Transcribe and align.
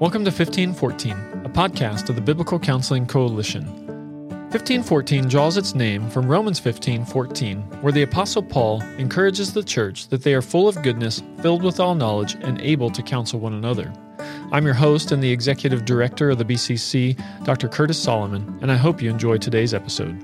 Welcome 0.00 0.24
to 0.24 0.30
1514, 0.30 1.12
a 1.44 1.50
podcast 1.50 2.08
of 2.08 2.14
the 2.14 2.22
Biblical 2.22 2.58
Counseling 2.58 3.04
Coalition. 3.04 3.66
1514 4.48 5.28
draws 5.28 5.58
its 5.58 5.74
name 5.74 6.08
from 6.08 6.26
Romans 6.26 6.58
15:14, 6.58 7.58
where 7.82 7.92
the 7.92 8.00
apostle 8.00 8.42
Paul 8.42 8.80
encourages 8.96 9.52
the 9.52 9.62
church 9.62 10.08
that 10.08 10.22
they 10.22 10.32
are 10.32 10.40
full 10.40 10.68
of 10.68 10.82
goodness, 10.82 11.22
filled 11.42 11.62
with 11.62 11.80
all 11.80 11.94
knowledge, 11.94 12.38
and 12.40 12.58
able 12.62 12.88
to 12.88 13.02
counsel 13.02 13.40
one 13.40 13.52
another. 13.52 13.92
I'm 14.52 14.64
your 14.64 14.72
host 14.72 15.12
and 15.12 15.22
the 15.22 15.30
executive 15.30 15.84
director 15.84 16.30
of 16.30 16.38
the 16.38 16.46
BCC, 16.46 17.14
Dr. 17.44 17.68
Curtis 17.68 18.02
Solomon, 18.02 18.58
and 18.62 18.72
I 18.72 18.76
hope 18.76 19.02
you 19.02 19.10
enjoy 19.10 19.36
today's 19.36 19.74
episode. 19.74 20.16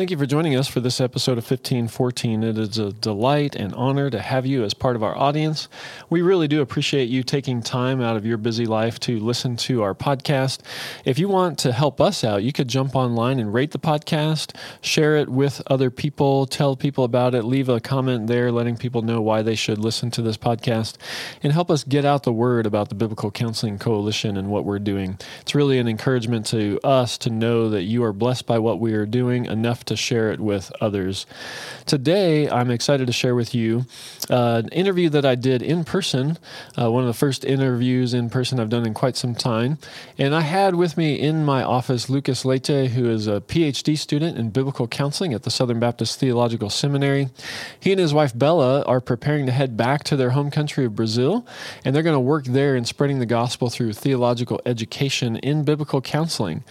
Thank 0.00 0.10
you 0.10 0.16
for 0.16 0.24
joining 0.24 0.56
us 0.56 0.66
for 0.66 0.80
this 0.80 0.98
episode 0.98 1.32
of 1.32 1.44
1514. 1.44 2.42
It 2.42 2.56
is 2.56 2.78
a 2.78 2.90
delight 2.90 3.54
and 3.54 3.74
honor 3.74 4.08
to 4.08 4.18
have 4.18 4.46
you 4.46 4.64
as 4.64 4.72
part 4.72 4.96
of 4.96 5.02
our 5.02 5.14
audience. 5.14 5.68
We 6.08 6.22
really 6.22 6.48
do 6.48 6.62
appreciate 6.62 7.10
you 7.10 7.22
taking 7.22 7.60
time 7.60 8.00
out 8.00 8.16
of 8.16 8.24
your 8.24 8.38
busy 8.38 8.64
life 8.64 8.98
to 9.00 9.20
listen 9.20 9.56
to 9.56 9.82
our 9.82 9.94
podcast. 9.94 10.60
If 11.04 11.18
you 11.18 11.28
want 11.28 11.58
to 11.58 11.72
help 11.72 12.00
us 12.00 12.24
out, 12.24 12.42
you 12.42 12.50
could 12.50 12.66
jump 12.66 12.96
online 12.96 13.38
and 13.38 13.52
rate 13.52 13.72
the 13.72 13.78
podcast, 13.78 14.56
share 14.80 15.18
it 15.18 15.28
with 15.28 15.60
other 15.66 15.90
people, 15.90 16.46
tell 16.46 16.76
people 16.76 17.04
about 17.04 17.34
it, 17.34 17.42
leave 17.42 17.68
a 17.68 17.78
comment 17.78 18.26
there 18.26 18.50
letting 18.50 18.78
people 18.78 19.02
know 19.02 19.20
why 19.20 19.42
they 19.42 19.54
should 19.54 19.76
listen 19.76 20.10
to 20.12 20.22
this 20.22 20.38
podcast, 20.38 20.96
and 21.42 21.52
help 21.52 21.70
us 21.70 21.84
get 21.84 22.06
out 22.06 22.22
the 22.22 22.32
word 22.32 22.64
about 22.64 22.88
the 22.88 22.94
Biblical 22.94 23.30
Counseling 23.30 23.78
Coalition 23.78 24.38
and 24.38 24.48
what 24.48 24.64
we're 24.64 24.78
doing. 24.78 25.18
It's 25.42 25.54
really 25.54 25.78
an 25.78 25.88
encouragement 25.88 26.46
to 26.46 26.80
us 26.82 27.18
to 27.18 27.28
know 27.28 27.68
that 27.68 27.82
you 27.82 28.02
are 28.02 28.14
blessed 28.14 28.46
by 28.46 28.58
what 28.58 28.80
we 28.80 28.94
are 28.94 29.04
doing 29.04 29.44
enough 29.44 29.84
to 29.90 29.96
share 29.96 30.30
it 30.30 30.38
with 30.38 30.72
others. 30.80 31.26
Today, 31.84 32.48
I'm 32.48 32.70
excited 32.70 33.08
to 33.08 33.12
share 33.12 33.34
with 33.34 33.54
you 33.54 33.84
uh, 34.30 34.62
an 34.64 34.68
interview 34.68 35.08
that 35.10 35.26
I 35.26 35.34
did 35.34 35.60
in 35.60 35.82
person, 35.82 36.38
uh, 36.80 36.90
one 36.90 37.02
of 37.02 37.08
the 37.08 37.14
first 37.18 37.44
interviews 37.44 38.14
in 38.14 38.30
person 38.30 38.60
I've 38.60 38.68
done 38.68 38.86
in 38.86 38.94
quite 38.94 39.16
some 39.16 39.34
time. 39.34 39.78
And 40.16 40.32
I 40.32 40.42
had 40.42 40.76
with 40.76 40.96
me 40.96 41.18
in 41.18 41.44
my 41.44 41.64
office 41.64 42.08
Lucas 42.08 42.44
Leite, 42.44 42.90
who 42.90 43.10
is 43.10 43.26
a 43.26 43.40
PhD 43.40 43.98
student 43.98 44.38
in 44.38 44.50
biblical 44.50 44.86
counseling 44.86 45.34
at 45.34 45.42
the 45.42 45.50
Southern 45.50 45.80
Baptist 45.80 46.20
Theological 46.20 46.70
Seminary. 46.70 47.28
He 47.80 47.90
and 47.90 48.00
his 48.00 48.14
wife 48.14 48.38
Bella 48.38 48.82
are 48.82 49.00
preparing 49.00 49.46
to 49.46 49.52
head 49.52 49.76
back 49.76 50.04
to 50.04 50.16
their 50.16 50.30
home 50.30 50.52
country 50.52 50.84
of 50.84 50.94
Brazil, 50.94 51.44
and 51.84 51.92
they're 51.92 52.04
going 52.04 52.14
to 52.14 52.20
work 52.20 52.44
there 52.44 52.76
in 52.76 52.84
spreading 52.84 53.18
the 53.18 53.26
gospel 53.26 53.68
through 53.68 53.94
theological 53.94 54.60
education 54.64 55.36
in 55.38 55.64
biblical 55.64 56.00
counseling. 56.00 56.62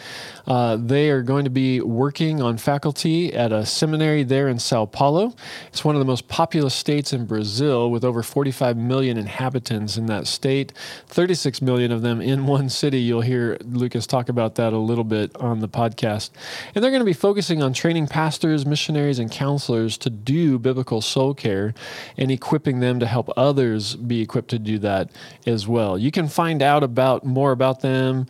Uh, 0.47 0.77
they 0.77 1.09
are 1.09 1.21
going 1.21 1.43
to 1.43 1.49
be 1.49 1.81
working 1.81 2.41
on 2.41 2.57
faculty 2.57 3.08
at 3.09 3.51
a 3.51 3.65
seminary 3.65 4.23
there 4.23 4.47
in 4.47 4.59
Sao 4.59 4.85
Paulo. 4.85 5.33
It's 5.67 5.83
one 5.83 5.95
of 5.95 5.99
the 5.99 6.05
most 6.05 6.27
populous 6.27 6.75
states 6.75 7.11
in 7.11 7.25
Brazil, 7.25 7.89
with 7.89 8.03
over 8.03 8.21
45 8.21 8.77
million 8.77 9.17
inhabitants 9.17 9.97
in 9.97 10.05
that 10.05 10.27
state, 10.27 10.71
36 11.07 11.61
million 11.61 11.91
of 11.91 12.01
them 12.01 12.21
in 12.21 12.45
one 12.45 12.69
city. 12.69 12.99
You'll 12.99 13.21
hear 13.21 13.57
Lucas 13.65 14.05
talk 14.05 14.29
about 14.29 14.55
that 14.55 14.73
a 14.73 14.77
little 14.77 15.03
bit 15.03 15.35
on 15.37 15.59
the 15.59 15.67
podcast. 15.67 16.29
And 16.75 16.83
they're 16.83 16.91
going 16.91 17.01
to 17.01 17.05
be 17.05 17.13
focusing 17.13 17.63
on 17.63 17.73
training 17.73 18.07
pastors, 18.07 18.65
missionaries, 18.65 19.19
and 19.19 19.31
counselors 19.31 19.97
to 19.99 20.09
do 20.09 20.59
biblical 20.59 21.01
soul 21.01 21.33
care 21.33 21.73
and 22.17 22.29
equipping 22.29 22.79
them 22.79 22.99
to 22.99 23.05
help 23.05 23.29
others 23.35 23.95
be 23.95 24.21
equipped 24.21 24.49
to 24.49 24.59
do 24.59 24.77
that 24.79 25.09
as 25.47 25.67
well. 25.67 25.97
You 25.97 26.11
can 26.11 26.27
find 26.27 26.61
out 26.61 26.83
about 26.83 27.25
more 27.25 27.51
about 27.51 27.81
them 27.81 28.27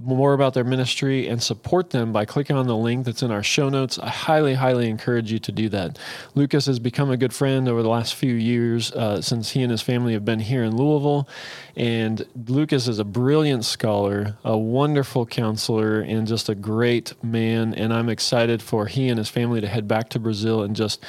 more 0.00 0.32
about 0.32 0.54
their 0.54 0.64
ministry 0.64 1.26
and 1.26 1.42
support 1.42 1.90
them 1.90 2.12
by 2.12 2.24
clicking 2.24 2.54
on 2.54 2.68
the 2.68 2.76
link 2.76 3.04
that's 3.04 3.22
in 3.22 3.32
our 3.32 3.42
show 3.42 3.68
notes. 3.68 3.98
I 3.98 4.08
highly, 4.08 4.54
highly 4.54 4.88
encourage 4.88 5.32
you 5.32 5.40
to 5.40 5.50
do 5.50 5.68
that. 5.70 5.98
Lucas 6.36 6.66
has 6.66 6.78
become 6.78 7.10
a 7.10 7.16
good 7.16 7.32
friend 7.32 7.68
over 7.68 7.82
the 7.82 7.88
last 7.88 8.14
few 8.14 8.32
years 8.34 8.92
uh, 8.92 9.20
since 9.20 9.50
he 9.50 9.62
and 9.62 9.72
his 9.72 9.82
family 9.82 10.12
have 10.12 10.24
been 10.24 10.38
here 10.38 10.62
in 10.62 10.76
Louisville. 10.76 11.28
And 11.74 12.24
Lucas 12.46 12.86
is 12.86 13.00
a 13.00 13.04
brilliant 13.04 13.64
scholar, 13.64 14.36
a 14.44 14.56
wonderful 14.56 15.26
counselor, 15.26 16.00
and 16.00 16.28
just 16.28 16.48
a 16.48 16.54
great 16.54 17.12
man. 17.22 17.74
And 17.74 17.92
I'm 17.92 18.08
excited 18.08 18.62
for 18.62 18.86
he 18.86 19.08
and 19.08 19.18
his 19.18 19.28
family 19.28 19.60
to 19.60 19.66
head 19.66 19.88
back 19.88 20.10
to 20.10 20.20
Brazil 20.20 20.62
and 20.62 20.76
just 20.76 21.04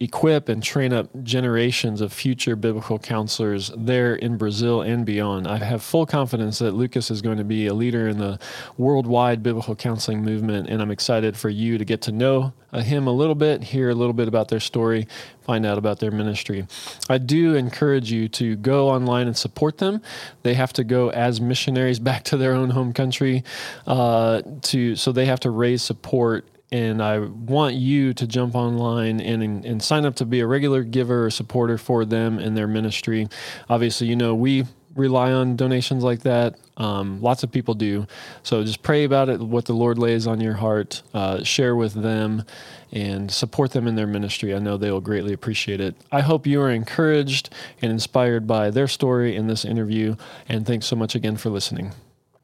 equip 0.00 0.48
and 0.48 0.62
train 0.62 0.92
up 0.92 1.08
generations 1.22 2.00
of 2.00 2.12
future 2.12 2.56
biblical 2.56 2.98
counselors 2.98 3.70
there 3.76 4.16
in 4.16 4.36
Brazil 4.36 4.82
and 4.82 5.06
beyond. 5.06 5.46
I 5.46 5.58
have 5.58 5.82
full 5.82 6.04
confidence 6.04 6.58
that 6.58 6.72
Lucas 6.72 7.10
is 7.10 7.22
going 7.22 7.38
to 7.38 7.44
be 7.44 7.66
a 7.68 7.74
leader 7.74 8.08
in 8.08 8.18
the 8.18 8.38
worldwide 8.76 9.42
biblical 9.42 9.76
counseling 9.76 10.22
movement, 10.22 10.68
and 10.68 10.82
I'm 10.82 10.90
excited 10.90 11.36
for 11.36 11.48
you 11.48 11.78
to 11.78 11.84
get 11.84 12.02
to 12.02 12.12
know 12.12 12.52
uh, 12.72 12.80
him 12.80 13.06
a 13.06 13.12
little 13.12 13.36
bit, 13.36 13.62
hear 13.62 13.88
a 13.88 13.94
little 13.94 14.12
bit 14.12 14.26
about 14.26 14.48
their 14.48 14.58
story, 14.58 15.06
find 15.42 15.64
out 15.64 15.78
about 15.78 16.00
their 16.00 16.10
ministry. 16.10 16.66
I 17.08 17.18
do 17.18 17.54
encourage 17.54 18.10
you 18.10 18.28
to 18.30 18.56
go 18.56 18.88
online 18.88 19.28
and 19.28 19.36
support 19.36 19.78
them. 19.78 20.02
They 20.42 20.54
have 20.54 20.72
to 20.74 20.84
go 20.84 21.10
as 21.10 21.40
missionaries 21.40 21.98
back 22.00 22.24
to 22.24 22.36
their 22.36 22.52
own 22.52 22.70
home 22.70 22.92
country 22.92 23.44
uh, 23.86 24.42
to 24.62 24.96
so 24.96 25.12
they 25.12 25.26
have 25.26 25.40
to 25.40 25.50
raise 25.50 25.82
support 25.82 26.48
and 26.74 27.00
I 27.00 27.20
want 27.20 27.76
you 27.76 28.12
to 28.14 28.26
jump 28.26 28.56
online 28.56 29.20
and, 29.20 29.64
and 29.64 29.80
sign 29.80 30.04
up 30.04 30.16
to 30.16 30.24
be 30.24 30.40
a 30.40 30.46
regular 30.46 30.82
giver 30.82 31.24
or 31.24 31.30
supporter 31.30 31.78
for 31.78 32.04
them 32.04 32.40
and 32.40 32.56
their 32.56 32.66
ministry. 32.66 33.28
Obviously, 33.70 34.08
you 34.08 34.16
know, 34.16 34.34
we 34.34 34.64
rely 34.96 35.30
on 35.30 35.54
donations 35.54 36.02
like 36.02 36.22
that. 36.22 36.56
Um, 36.76 37.22
lots 37.22 37.44
of 37.44 37.52
people 37.52 37.74
do. 37.74 38.08
So 38.42 38.64
just 38.64 38.82
pray 38.82 39.04
about 39.04 39.28
it, 39.28 39.38
what 39.38 39.66
the 39.66 39.72
Lord 39.72 39.98
lays 39.98 40.26
on 40.26 40.40
your 40.40 40.54
heart, 40.54 41.04
uh, 41.14 41.44
share 41.44 41.76
with 41.76 41.94
them, 41.94 42.42
and 42.90 43.30
support 43.30 43.70
them 43.70 43.86
in 43.86 43.94
their 43.94 44.08
ministry. 44.08 44.52
I 44.52 44.58
know 44.58 44.76
they 44.76 44.90
will 44.90 45.00
greatly 45.00 45.32
appreciate 45.32 45.80
it. 45.80 45.94
I 46.10 46.22
hope 46.22 46.44
you 46.44 46.60
are 46.60 46.70
encouraged 46.70 47.54
and 47.82 47.92
inspired 47.92 48.48
by 48.48 48.70
their 48.70 48.88
story 48.88 49.36
in 49.36 49.46
this 49.46 49.64
interview. 49.64 50.16
And 50.48 50.66
thanks 50.66 50.86
so 50.86 50.96
much 50.96 51.14
again 51.14 51.36
for 51.36 51.50
listening. 51.50 51.92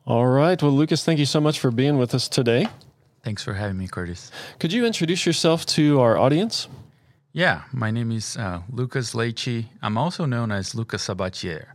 All 0.06 0.28
right. 0.28 0.62
Well, 0.62 0.70
Lucas, 0.70 1.04
thank 1.04 1.18
you 1.18 1.26
so 1.26 1.40
much 1.40 1.58
for 1.58 1.72
being 1.72 1.98
with 1.98 2.14
us 2.14 2.28
today. 2.28 2.68
Thanks 3.22 3.42
for 3.42 3.54
having 3.54 3.76
me, 3.76 3.86
Curtis. 3.86 4.30
Could 4.58 4.72
you 4.72 4.86
introduce 4.86 5.26
yourself 5.26 5.66
to 5.66 6.00
our 6.00 6.16
audience? 6.16 6.68
Yeah, 7.32 7.62
my 7.72 7.90
name 7.90 8.10
is 8.10 8.36
uh, 8.36 8.62
Lucas 8.72 9.14
Leite. 9.14 9.66
I'm 9.82 9.98
also 9.98 10.24
known 10.24 10.50
as 10.50 10.74
Lucas 10.74 11.06
Sabatier. 11.06 11.66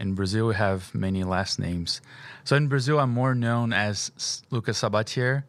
In 0.00 0.14
Brazil, 0.14 0.48
we 0.48 0.54
have 0.54 0.94
many 0.94 1.24
last 1.24 1.58
names. 1.58 2.00
So 2.44 2.56
in 2.56 2.68
Brazil, 2.68 2.98
I'm 2.98 3.10
more 3.10 3.34
known 3.34 3.72
as 3.72 4.42
Lucas 4.50 4.80
Sabatier. 4.80 5.44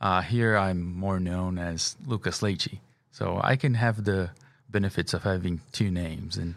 Uh, 0.00 0.22
here, 0.22 0.56
I'm 0.56 0.94
more 0.94 1.18
known 1.18 1.58
as 1.58 1.96
Lucas 2.06 2.40
Leite. 2.42 2.78
So 3.10 3.40
I 3.42 3.56
can 3.56 3.74
have 3.74 4.04
the 4.04 4.30
benefits 4.68 5.14
of 5.14 5.22
having 5.22 5.62
two 5.72 5.90
names 5.90 6.36
and 6.36 6.54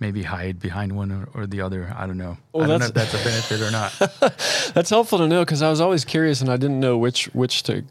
maybe 0.00 0.22
hide 0.22 0.58
behind 0.60 0.96
one 0.96 1.12
or, 1.12 1.28
or 1.34 1.46
the 1.46 1.60
other. 1.60 1.92
I 1.96 2.06
don't 2.06 2.18
know. 2.18 2.36
Well, 2.52 2.64
I 2.64 2.66
don't 2.66 2.80
know 2.80 2.86
if 2.86 2.94
that's 2.94 3.14
a 3.14 3.24
benefit 3.24 3.60
or 3.60 3.70
not. 3.70 3.92
that's 4.74 4.90
helpful 4.90 5.18
to 5.18 5.28
know 5.28 5.44
because 5.44 5.62
I 5.62 5.70
was 5.70 5.80
always 5.80 6.04
curious 6.04 6.40
and 6.40 6.50
I 6.50 6.56
didn't 6.56 6.80
know 6.80 6.98
which 6.98 7.26
which 7.34 7.62
to 7.64 7.84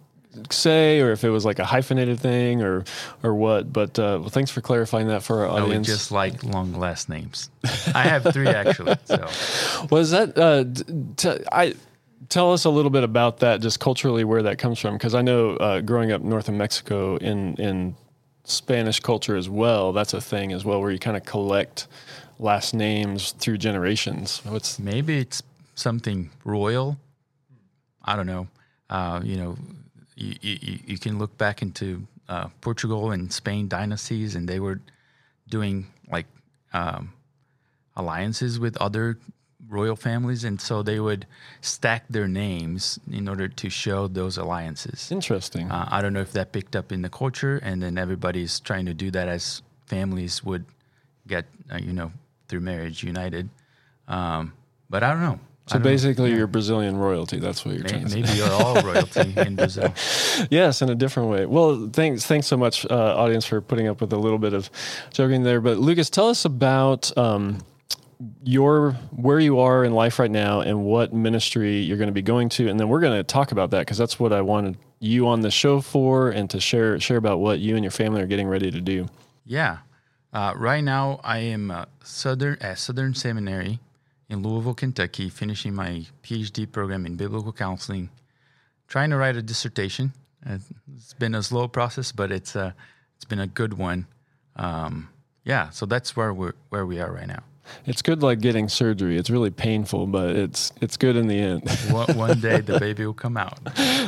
say 0.49 1.01
or 1.01 1.11
if 1.11 1.23
it 1.23 1.29
was 1.29 1.43
like 1.45 1.59
a 1.59 1.65
hyphenated 1.65 2.19
thing 2.19 2.61
or 2.61 2.83
or 3.23 3.33
what. 3.33 3.71
But 3.71 3.97
uh, 3.99 4.19
well, 4.21 4.29
thanks 4.29 4.51
for 4.51 4.61
clarifying 4.61 5.07
that 5.07 5.23
for 5.23 5.45
our 5.45 5.59
no, 5.59 5.65
audience. 5.65 5.87
just 5.87 6.11
like 6.11 6.43
long 6.43 6.73
last 6.73 7.09
names. 7.09 7.49
I 7.93 8.03
have 8.03 8.23
three 8.31 8.47
actually. 8.47 8.95
So 9.05 9.27
was 9.91 10.11
that 10.11 10.37
uh, 10.37 10.65
t- 11.17 11.45
I 11.51 11.75
tell 12.29 12.53
us 12.53 12.65
a 12.65 12.69
little 12.69 12.91
bit 12.91 13.03
about 13.03 13.39
that, 13.39 13.61
just 13.61 13.79
culturally 13.79 14.23
where 14.23 14.43
that 14.43 14.57
comes 14.57 14.79
from, 14.79 14.95
because 14.95 15.13
I 15.15 15.21
know 15.21 15.57
uh, 15.57 15.81
growing 15.81 16.11
up 16.11 16.21
north 16.21 16.47
of 16.47 16.55
Mexico 16.55 17.17
in 17.17 17.55
in 17.55 17.95
Spanish 18.51 18.99
culture 18.99 19.35
as 19.35 19.49
well. 19.49 19.93
That's 19.93 20.13
a 20.13 20.21
thing 20.21 20.51
as 20.51 20.65
well, 20.65 20.81
where 20.81 20.91
you 20.91 20.99
kind 20.99 21.17
of 21.17 21.25
collect 21.25 21.87
last 22.39 22.73
names 22.73 23.31
through 23.33 23.57
generations. 23.57 24.41
What's 24.45 24.79
maybe 24.79 25.19
it's 25.19 25.43
something 25.75 26.29
royal. 26.43 26.97
I 28.03 28.15
don't 28.15 28.27
know. 28.27 28.47
Uh, 28.89 29.21
you 29.23 29.37
know, 29.37 29.57
you, 30.15 30.35
you, 30.41 30.79
you, 30.85 30.97
can 30.97 31.17
look 31.17 31.37
back 31.37 31.61
into 31.61 32.05
uh, 32.27 32.47
Portugal 32.59 33.11
and 33.11 33.31
Spain 33.31 33.67
dynasties, 33.67 34.35
and 34.35 34.47
they 34.47 34.59
were 34.59 34.81
doing 35.49 35.87
like 36.11 36.25
um, 36.73 37.13
alliances 37.95 38.59
with 38.59 38.75
other 38.77 39.17
royal 39.71 39.95
families, 39.95 40.43
and 40.43 40.59
so 40.59 40.83
they 40.83 40.99
would 40.99 41.25
stack 41.61 42.03
their 42.09 42.27
names 42.27 42.99
in 43.09 43.27
order 43.27 43.47
to 43.47 43.69
show 43.69 44.07
those 44.07 44.37
alliances. 44.37 45.11
Interesting. 45.11 45.71
Uh, 45.71 45.87
I 45.89 46.01
don't 46.01 46.13
know 46.13 46.21
if 46.21 46.33
that 46.33 46.51
picked 46.51 46.75
up 46.75 46.91
in 46.91 47.01
the 47.01 47.09
culture, 47.09 47.57
and 47.63 47.81
then 47.81 47.97
everybody's 47.97 48.59
trying 48.59 48.85
to 48.85 48.93
do 48.93 49.09
that 49.11 49.27
as 49.27 49.61
families 49.87 50.43
would 50.43 50.65
get, 51.27 51.45
uh, 51.71 51.77
you 51.77 51.93
know, 51.93 52.11
through 52.47 52.59
marriage 52.59 53.03
united. 53.03 53.49
Um, 54.07 54.53
but 54.89 55.03
I 55.03 55.11
don't 55.11 55.21
know. 55.21 55.39
So 55.67 55.79
basically, 55.79 56.31
yeah. 56.31 56.37
you're 56.37 56.47
Brazilian 56.47 56.97
royalty. 56.97 57.39
That's 57.39 57.63
what 57.63 57.75
you're 57.75 57.83
maybe, 57.83 57.93
trying 57.93 58.07
to 58.07 58.15
Maybe 58.15 58.37
you're 58.37 58.51
all 58.51 58.81
royalty 58.81 59.33
in 59.37 59.55
Brazil. 59.61 59.93
yes, 60.49 60.81
in 60.81 60.89
a 60.89 60.95
different 60.95 61.29
way. 61.29 61.45
Well, 61.45 61.89
thanks, 61.93 62.25
thanks 62.25 62.47
so 62.47 62.57
much, 62.57 62.85
uh, 62.89 63.15
audience, 63.15 63.45
for 63.45 63.61
putting 63.61 63.87
up 63.87 64.01
with 64.01 64.11
a 64.11 64.17
little 64.17 64.39
bit 64.39 64.53
of 64.53 64.69
joking 65.13 65.43
there. 65.43 65.61
But 65.61 65.77
Lucas, 65.77 66.09
tell 66.09 66.27
us 66.27 66.43
about 66.43 67.15
um, 67.17 67.59
your 68.43 68.91
where 69.11 69.39
you 69.39 69.59
are 69.59 69.83
in 69.83 69.93
life 69.93 70.19
right 70.19 70.31
now 70.31 70.61
and 70.61 70.83
what 70.83 71.13
ministry 71.13 71.79
you're 71.79 71.97
going 71.97 72.07
to 72.07 72.13
be 72.13 72.21
going 72.21 72.49
to 72.49 72.67
and 72.67 72.79
then 72.79 72.87
we're 72.89 72.99
going 72.99 73.17
to 73.17 73.23
talk 73.23 73.51
about 73.51 73.71
that 73.71 73.79
because 73.79 73.97
that's 73.97 74.19
what 74.19 74.31
I 74.31 74.41
wanted 74.41 74.77
you 74.99 75.27
on 75.27 75.41
the 75.41 75.49
show 75.49 75.81
for 75.81 76.29
and 76.29 76.49
to 76.49 76.59
share 76.59 76.99
share 76.99 77.17
about 77.17 77.39
what 77.39 77.59
you 77.59 77.75
and 77.75 77.83
your 77.83 77.91
family 77.91 78.21
are 78.21 78.27
getting 78.27 78.47
ready 78.47 78.69
to 78.71 78.79
do. 78.79 79.07
Yeah. 79.45 79.79
Uh, 80.33 80.53
right 80.55 80.83
now, 80.83 81.19
I 81.23 81.39
am 81.39 81.71
uh, 81.71 81.85
Southern 82.03 82.57
at 82.61 82.79
Southern 82.79 83.13
Seminary 83.13 83.79
in 84.29 84.43
Louisville, 84.43 84.73
Kentucky, 84.73 85.27
finishing 85.29 85.73
my 85.73 86.05
PhD 86.23 86.71
program 86.71 87.05
in 87.05 87.17
biblical 87.17 87.51
counseling. 87.51 88.09
Trying 88.87 89.09
to 89.09 89.17
write 89.17 89.35
a 89.35 89.41
dissertation. 89.41 90.13
It's 90.45 91.13
been 91.13 91.35
a 91.35 91.43
slow 91.43 91.67
process, 91.67 92.11
but 92.11 92.31
it's 92.31 92.55
uh, 92.55 92.71
it's 93.15 93.25
been 93.25 93.39
a 93.39 93.47
good 93.47 93.73
one. 93.73 94.07
Um, 94.55 95.09
yeah, 95.43 95.69
so 95.69 95.85
that's 95.85 96.15
where 96.15 96.33
we're 96.33 96.53
where 96.69 96.85
we 96.85 96.99
are 96.99 97.11
right 97.11 97.27
now. 97.27 97.43
It's 97.85 98.01
good 98.01 98.21
like 98.23 98.39
getting 98.39 98.69
surgery. 98.69 99.17
It's 99.17 99.29
really 99.29 99.51
painful, 99.51 100.07
but 100.07 100.35
it's 100.35 100.71
it's 100.81 100.97
good 100.97 101.15
in 101.15 101.27
the 101.27 101.39
end. 101.39 101.69
one, 101.91 102.17
one 102.17 102.39
day 102.41 102.61
the 102.61 102.79
baby 102.79 103.05
will 103.05 103.13
come 103.13 103.37
out. 103.37 103.59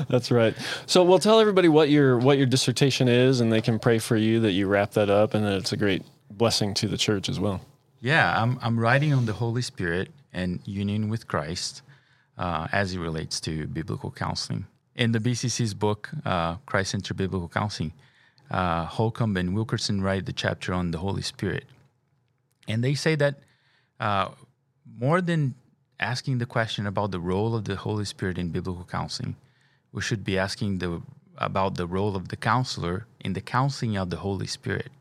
That's 0.09 0.31
right. 0.31 0.55
So 0.85 1.03
we'll 1.03 1.19
tell 1.19 1.39
everybody 1.39 1.69
what 1.69 1.89
your 1.89 2.17
what 2.17 2.37
your 2.37 2.47
dissertation 2.47 3.07
is, 3.07 3.39
and 3.39 3.51
they 3.51 3.61
can 3.61 3.79
pray 3.79 3.99
for 3.99 4.15
you 4.15 4.39
that 4.41 4.51
you 4.51 4.67
wrap 4.67 4.91
that 4.91 5.09
up, 5.09 5.33
and 5.33 5.45
that 5.45 5.53
it's 5.53 5.73
a 5.73 5.77
great 5.77 6.03
blessing 6.29 6.73
to 6.75 6.87
the 6.87 6.97
church 6.97 7.29
as 7.29 7.39
well. 7.39 7.61
Yeah, 7.99 8.41
I'm 8.41 8.59
I'm 8.61 8.79
writing 8.79 9.13
on 9.13 9.25
the 9.25 9.33
Holy 9.33 9.61
Spirit 9.61 10.09
and 10.33 10.59
union 10.65 11.09
with 11.09 11.27
Christ 11.27 11.81
uh, 12.37 12.67
as 12.71 12.93
it 12.93 12.99
relates 12.99 13.39
to 13.41 13.67
biblical 13.67 14.11
counseling. 14.11 14.65
In 14.95 15.11
the 15.11 15.19
BCC's 15.19 15.73
book, 15.73 16.09
uh, 16.25 16.55
Christ 16.65 16.91
Centered 16.91 17.17
Biblical 17.17 17.49
Counseling, 17.49 17.93
uh, 18.51 18.85
Holcomb 18.85 19.35
and 19.37 19.55
Wilkerson 19.55 20.01
write 20.01 20.25
the 20.25 20.33
chapter 20.33 20.73
on 20.73 20.91
the 20.91 20.99
Holy 20.99 21.21
Spirit. 21.21 21.65
And 22.67 22.83
they 22.83 22.93
say 22.93 23.15
that 23.15 23.39
uh, 24.03 24.29
more 24.99 25.21
than 25.21 25.55
asking 25.97 26.37
the 26.37 26.45
question 26.45 26.85
about 26.85 27.11
the 27.11 27.21
role 27.21 27.55
of 27.55 27.63
the 27.63 27.77
Holy 27.77 28.03
Spirit 28.03 28.37
in 28.37 28.49
biblical 28.49 28.83
counseling, 28.83 29.37
we 29.93 30.01
should 30.01 30.25
be 30.25 30.37
asking 30.37 30.79
the, 30.79 31.01
about 31.37 31.75
the 31.75 31.87
role 31.87 32.17
of 32.17 32.27
the 32.27 32.35
counselor 32.35 33.07
in 33.21 33.31
the 33.31 33.39
counseling 33.39 33.95
of 33.95 34.09
the 34.09 34.17
Holy 34.17 34.45
Spirit. 34.45 34.91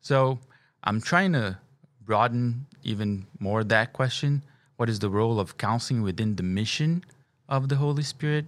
So 0.00 0.38
I'm 0.84 1.00
trying 1.00 1.32
to 1.32 1.58
broaden 2.06 2.66
even 2.84 3.26
more 3.40 3.64
that 3.64 3.92
question. 3.92 4.44
What 4.76 4.88
is 4.88 5.00
the 5.00 5.10
role 5.10 5.40
of 5.40 5.58
counseling 5.58 6.02
within 6.02 6.36
the 6.36 6.44
mission 6.44 7.04
of 7.48 7.68
the 7.68 7.76
Holy 7.76 8.04
Spirit? 8.04 8.46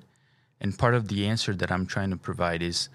And 0.61 0.79
part 0.79 0.95
of 0.95 1.09
the 1.09 1.27
answer 1.27 1.55
that 1.55 1.73
I'm 1.73 1.87
trying 1.87 2.11
to 2.11 2.17
provide 2.17 2.63
is 2.63 2.89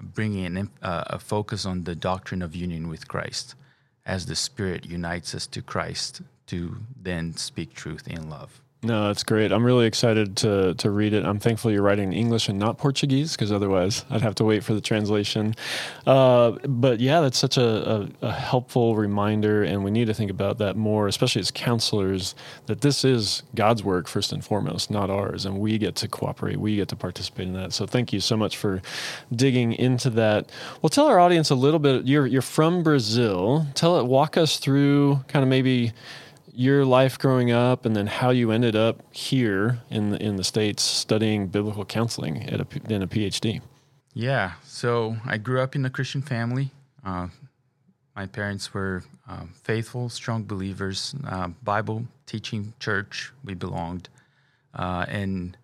bringing 0.00 0.46
an, 0.46 0.70
uh, 0.82 1.04
a 1.08 1.18
focus 1.18 1.66
on 1.66 1.82
the 1.82 1.96
doctrine 1.96 2.42
of 2.42 2.54
union 2.54 2.86
with 2.88 3.08
Christ 3.08 3.56
as 4.06 4.26
the 4.26 4.36
Spirit 4.36 4.86
unites 4.86 5.34
us 5.34 5.46
to 5.48 5.62
Christ 5.62 6.22
to 6.46 6.78
then 7.00 7.36
speak 7.36 7.74
truth 7.74 8.08
in 8.08 8.28
love. 8.28 8.61
No, 8.84 9.06
that's 9.06 9.22
great. 9.22 9.52
I'm 9.52 9.62
really 9.62 9.86
excited 9.86 10.36
to 10.38 10.74
to 10.74 10.90
read 10.90 11.12
it. 11.12 11.24
I'm 11.24 11.38
thankful 11.38 11.70
you're 11.70 11.82
writing 11.82 12.12
in 12.12 12.18
English 12.18 12.48
and 12.48 12.58
not 12.58 12.78
Portuguese 12.78 13.30
because 13.30 13.52
otherwise 13.52 14.04
I'd 14.10 14.22
have 14.22 14.34
to 14.36 14.44
wait 14.44 14.64
for 14.64 14.74
the 14.74 14.80
translation. 14.80 15.54
Uh, 16.04 16.52
but 16.66 16.98
yeah, 16.98 17.20
that's 17.20 17.38
such 17.38 17.56
a, 17.58 17.62
a, 17.62 18.08
a, 18.22 18.32
helpful 18.32 18.96
reminder, 18.96 19.62
and 19.62 19.84
we 19.84 19.92
need 19.92 20.06
to 20.06 20.14
think 20.14 20.32
about 20.32 20.58
that 20.58 20.76
more, 20.76 21.06
especially 21.06 21.38
as 21.38 21.52
counselors, 21.52 22.34
that 22.66 22.80
this 22.80 23.04
is 23.04 23.44
God's 23.54 23.84
work 23.84 24.08
first 24.08 24.32
and 24.32 24.44
foremost, 24.44 24.90
not 24.90 25.10
ours, 25.10 25.46
and 25.46 25.60
we 25.60 25.78
get 25.78 25.94
to 25.96 26.08
cooperate, 26.08 26.56
we 26.56 26.74
get 26.74 26.88
to 26.88 26.96
participate 26.96 27.46
in 27.46 27.52
that. 27.52 27.72
So 27.72 27.86
thank 27.86 28.12
you 28.12 28.18
so 28.18 28.36
much 28.36 28.56
for 28.56 28.82
digging 29.32 29.74
into 29.74 30.10
that. 30.10 30.50
Well, 30.82 30.90
tell 30.90 31.06
our 31.06 31.20
audience 31.20 31.50
a 31.50 31.54
little 31.54 31.78
bit. 31.78 32.04
You're 32.06 32.26
you're 32.26 32.42
from 32.42 32.82
Brazil. 32.82 33.64
Tell 33.74 34.00
it. 34.00 34.06
Walk 34.06 34.36
us 34.36 34.56
through 34.56 35.20
kind 35.28 35.44
of 35.44 35.48
maybe 35.48 35.92
your 36.52 36.84
life 36.84 37.18
growing 37.18 37.50
up 37.50 37.86
and 37.86 37.96
then 37.96 38.06
how 38.06 38.30
you 38.30 38.50
ended 38.50 38.76
up 38.76 39.02
here 39.10 39.80
in 39.90 40.10
the, 40.10 40.22
in 40.22 40.36
the 40.36 40.44
states 40.44 40.82
studying 40.82 41.48
biblical 41.48 41.84
counseling 41.84 42.48
at 42.48 42.60
a, 42.60 42.66
in 42.92 43.02
a 43.02 43.06
PhD. 43.06 43.60
Yeah, 44.14 44.52
so 44.64 45.16
I 45.24 45.38
grew 45.38 45.60
up 45.62 45.74
in 45.74 45.86
a 45.86 45.90
Christian 45.90 46.20
family. 46.20 46.70
Uh, 47.04 47.28
my 48.14 48.26
parents 48.26 48.74
were 48.74 49.02
um, 49.26 49.54
faithful, 49.64 50.10
strong 50.10 50.44
believers, 50.44 51.14
uh, 51.26 51.48
Bible 51.62 52.04
teaching 52.26 52.74
church 52.78 53.32
we 53.42 53.54
belonged, 53.54 54.10
uh, 54.74 55.06
and 55.08 55.56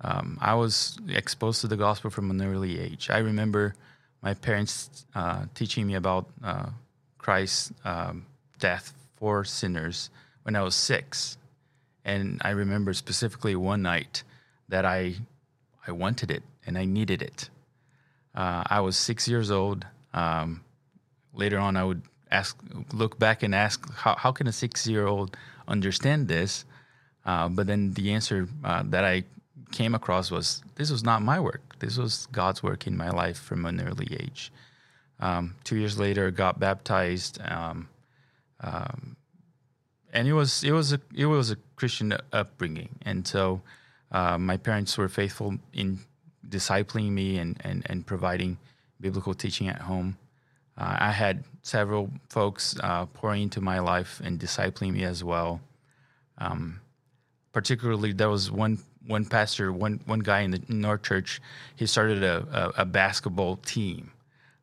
um, 0.00 0.38
I 0.40 0.54
was 0.54 0.98
exposed 1.08 1.60
to 1.60 1.68
the 1.68 1.76
gospel 1.76 2.10
from 2.10 2.30
an 2.30 2.42
early 2.42 2.80
age. 2.80 3.10
I 3.10 3.18
remember 3.18 3.74
my 4.22 4.32
parents 4.32 5.04
uh, 5.14 5.44
teaching 5.54 5.86
me 5.86 5.94
about 5.94 6.26
uh, 6.42 6.70
Christ's 7.18 7.72
um, 7.84 8.24
death 8.58 8.94
for 9.16 9.44
sinners 9.44 10.08
when 10.42 10.56
I 10.56 10.62
was 10.62 10.74
six, 10.74 11.36
and 12.04 12.40
I 12.44 12.50
remember 12.50 12.92
specifically 12.94 13.54
one 13.56 13.82
night 13.82 14.22
that 14.68 14.84
I 14.84 15.16
I 15.86 15.92
wanted 15.92 16.30
it 16.30 16.42
and 16.66 16.78
I 16.78 16.84
needed 16.84 17.22
it. 17.22 17.50
Uh, 18.34 18.62
I 18.66 18.80
was 18.80 18.96
six 18.96 19.26
years 19.26 19.50
old. 19.50 19.86
Um, 20.14 20.62
later 21.34 21.58
on, 21.58 21.76
I 21.76 21.84
would 21.84 22.02
ask, 22.30 22.56
look 22.92 23.18
back 23.18 23.42
and 23.42 23.54
ask, 23.54 23.92
how, 23.92 24.14
how 24.16 24.32
can 24.32 24.46
a 24.46 24.52
six 24.52 24.86
year 24.86 25.06
old 25.06 25.36
understand 25.66 26.28
this? 26.28 26.64
Uh, 27.24 27.48
but 27.48 27.66
then 27.66 27.92
the 27.94 28.12
answer 28.12 28.48
uh, 28.64 28.82
that 28.86 29.04
I 29.04 29.24
came 29.72 29.94
across 29.94 30.30
was 30.30 30.62
this 30.76 30.90
was 30.90 31.04
not 31.04 31.22
my 31.22 31.38
work. 31.40 31.78
This 31.78 31.96
was 31.96 32.26
God's 32.32 32.62
work 32.62 32.86
in 32.86 32.96
my 32.96 33.10
life 33.10 33.38
from 33.38 33.66
an 33.66 33.80
early 33.80 34.08
age. 34.20 34.52
Um, 35.18 35.54
two 35.64 35.76
years 35.76 35.98
later, 35.98 36.30
got 36.30 36.58
baptized. 36.58 37.40
Um, 37.44 37.88
um, 38.60 39.16
and 40.12 40.28
it 40.28 40.32
was 40.32 40.64
it 40.64 40.72
was 40.72 40.92
a 40.92 41.00
it 41.14 41.26
was 41.26 41.50
a 41.50 41.56
Christian 41.76 42.14
upbringing, 42.32 42.90
and 43.02 43.26
so 43.26 43.62
uh, 44.12 44.38
my 44.38 44.56
parents 44.56 44.96
were 44.98 45.08
faithful 45.08 45.56
in 45.72 45.98
discipling 46.48 47.10
me 47.10 47.38
and 47.38 47.60
and 47.64 47.86
and 47.88 48.06
providing 48.06 48.58
biblical 49.00 49.34
teaching 49.34 49.68
at 49.68 49.80
home. 49.82 50.16
Uh, 50.76 50.96
I 50.98 51.10
had 51.10 51.44
several 51.62 52.10
folks 52.28 52.76
uh, 52.82 53.06
pouring 53.06 53.42
into 53.42 53.60
my 53.60 53.78
life 53.80 54.20
and 54.24 54.38
discipling 54.38 54.92
me 54.92 55.04
as 55.04 55.22
well. 55.22 55.60
Um, 56.38 56.80
particularly, 57.52 58.12
there 58.12 58.30
was 58.30 58.50
one 58.50 58.78
one 59.06 59.24
pastor, 59.24 59.72
one 59.72 60.00
one 60.06 60.20
guy 60.20 60.40
in, 60.40 60.50
the, 60.50 60.86
our 60.86 60.98
church. 60.98 61.40
He 61.76 61.86
started 61.86 62.22
a, 62.22 62.72
a, 62.76 62.82
a 62.82 62.84
basketball 62.84 63.56
team, 63.56 64.12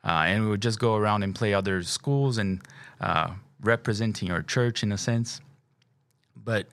uh, 0.04 0.24
and 0.26 0.44
we 0.44 0.50
would 0.50 0.62
just 0.62 0.80
go 0.80 0.96
around 0.96 1.24
and 1.24 1.34
play 1.34 1.54
other 1.54 1.84
schools 1.84 2.38
and 2.38 2.62
uh, 3.00 3.32
representing 3.62 4.32
our 4.32 4.42
church 4.42 4.84
in 4.84 4.92
a 4.92 4.98
sense. 4.98 5.42
But 6.36 6.68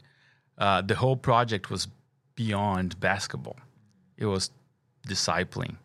uh, 0.58 0.82
the 0.82 0.94
whole 0.94 1.16
project 1.16 1.70
was 1.70 1.88
beyond 2.36 2.98
basketball. 3.00 3.56
It 4.16 4.26
was 4.26 4.50
discipling. 5.08 5.76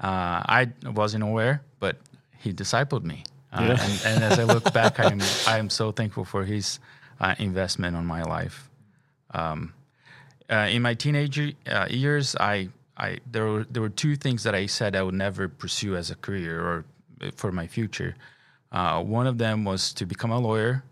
Uh, 0.00 0.42
I 0.46 0.68
wasn't 0.84 1.24
aware, 1.24 1.62
but 1.78 1.96
he 2.38 2.52
discipled 2.52 3.04
me. 3.04 3.24
Uh, 3.52 3.62
yeah. 3.62 3.84
and, 3.84 4.02
and, 4.06 4.24
as 4.24 4.38
I 4.38 4.44
look 4.44 4.72
back, 4.72 4.98
I 4.98 5.10
am 5.10 5.20
I 5.46 5.58
am 5.58 5.68
so 5.68 5.92
thankful 5.92 6.24
for 6.24 6.44
his 6.44 6.80
uh, 7.20 7.34
investment 7.38 7.96
on 7.96 8.06
my 8.06 8.22
life. 8.22 8.70
Um, 9.34 9.74
uh, 10.50 10.68
in 10.70 10.82
my 10.82 10.94
teenage 10.94 11.54
uh, 11.66 11.86
years, 11.90 12.34
I 12.40 12.70
I 12.96 13.18
there 13.30 13.46
were 13.46 13.64
there 13.64 13.82
were 13.82 13.90
two 13.90 14.16
things 14.16 14.42
that 14.44 14.54
I 14.54 14.66
said 14.66 14.96
I 14.96 15.02
would 15.02 15.14
never 15.14 15.48
pursue 15.48 15.96
as 15.96 16.10
a 16.10 16.16
career 16.16 16.60
or 16.60 16.84
for 17.36 17.52
my 17.52 17.66
future. 17.66 18.16
Uh, 18.72 19.02
one 19.02 19.26
of 19.26 19.38
them 19.38 19.64
was 19.64 19.92
to 19.92 20.06
become 20.06 20.32
a 20.32 20.38
lawyer, 20.38 20.82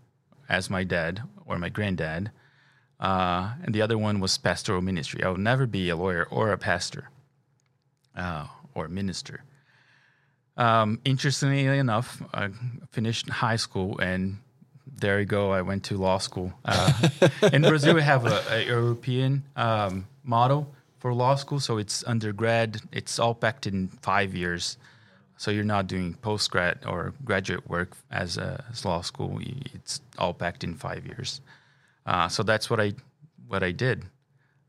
as 0.47 0.69
my 0.69 0.83
dad 0.83 1.23
or 1.45 1.57
my 1.57 1.69
granddad, 1.69 2.31
uh, 2.99 3.53
and 3.63 3.73
the 3.73 3.81
other 3.81 3.97
one 3.97 4.19
was 4.19 4.37
pastoral 4.37 4.81
ministry. 4.81 5.23
I 5.23 5.29
would 5.29 5.39
never 5.39 5.65
be 5.65 5.89
a 5.89 5.95
lawyer 5.95 6.27
or 6.29 6.51
a 6.51 6.57
pastor 6.57 7.09
uh, 8.15 8.45
or 8.75 8.87
minister. 8.87 9.43
Um, 10.57 10.99
interestingly 11.03 11.65
enough, 11.65 12.21
I 12.33 12.49
finished 12.91 13.29
high 13.29 13.55
school 13.55 13.97
and 13.99 14.37
there 14.85 15.19
you 15.19 15.25
go. 15.25 15.51
I 15.51 15.63
went 15.63 15.83
to 15.85 15.97
law 15.97 16.19
school. 16.19 16.53
Uh, 16.63 17.09
in 17.51 17.63
Brazil, 17.63 17.95
we 17.95 18.03
have 18.03 18.25
a, 18.25 18.43
a 18.51 18.65
European 18.65 19.43
um, 19.55 20.05
model 20.23 20.73
for 20.99 21.13
law 21.13 21.33
school, 21.35 21.59
so 21.59 21.79
it's 21.79 22.03
undergrad. 22.05 22.81
It's 22.91 23.17
all 23.17 23.33
packed 23.33 23.65
in 23.65 23.87
five 23.87 24.35
years. 24.35 24.77
So 25.41 25.49
you're 25.49 25.63
not 25.63 25.87
doing 25.87 26.13
post 26.13 26.51
grad 26.51 26.85
or 26.85 27.15
graduate 27.25 27.67
work 27.67 27.97
as 28.11 28.37
a 28.37 28.63
as 28.69 28.85
law 28.85 29.01
school. 29.01 29.39
It's 29.73 29.99
all 30.19 30.35
packed 30.35 30.63
in 30.63 30.75
five 30.75 31.03
years. 31.03 31.41
Uh, 32.05 32.27
so 32.29 32.43
that's 32.43 32.69
what 32.69 32.79
I 32.79 32.93
what 33.47 33.63
I 33.63 33.71
did. 33.71 34.05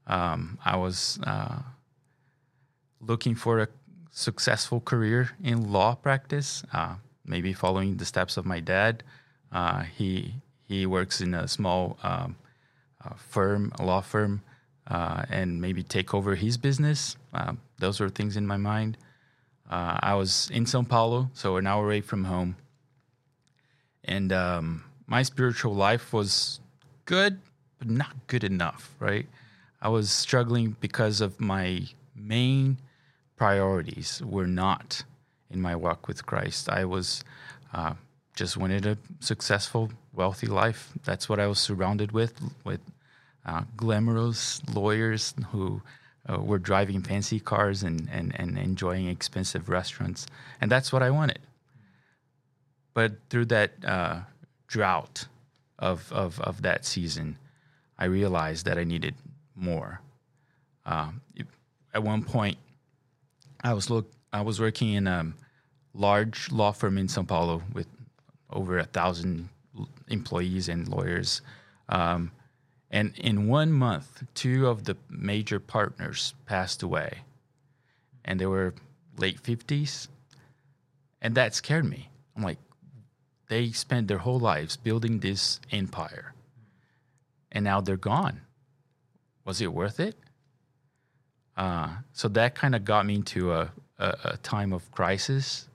Um, 0.07 0.59
I 0.65 0.79
was 0.79 1.21
uh, 1.27 1.59
looking 3.03 3.35
for 3.35 3.61
a 3.61 3.69
successful 4.13 4.81
career 4.81 5.33
in 5.45 5.71
law 5.71 5.95
practice, 5.95 6.63
uh, 6.73 6.95
maybe 7.27 7.53
following 7.53 7.99
the 7.99 8.07
steps 8.07 8.39
of 8.39 8.47
my 8.47 8.61
dad. 8.61 9.05
Uh, 9.53 9.83
he 9.83 10.37
he 10.67 10.87
works 10.87 11.21
in 11.21 11.35
a 11.35 11.49
small 11.49 11.99
um, 12.03 12.37
uh, 13.05 13.13
firm, 13.19 13.73
a 13.79 13.85
law 13.85 14.01
firm, 14.01 14.41
uh, 14.87 15.27
and 15.29 15.61
maybe 15.61 15.83
take 15.83 16.15
over 16.15 16.35
his 16.35 16.57
business. 16.57 17.19
Those 17.79 18.01
were 18.01 18.09
things 18.09 18.39
in 18.39 18.47
my 18.47 18.57
mind. 18.57 18.97
Uh, 19.73 19.97
I 20.03 20.15
was 20.15 20.51
in 20.53 20.67
Sao 20.67 20.83
Paulo, 20.83 21.31
so 21.33 21.57
an 21.57 21.67
hour 21.67 21.87
away 21.87 22.03
from 22.03 22.25
home, 22.25 22.57
and 24.05 24.31
um, 24.31 24.85
my 25.07 25.23
spiritual 25.23 25.75
life 25.75 26.13
was 26.13 26.61
good, 27.07 27.41
but 27.79 27.89
not 27.89 28.15
good 28.27 28.45
enough. 28.45 28.95
Right, 28.99 29.27
I 29.81 29.89
was 29.89 30.11
struggling 30.11 30.77
because 30.79 31.23
of 31.23 31.41
my 31.41 31.87
main 32.15 32.77
priorities 33.37 34.21
were 34.23 34.47
not 34.47 35.05
in 35.51 35.63
my 35.63 35.75
walk 35.75 36.07
with 36.07 36.27
Christ. 36.27 36.69
I 36.69 36.85
was 36.85 37.25
uh, 37.73 37.95
just 38.37 38.59
wanted 38.59 38.85
a 38.85 38.99
successful, 39.21 39.91
wealthy 40.13 40.49
life. 40.49 40.93
That's 41.05 41.31
what 41.31 41.41
I 41.41 41.47
was 41.47 41.59
surrounded 41.59 42.13
with, 42.13 42.35
with 42.63 42.81
uh, 43.47 43.63
glamorous 43.75 44.61
lawyers 44.69 45.33
who 45.51 45.81
uh, 46.29 46.41
were 46.41 46.59
driving 46.59 47.03
fancy 47.03 47.41
cars 47.41 47.83
and, 47.83 48.09
and, 48.13 48.33
and 48.39 48.59
enjoying 48.59 49.09
expensive 49.09 49.69
restaurants. 49.69 50.27
And 50.61 50.71
that's 50.71 50.93
what 50.93 51.03
I 51.03 51.11
wanted. 51.11 51.41
But 52.95 53.13
through 53.31 53.47
that 53.47 53.73
uh, 53.85 54.21
drought 54.67 55.27
of, 55.79 56.13
of, 56.13 56.41
of 56.41 56.63
that 56.63 56.85
season, 56.85 57.39
I 57.99 58.07
realized 58.07 58.67
that 58.67 58.79
I 58.79 58.85
needed 58.85 59.15
more. 59.55 60.01
Uh, 60.85 61.11
at 61.95 62.03
one 62.03 62.23
point, 62.23 62.59
I 63.63 63.75
was 63.75 63.91
look 63.91 64.11
I 64.33 64.41
was 64.41 64.61
working 64.61 64.95
in 64.95 65.07
a 65.07 65.33
large 65.95 66.51
law 66.51 66.73
firm 66.73 66.97
in 66.99 67.07
São 67.07 67.27
Paulo 67.27 67.63
with 67.73 67.87
over 68.51 68.79
a 68.79 68.85
thousand 68.85 69.49
employees 70.09 70.69
and 70.69 70.89
lawyers. 70.89 71.43
Um, 71.89 72.33
and 72.93 73.15
in 73.17 73.49
one 73.49 73.73
month, 73.73 74.23
two 74.35 74.69
of 74.69 74.85
the 74.85 74.99
major 75.09 75.59
partners 75.59 76.35
passed 76.45 76.83
away, 76.83 77.21
and 78.23 78.39
they 78.39 78.47
were 78.47 78.75
late 79.17 79.43
50s. 79.43 80.09
And 81.23 81.35
that 81.35 81.55
scared 81.55 81.87
me. 81.87 82.11
I'm 82.37 82.43
like, 82.43 82.59
they 83.49 83.71
spent 83.71 84.09
their 84.09 84.19
whole 84.19 84.39
lives 84.39 84.77
building 84.77 85.21
this 85.21 85.59
empire, 85.71 86.35
and 87.51 87.65
now 87.65 87.81
they're 87.81 87.97
gone. 87.97 88.43
Was 89.45 89.63
it 89.63 89.73
worth 89.73 89.99
it? 89.99 90.15
Uh, 91.57 91.89
so 92.13 92.29
that 92.29 92.55
kind 92.55 92.75
of 92.75 92.85
got 92.85 93.07
me 93.07 93.15
into 93.15 93.53
a, 93.53 93.73
a, 93.99 94.17
a 94.25 94.37
time 94.39 94.73
of 94.73 94.91
crisis 94.91 95.69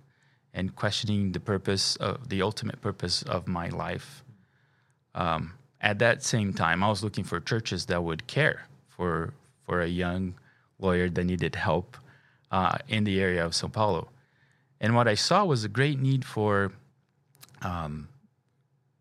and 0.54 0.76
questioning 0.76 1.32
the 1.32 1.40
purpose 1.40 1.96
of 1.98 2.30
the 2.30 2.42
ultimate 2.42 2.82
purpose 2.82 3.22
of 3.24 3.48
my 3.48 3.70
life. 3.70 4.24
Um, 5.14 5.54
at 5.82 6.00
that 6.00 6.24
same 6.24 6.54
time, 6.54 6.84
I 6.84 6.90
was 6.90 7.04
looking 7.04 7.24
for 7.24 7.40
churches 7.40 7.86
that 7.86 8.04
would 8.04 8.28
care 8.28 8.68
for 8.90 9.34
for 9.66 9.82
a 9.82 9.88
young 9.88 10.34
lawyer 10.80 11.10
that 11.10 11.24
needed 11.24 11.56
help 11.56 11.98
uh, 12.52 12.78
in 12.88 13.04
the 13.04 13.20
area 13.20 13.46
of 13.46 13.54
Sao 13.54 13.68
Paulo. 13.68 14.10
And 14.80 14.96
what 14.96 15.08
I 15.08 15.16
saw 15.16 15.44
was 15.44 15.64
a 15.64 15.70
great 15.70 16.00
need 16.00 16.24
for 16.24 16.72
um, 17.62 18.08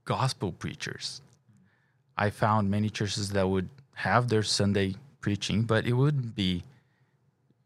gospel 0.05 0.53
preachers. 0.53 1.21
I 2.17 2.31
found 2.31 2.71
many 2.71 2.89
churches 2.89 3.31
that 3.31 3.49
would 3.49 3.69
have 3.95 4.29
their 4.29 4.43
Sunday 4.43 4.95
preaching, 5.21 5.63
but 5.63 5.87
it 5.87 5.93
wouldn't 5.93 6.35
be, 6.35 6.65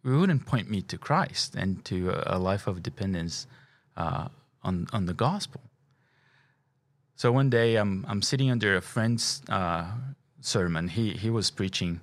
it 0.04 0.08
wouldn't 0.08 0.44
point 0.44 0.68
me 0.68 0.82
to 0.82 0.98
Christ 0.98 1.54
and 1.54 1.84
to 1.84 2.10
a, 2.26 2.38
life 2.38 2.66
of 2.66 2.82
dependence 2.82 3.46
uh, 3.96 4.28
on 4.62 4.86
on 4.92 5.06
the 5.06 5.14
gospel. 5.14 5.60
So 7.20 7.30
one 7.30 7.50
day 7.50 7.76
I'm 7.76 8.06
I'm 8.08 8.22
sitting 8.22 8.50
under 8.50 8.76
a 8.76 8.80
friend's 8.80 9.42
uh, 9.50 9.84
sermon. 10.40 10.88
He 10.88 11.10
he 11.10 11.28
was 11.28 11.50
preaching, 11.50 12.00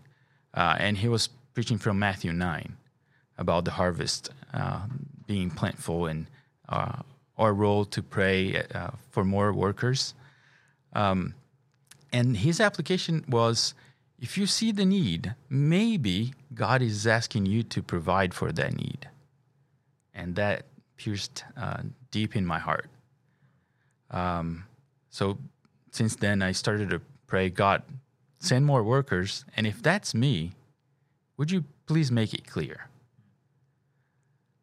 uh, 0.54 0.76
and 0.78 0.96
he 0.96 1.08
was 1.08 1.30
preaching 1.56 1.80
from 1.80 1.98
Matthew 1.98 2.32
nine 2.32 2.78
about 3.36 3.66
the 3.66 3.72
harvest 3.72 4.30
uh, 4.54 4.82
being 5.26 5.50
plentiful 5.50 6.06
and 6.06 6.28
uh, 6.70 7.02
our 7.36 7.52
role 7.52 7.84
to 7.86 8.04
pray 8.04 8.62
uh, 8.76 8.92
for 9.10 9.26
more 9.26 9.52
workers. 9.54 10.14
Um, 10.94 11.34
and 12.14 12.38
his 12.38 12.60
application 12.60 13.26
was 13.28 13.74
if 14.20 14.38
you 14.38 14.46
see 14.46 14.72
the 14.72 14.86
need, 14.86 15.34
maybe 15.50 16.36
God 16.54 16.84
is 16.84 17.08
asking 17.08 17.48
you 17.48 17.64
to 17.64 17.82
provide 17.82 18.36
for 18.36 18.52
that 18.52 18.76
need. 18.76 19.10
And 20.14 20.36
that 20.36 20.68
pierced 20.96 21.44
uh, 21.60 21.82
deep 22.12 22.36
in 22.36 22.46
my 22.46 22.60
heart. 22.60 22.86
Um, 24.12 24.66
so 25.10 25.38
since 25.92 26.16
then, 26.16 26.42
I 26.42 26.52
started 26.52 26.90
to 26.92 27.02
pray, 27.26 27.50
God, 27.50 27.84
send 28.40 28.66
more 28.66 28.84
workers. 28.84 29.46
And 29.56 29.66
if 29.66 29.82
that's 29.82 30.14
me, 30.14 30.52
would 31.38 31.52
you 31.52 31.64
please 31.86 32.12
make 32.12 32.34
it 32.34 32.46
clear? 32.46 32.88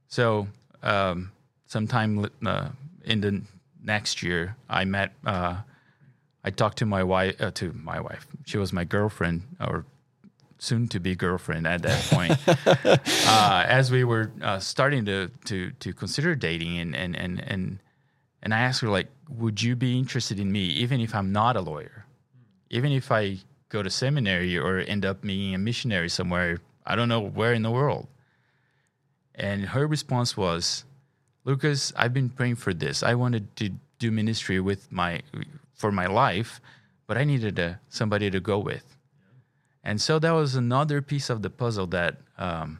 So, 0.08 0.46
um, 0.82 1.32
sometime 1.66 2.30
uh, 2.46 2.68
in 3.04 3.20
the 3.20 3.42
next 3.82 4.22
year, 4.22 4.56
I 4.68 4.84
met, 4.84 5.12
uh, 5.26 5.56
I 6.44 6.50
talked 6.50 6.78
to 6.78 6.86
my 6.86 7.02
wife, 7.02 7.40
uh, 7.40 7.50
to 7.52 7.72
my 7.72 8.00
wife. 8.00 8.26
She 8.44 8.58
was 8.58 8.72
my 8.72 8.84
girlfriend 8.84 9.42
or 9.60 9.84
soon 10.58 10.88
to 10.88 11.00
be 11.00 11.16
girlfriend 11.16 11.66
at 11.66 11.82
that 11.82 12.02
point. 12.10 12.38
Uh, 13.26 13.64
as 13.66 13.90
we 13.90 14.04
were 14.04 14.30
uh, 14.42 14.58
starting 14.58 15.04
to, 15.04 15.28
to, 15.44 15.70
to 15.80 15.92
consider 15.92 16.34
dating 16.34 16.78
and, 16.78 16.94
and, 16.94 17.16
and, 17.16 17.40
and 17.40 17.78
and 18.44 18.52
I 18.52 18.60
asked 18.60 18.82
her, 18.82 18.90
like, 18.90 19.08
would 19.28 19.62
you 19.62 19.74
be 19.74 19.98
interested 19.98 20.38
in 20.38 20.52
me, 20.52 20.66
even 20.66 21.00
if 21.00 21.14
I'm 21.14 21.32
not 21.32 21.56
a 21.56 21.62
lawyer? 21.62 22.04
Even 22.68 22.92
if 22.92 23.10
I 23.10 23.38
go 23.70 23.82
to 23.82 23.88
seminary 23.88 24.58
or 24.58 24.78
end 24.78 25.06
up 25.06 25.22
being 25.22 25.54
a 25.54 25.58
missionary 25.58 26.10
somewhere, 26.10 26.58
I 26.84 26.94
don't 26.94 27.08
know 27.08 27.20
where 27.20 27.54
in 27.54 27.62
the 27.62 27.70
world. 27.70 28.06
And 29.34 29.64
her 29.64 29.86
response 29.86 30.36
was, 30.36 30.84
Lucas, 31.44 31.92
I've 31.96 32.12
been 32.12 32.28
praying 32.28 32.56
for 32.56 32.74
this. 32.74 33.02
I 33.02 33.14
wanted 33.14 33.56
to 33.56 33.70
do 33.98 34.10
ministry 34.10 34.60
with 34.60 34.92
my 34.92 35.22
for 35.74 35.90
my 35.90 36.06
life, 36.06 36.60
but 37.06 37.16
I 37.16 37.24
needed 37.24 37.58
a, 37.58 37.80
somebody 37.88 38.30
to 38.30 38.40
go 38.40 38.58
with. 38.58 38.96
And 39.82 40.00
so 40.00 40.18
that 40.18 40.30
was 40.30 40.54
another 40.54 41.02
piece 41.02 41.30
of 41.30 41.42
the 41.42 41.50
puzzle 41.50 41.86
that 41.88 42.16
um, 42.38 42.78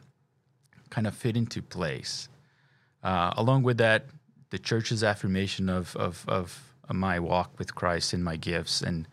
kind 0.89 1.07
of 1.07 1.15
fit 1.15 1.35
into 1.35 1.61
place. 1.61 2.29
Uh, 3.03 3.33
along 3.35 3.63
with 3.63 3.77
that, 3.77 4.05
the 4.49 4.59
church's 4.59 5.03
affirmation 5.03 5.69
of, 5.69 5.95
of, 5.95 6.25
of 6.27 6.73
my 6.93 7.19
walk 7.19 7.57
with 7.57 7.75
Christ 7.75 8.13
and 8.13 8.23
my 8.23 8.35
gifts. 8.35 8.81
And 8.81 9.07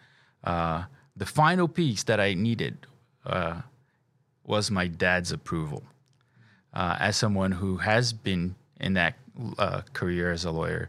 uh, 0.45 0.85
the 1.17 1.27
final 1.27 1.69
piece 1.69 2.03
that 2.05 2.21
I 2.21 2.35
needed 2.35 2.87
uh, 3.25 3.63
was 4.45 4.71
my 4.71 4.87
dad's 4.87 5.33
approval. 5.33 5.83
Uh, 6.75 6.97
as 6.99 7.17
someone 7.17 7.53
who 7.53 7.79
has 7.79 8.13
been 8.13 8.55
in 8.81 8.95
that 8.95 9.15
uh, 9.59 9.83
career 9.93 10.33
as 10.33 10.45
a 10.45 10.51
lawyer 10.51 10.89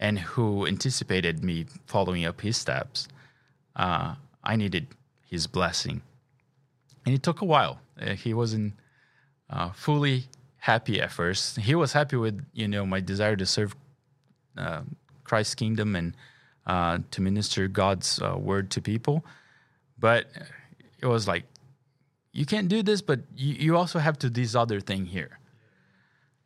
and 0.00 0.18
who 0.18 0.66
anticipated 0.66 1.42
me 1.42 1.66
following 1.86 2.24
up 2.24 2.40
his 2.40 2.56
steps, 2.56 3.08
uh, 3.76 4.14
I 4.42 4.56
needed 4.56 4.88
his 5.28 5.46
blessing. 5.46 6.02
And 7.04 7.14
it 7.14 7.22
took 7.22 7.40
a 7.40 7.44
while. 7.44 7.80
Uh, 8.00 8.14
he 8.14 8.34
wasn't 8.34 8.74
fully 9.74 10.24
happy 10.58 11.00
at 11.00 11.12
first. 11.12 11.60
He 11.60 11.74
was 11.74 11.92
happy 11.92 12.16
with 12.16 12.44
you 12.52 12.66
know 12.66 12.86
my 12.86 13.00
desire 13.00 13.36
to 13.36 13.46
serve 13.46 13.76
uh, 14.56 14.82
Christ's 15.24 15.54
kingdom 15.54 15.96
and 15.96 16.16
uh, 16.66 16.98
to 17.10 17.20
minister 17.20 17.68
God's 17.68 18.20
uh, 18.20 18.36
word 18.38 18.70
to 18.72 18.80
people. 18.80 19.24
But 19.98 20.26
it 21.00 21.06
was 21.06 21.28
like, 21.28 21.44
you 22.32 22.46
can't 22.46 22.68
do 22.68 22.82
this, 22.82 23.00
but 23.00 23.20
you, 23.36 23.54
you 23.54 23.76
also 23.76 23.98
have 23.98 24.18
to 24.18 24.30
do 24.30 24.42
this 24.42 24.54
other 24.54 24.80
thing 24.80 25.06
here. 25.06 25.38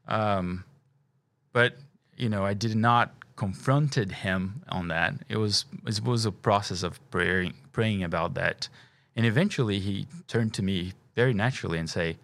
Um, 0.07 0.65
but 1.53 1.77
you 2.17 2.29
know, 2.29 2.45
I 2.45 2.55
did 2.55 2.75
not 2.75 3.13
confronted 3.37 4.11
him 4.11 4.63
on 4.69 4.89
that. 4.89 5.15
It 5.29 5.37
was 5.37 5.65
it 5.87 6.03
was 6.03 6.27
a 6.27 6.33
process 6.33 6.83
of 6.83 6.99
praying 7.11 7.55
praying 7.73 8.03
about 8.03 8.35
that, 8.35 8.69
and 9.17 9.25
eventually 9.25 9.79
he 9.79 10.07
turned 10.27 10.53
to 10.55 10.63
me 10.63 10.93
very 11.15 11.33
naturally 11.33 11.79
and 11.79 11.89
say, 11.89 12.17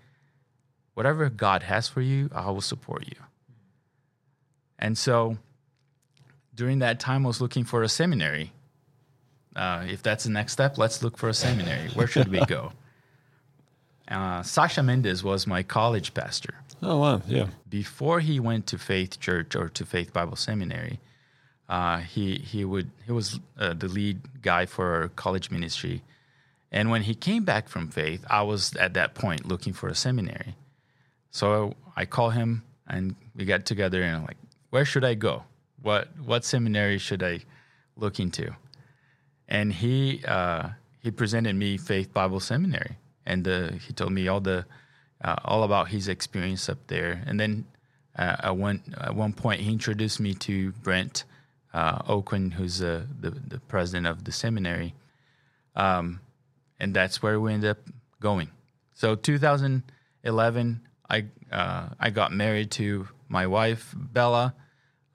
"Whatever 0.95 1.31
God 1.31 1.63
has 1.63 1.89
for 1.89 2.01
you, 2.01 2.29
I 2.35 2.51
will 2.51 2.61
support 2.61 3.07
you." 3.07 3.21
And 4.79 4.99
so 4.99 5.39
during 6.55 6.81
that 6.81 7.01
time, 7.01 7.25
I 7.25 7.29
was 7.29 7.41
looking 7.41 7.65
for 7.65 7.83
a 7.83 7.89
seminary. 7.89 8.53
Uh, 9.57 9.85
if 9.89 10.03
that's 10.03 10.25
the 10.25 10.31
next 10.31 10.53
step, 10.53 10.79
let's 10.79 11.03
look 11.03 11.17
for 11.17 11.29
a 11.29 11.35
seminary. 11.35 11.89
Where 11.91 12.07
should 12.07 12.29
we 12.29 12.45
go? 12.47 12.73
Uh, 14.07 14.43
Sasha 14.43 14.83
Mendez 14.83 15.25
was 15.25 15.47
my 15.47 15.63
college 15.63 16.13
pastor. 16.13 16.57
Oh 16.83 16.99
wow, 16.99 17.23
yeah. 17.27 17.47
Before 17.71 18.21
he 18.21 18.39
went 18.39 18.67
to 18.67 18.77
Faith 18.77 19.19
Church 19.19 19.57
or 19.57 19.71
to 19.71 19.87
Faith 19.87 20.13
Bible 20.13 20.37
Seminary, 20.37 21.01
uh, 21.71 22.01
he 22.01 22.37
he 22.37 22.67
would 22.67 22.91
he 23.07 23.13
was 23.13 23.41
uh, 23.59 23.73
the 23.73 23.89
lead 23.89 24.21
guy 24.43 24.67
for 24.67 24.95
our 24.95 25.09
college 25.09 25.51
ministry, 25.51 26.03
and 26.71 26.91
when 26.91 27.05
he 27.05 27.15
came 27.15 27.45
back 27.45 27.67
from 27.67 27.89
Faith, 27.89 28.23
I 28.29 28.43
was 28.43 28.77
at 28.77 28.93
that 28.93 29.15
point 29.15 29.49
looking 29.49 29.73
for 29.73 29.89
a 29.89 29.95
seminary. 29.95 30.55
So 31.31 31.75
I 31.97 32.05
call 32.05 32.31
him 32.31 32.63
and 32.87 33.17
we 33.35 33.45
got 33.45 33.65
together 33.65 34.03
and 34.03 34.17
I'm 34.17 34.23
like, 34.23 34.37
where 34.71 34.85
should 34.85 35.05
I 35.05 35.15
go? 35.15 35.45
What 35.85 36.09
what 36.25 36.47
seminary 36.47 36.97
should 36.97 37.23
I 37.23 37.41
look 37.95 38.19
into? 38.19 38.57
And 39.47 39.71
he 39.71 40.25
uh, 40.27 40.71
he 41.03 41.11
presented 41.11 41.57
me 41.57 41.77
Faith 41.77 42.11
Bible 42.11 42.41
Seminary, 42.41 42.97
and 43.27 43.47
uh, 43.47 43.73
he 43.73 43.93
told 43.93 44.13
me 44.13 44.27
all 44.27 44.41
the 44.41 44.65
uh, 45.23 45.37
all 45.45 45.63
about 45.63 45.89
his 45.89 46.09
experience 46.09 46.71
up 46.71 46.79
there. 46.87 47.23
And 47.27 47.39
then 47.39 47.67
uh, 48.19 48.37
at 48.45 48.57
one 48.57 48.81
at 48.99 49.15
one 49.15 49.35
point, 49.35 49.61
he 49.61 49.73
introduced 49.73 50.21
me 50.21 50.33
to 50.47 50.73
Brent 50.73 51.25
uh, 51.75 51.99
Aucoin, 52.05 52.55
who's 52.55 52.79
the 52.79 53.07
the 53.21 53.61
president 53.69 54.07
of 54.07 54.25
the 54.25 54.33
seminary, 54.33 54.95
um, 55.77 56.21
and 56.81 56.95
that's 56.95 57.23
where 57.23 57.39
we 57.39 57.53
ended 57.53 57.73
up 57.73 57.91
going. 58.21 58.49
So 58.95 59.17
2011, 59.17 60.81
I 61.11 61.27
uh, 61.53 61.89
I 62.01 62.09
got 62.09 62.33
married 62.33 62.71
to 62.71 63.07
my 63.29 63.47
wife 63.47 63.95
Bella 63.95 64.55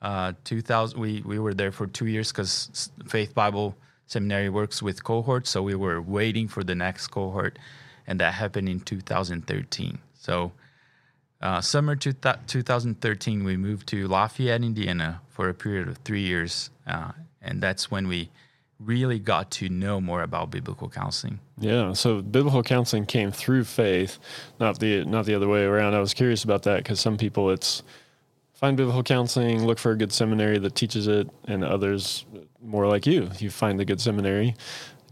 Uh, 0.01 0.33
2000, 0.43 0.99
we, 0.99 1.21
we 1.25 1.39
were 1.39 1.53
there 1.53 1.71
for 1.71 1.87
two 1.87 2.05
years 2.05 2.31
because 2.31 2.89
Faith 3.07 3.33
Bible 3.33 3.75
Seminary 4.07 4.49
works 4.49 4.81
with 4.81 5.03
cohorts. 5.03 5.49
So 5.49 5.61
we 5.61 5.75
were 5.75 6.01
waiting 6.01 6.47
for 6.47 6.63
the 6.63 6.75
next 6.75 7.07
cohort, 7.07 7.59
and 8.07 8.19
that 8.19 8.33
happened 8.33 8.69
in 8.69 8.79
2013. 8.79 9.99
So 10.13 10.51
uh, 11.41 11.61
summer 11.61 11.95
two 11.95 12.13
th- 12.13 12.35
2013, 12.47 13.43
we 13.43 13.57
moved 13.57 13.87
to 13.89 14.07
Lafayette, 14.07 14.63
Indiana 14.63 15.21
for 15.29 15.49
a 15.49 15.53
period 15.53 15.87
of 15.87 15.97
three 15.99 16.21
years. 16.21 16.69
Uh, 16.87 17.11
and 17.41 17.61
that's 17.61 17.91
when 17.91 18.07
we 18.07 18.29
really 18.79 19.19
got 19.19 19.51
to 19.51 19.69
know 19.69 19.99
more 19.99 20.23
about 20.23 20.51
biblical 20.51 20.89
counseling. 20.89 21.39
Yeah, 21.57 21.93
so 21.93 22.21
biblical 22.21 22.63
counseling 22.63 23.05
came 23.05 23.31
through 23.31 23.65
faith, 23.65 24.17
not 24.59 24.79
the 24.79 25.03
not 25.05 25.25
the 25.25 25.35
other 25.35 25.47
way 25.47 25.63
around. 25.63 25.93
I 25.93 25.99
was 25.99 26.13
curious 26.13 26.43
about 26.43 26.63
that 26.63 26.77
because 26.77 26.99
some 26.99 27.17
people 27.17 27.49
it's 27.49 27.83
find 28.59 28.75
biblical 28.75 29.03
counseling, 29.03 29.65
look 29.65 29.79
for 29.79 29.91
a 29.91 29.95
good 29.95 30.11
seminary 30.11 30.59
that 30.59 30.75
teaches 30.75 31.07
it, 31.07 31.29
and 31.45 31.63
others 31.63 32.25
more 32.61 32.87
like 32.87 33.07
you, 33.07 33.29
you 33.39 33.49
find 33.49 33.79
a 33.79 33.85
good 33.85 34.01
seminary, 34.01 34.53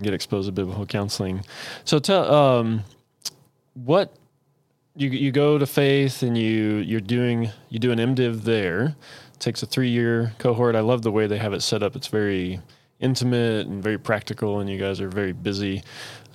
get 0.02 0.14
exposed 0.14 0.48
to 0.48 0.52
biblical 0.52 0.86
counseling. 0.86 1.46
So 1.86 1.98
tell 2.00 2.34
um, 2.34 2.84
what 3.74 4.14
you 4.98 5.10
you 5.10 5.32
go 5.32 5.58
to 5.58 5.66
faith 5.66 6.24
and 6.24 6.38
you 6.38 6.78
you're 6.78 7.00
doing 7.00 7.50
you 7.70 7.80
do 7.80 7.92
an 7.92 8.00
MDiv 8.00 8.44
there. 8.44 8.96
It 9.34 9.40
takes 9.40 9.64
a 9.64 9.66
three 9.66 9.90
year 9.90 10.34
cohort. 10.40 10.76
I 10.76 10.82
love 10.82 11.04
the 11.04 11.12
way 11.12 11.26
they 11.28 11.38
have 11.38 11.54
it 11.54 11.62
set 11.62 11.82
up. 11.82 11.96
It's 11.96 12.08
very 12.08 12.60
intimate 13.00 13.68
and 13.68 13.82
very 13.82 13.98
practical, 13.98 14.60
and 14.60 14.70
you 14.70 14.78
guys 14.78 15.00
are 15.00 15.08
very 15.08 15.32
busy 15.32 15.84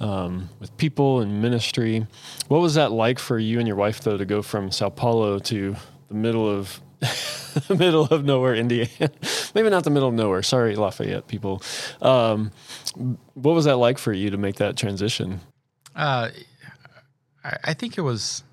um, 0.00 0.48
with 0.60 0.74
people 0.78 1.20
and 1.20 1.42
ministry. 1.42 2.06
What 2.48 2.62
was 2.62 2.74
that 2.74 2.90
like 2.90 3.18
for 3.18 3.38
you 3.38 3.58
and 3.58 3.68
your 3.68 3.76
wife, 3.76 4.00
though, 4.00 4.16
to 4.16 4.24
go 4.24 4.40
from 4.40 4.70
Sao 4.70 4.88
Paulo 4.88 5.38
to 5.40 5.76
the 6.08 6.14
middle 6.14 6.48
of 6.48 6.80
middle 7.68 8.04
of 8.04 8.24
nowhere, 8.24 8.54
Indiana? 8.54 9.10
Maybe 9.54 9.70
not 9.70 9.84
the 9.84 9.90
middle 9.90 10.08
of 10.08 10.14
nowhere. 10.14 10.42
Sorry, 10.42 10.76
Lafayette 10.76 11.26
people. 11.28 11.62
Um, 12.00 12.52
what 13.34 13.54
was 13.54 13.64
that 13.64 13.76
like 13.76 13.98
for 13.98 14.12
you 14.12 14.30
to 14.30 14.36
make 14.36 14.56
that 14.56 14.76
transition? 14.76 15.40
Uh, 15.94 16.30
I 17.44 17.74
think 17.74 17.98
it 17.98 18.02
was 18.02 18.44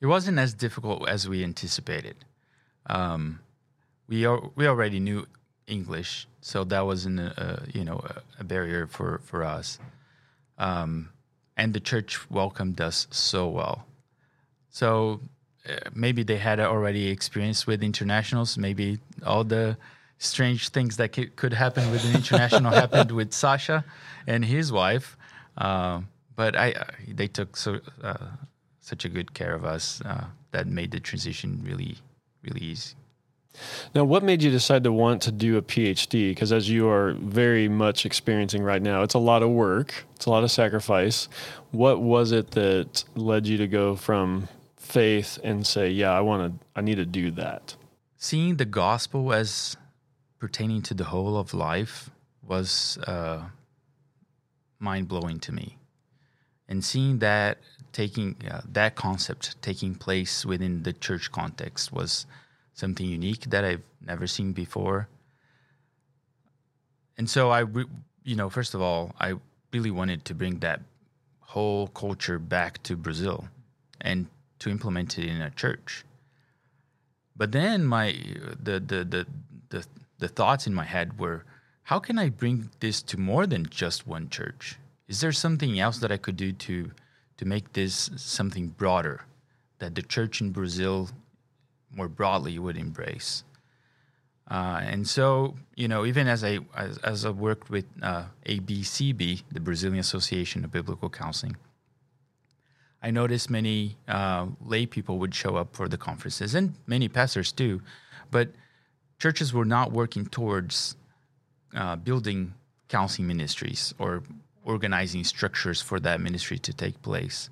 it 0.00 0.06
wasn't 0.06 0.38
as 0.38 0.54
difficult 0.54 1.08
as 1.08 1.28
we 1.28 1.44
anticipated. 1.44 2.16
Um, 2.86 3.40
we 4.08 4.24
are, 4.24 4.40
we 4.56 4.66
already 4.66 4.98
knew 4.98 5.26
English, 5.66 6.26
so 6.40 6.64
that 6.64 6.86
wasn't 6.86 7.20
a, 7.20 7.42
a 7.42 7.78
you 7.78 7.84
know 7.84 8.00
a, 8.04 8.40
a, 8.40 8.44
barrier 8.44 8.86
for 8.86 9.20
for 9.24 9.44
us. 9.44 9.78
Um, 10.58 11.10
and 11.56 11.74
the 11.74 11.80
church 11.80 12.30
welcomed 12.30 12.80
us 12.80 13.06
so 13.10 13.48
well. 13.48 13.86
So 14.70 15.20
maybe 15.94 16.22
they 16.22 16.36
had 16.36 16.60
already 16.60 17.08
experience 17.08 17.66
with 17.66 17.82
internationals. 17.82 18.56
Maybe 18.56 18.98
all 19.24 19.44
the 19.44 19.76
strange 20.18 20.68
things 20.68 20.96
that 20.98 21.12
could, 21.12 21.34
could 21.36 21.52
happen 21.52 21.90
with 21.90 22.04
an 22.04 22.14
international 22.14 22.72
happened 22.82 23.10
with 23.10 23.32
Sasha 23.32 23.84
and 24.26 24.44
his 24.44 24.70
wife. 24.70 25.16
Uh, 25.56 26.00
but 26.36 26.56
I, 26.56 26.74
they 27.06 27.26
took 27.26 27.56
so 27.56 27.80
uh, 28.02 28.26
such 28.80 29.04
a 29.04 29.08
good 29.08 29.34
care 29.34 29.54
of 29.54 29.64
us 29.64 30.00
uh, 30.04 30.24
that 30.52 30.66
made 30.66 30.90
the 30.90 31.00
transition 31.00 31.62
really, 31.64 31.96
really 32.42 32.60
easy. 32.60 32.94
Now, 33.94 34.04
what 34.04 34.22
made 34.22 34.42
you 34.42 34.50
decide 34.50 34.84
to 34.84 34.92
want 34.92 35.22
to 35.22 35.32
do 35.32 35.56
a 35.56 35.62
PhD? 35.62 36.30
Because 36.30 36.52
as 36.52 36.70
you 36.70 36.88
are 36.88 37.12
very 37.14 37.68
much 37.68 38.06
experiencing 38.06 38.62
right 38.62 38.80
now, 38.80 39.02
it's 39.02 39.14
a 39.14 39.18
lot 39.18 39.42
of 39.42 39.50
work, 39.50 40.04
it's 40.14 40.26
a 40.26 40.30
lot 40.30 40.44
of 40.44 40.50
sacrifice. 40.50 41.28
What 41.72 42.00
was 42.00 42.30
it 42.32 42.52
that 42.52 43.04
led 43.16 43.46
you 43.46 43.58
to 43.58 43.66
go 43.66 43.96
from 43.96 44.48
faith 44.90 45.38
and 45.42 45.66
say, 45.66 45.90
"Yeah, 45.90 46.12
I 46.12 46.20
want 46.20 46.40
to, 46.60 46.66
I 46.76 46.80
need 46.80 46.96
to 46.96 47.06
do 47.06 47.30
that"? 47.32 47.76
Seeing 48.16 48.56
the 48.56 48.64
gospel 48.64 49.32
as 49.32 49.76
pertaining 50.38 50.82
to 50.82 50.94
the 50.94 51.04
whole 51.04 51.36
of 51.36 51.54
life 51.54 52.10
was 52.46 52.98
uh, 53.06 53.42
mind 54.78 55.08
blowing 55.08 55.38
to 55.40 55.52
me, 55.52 55.76
and 56.68 56.84
seeing 56.84 57.18
that 57.20 57.58
taking 57.92 58.36
uh, 58.50 58.62
that 58.72 58.94
concept 58.94 59.60
taking 59.62 59.94
place 59.94 60.44
within 60.44 60.82
the 60.82 60.92
church 60.92 61.30
context 61.30 61.92
was 61.92 62.26
something 62.74 63.06
unique 63.06 63.50
that 63.50 63.64
I've 63.64 63.82
never 64.00 64.26
seen 64.26 64.52
before. 64.52 65.08
And 67.18 67.28
so 67.28 67.50
I, 67.50 67.64
you 68.24 68.36
know, 68.36 68.48
first 68.48 68.74
of 68.74 68.80
all, 68.80 69.12
I 69.20 69.34
really 69.72 69.90
wanted 69.90 70.24
to 70.26 70.34
bring 70.34 70.60
that 70.60 70.80
whole 71.40 71.88
culture 71.88 72.38
back 72.38 72.82
to 72.84 72.96
Brazil 72.96 73.48
and 74.00 74.26
to 74.60 74.70
implement 74.70 75.18
it 75.18 75.26
in 75.26 75.40
a 75.40 75.50
church. 75.50 76.04
But 77.36 77.52
then 77.52 77.84
my 77.84 78.12
the 78.62 78.80
the 78.80 79.04
the 79.04 79.26
the, 79.70 79.86
the 80.18 80.28
thoughts 80.28 80.66
in 80.66 80.74
my 80.74 80.84
head 80.84 81.18
were, 81.18 81.44
how 81.84 81.98
can 81.98 82.18
I 82.18 82.28
bring 82.28 82.70
this 82.80 83.02
to 83.02 83.18
more 83.18 83.46
than 83.46 83.66
just 83.66 84.06
one 84.06 84.28
church? 84.28 84.76
Is 85.08 85.20
there 85.20 85.32
something 85.32 85.78
else 85.78 85.98
that 85.98 86.12
I 86.12 86.16
could 86.16 86.36
do 86.36 86.52
to 86.52 86.90
to 87.38 87.44
make 87.46 87.72
this 87.72 88.10
something 88.16 88.68
broader 88.68 89.24
that 89.78 89.94
the 89.94 90.02
church 90.02 90.42
in 90.42 90.50
Brazil 90.50 91.08
more 91.90 92.08
broadly 92.08 92.58
would 92.58 92.76
embrace. 92.76 93.44
Uh, 94.50 94.80
and 94.82 95.08
so, 95.08 95.56
you 95.74 95.88
know, 95.88 96.04
even 96.04 96.26
as 96.26 96.42
I 96.44 96.58
as, 96.76 96.98
as 96.98 97.24
I 97.24 97.30
worked 97.30 97.70
with 97.70 97.86
uh, 98.02 98.24
ABCB, 98.46 99.44
the 99.50 99.60
Brazilian 99.60 100.00
Association 100.00 100.64
of 100.64 100.72
Biblical 100.72 101.08
Counseling, 101.08 101.56
I 103.02 103.10
noticed 103.10 103.48
many 103.48 103.96
uh, 104.08 104.46
lay 104.64 104.86
people 104.86 105.18
would 105.18 105.34
show 105.34 105.56
up 105.56 105.74
for 105.74 105.88
the 105.88 105.96
conferences, 105.96 106.54
and 106.54 106.74
many 106.86 107.08
pastors 107.08 107.52
too, 107.52 107.82
but 108.30 108.50
churches 109.18 109.52
were 109.52 109.64
not 109.64 109.92
working 109.92 110.26
towards 110.26 110.96
uh, 111.74 111.96
building 111.96 112.54
counseling 112.88 113.28
ministries 113.28 113.94
or 113.98 114.22
organizing 114.64 115.24
structures 115.24 115.80
for 115.80 116.00
that 116.00 116.20
ministry 116.20 116.58
to 116.58 116.72
take 116.72 117.00
place. 117.02 117.48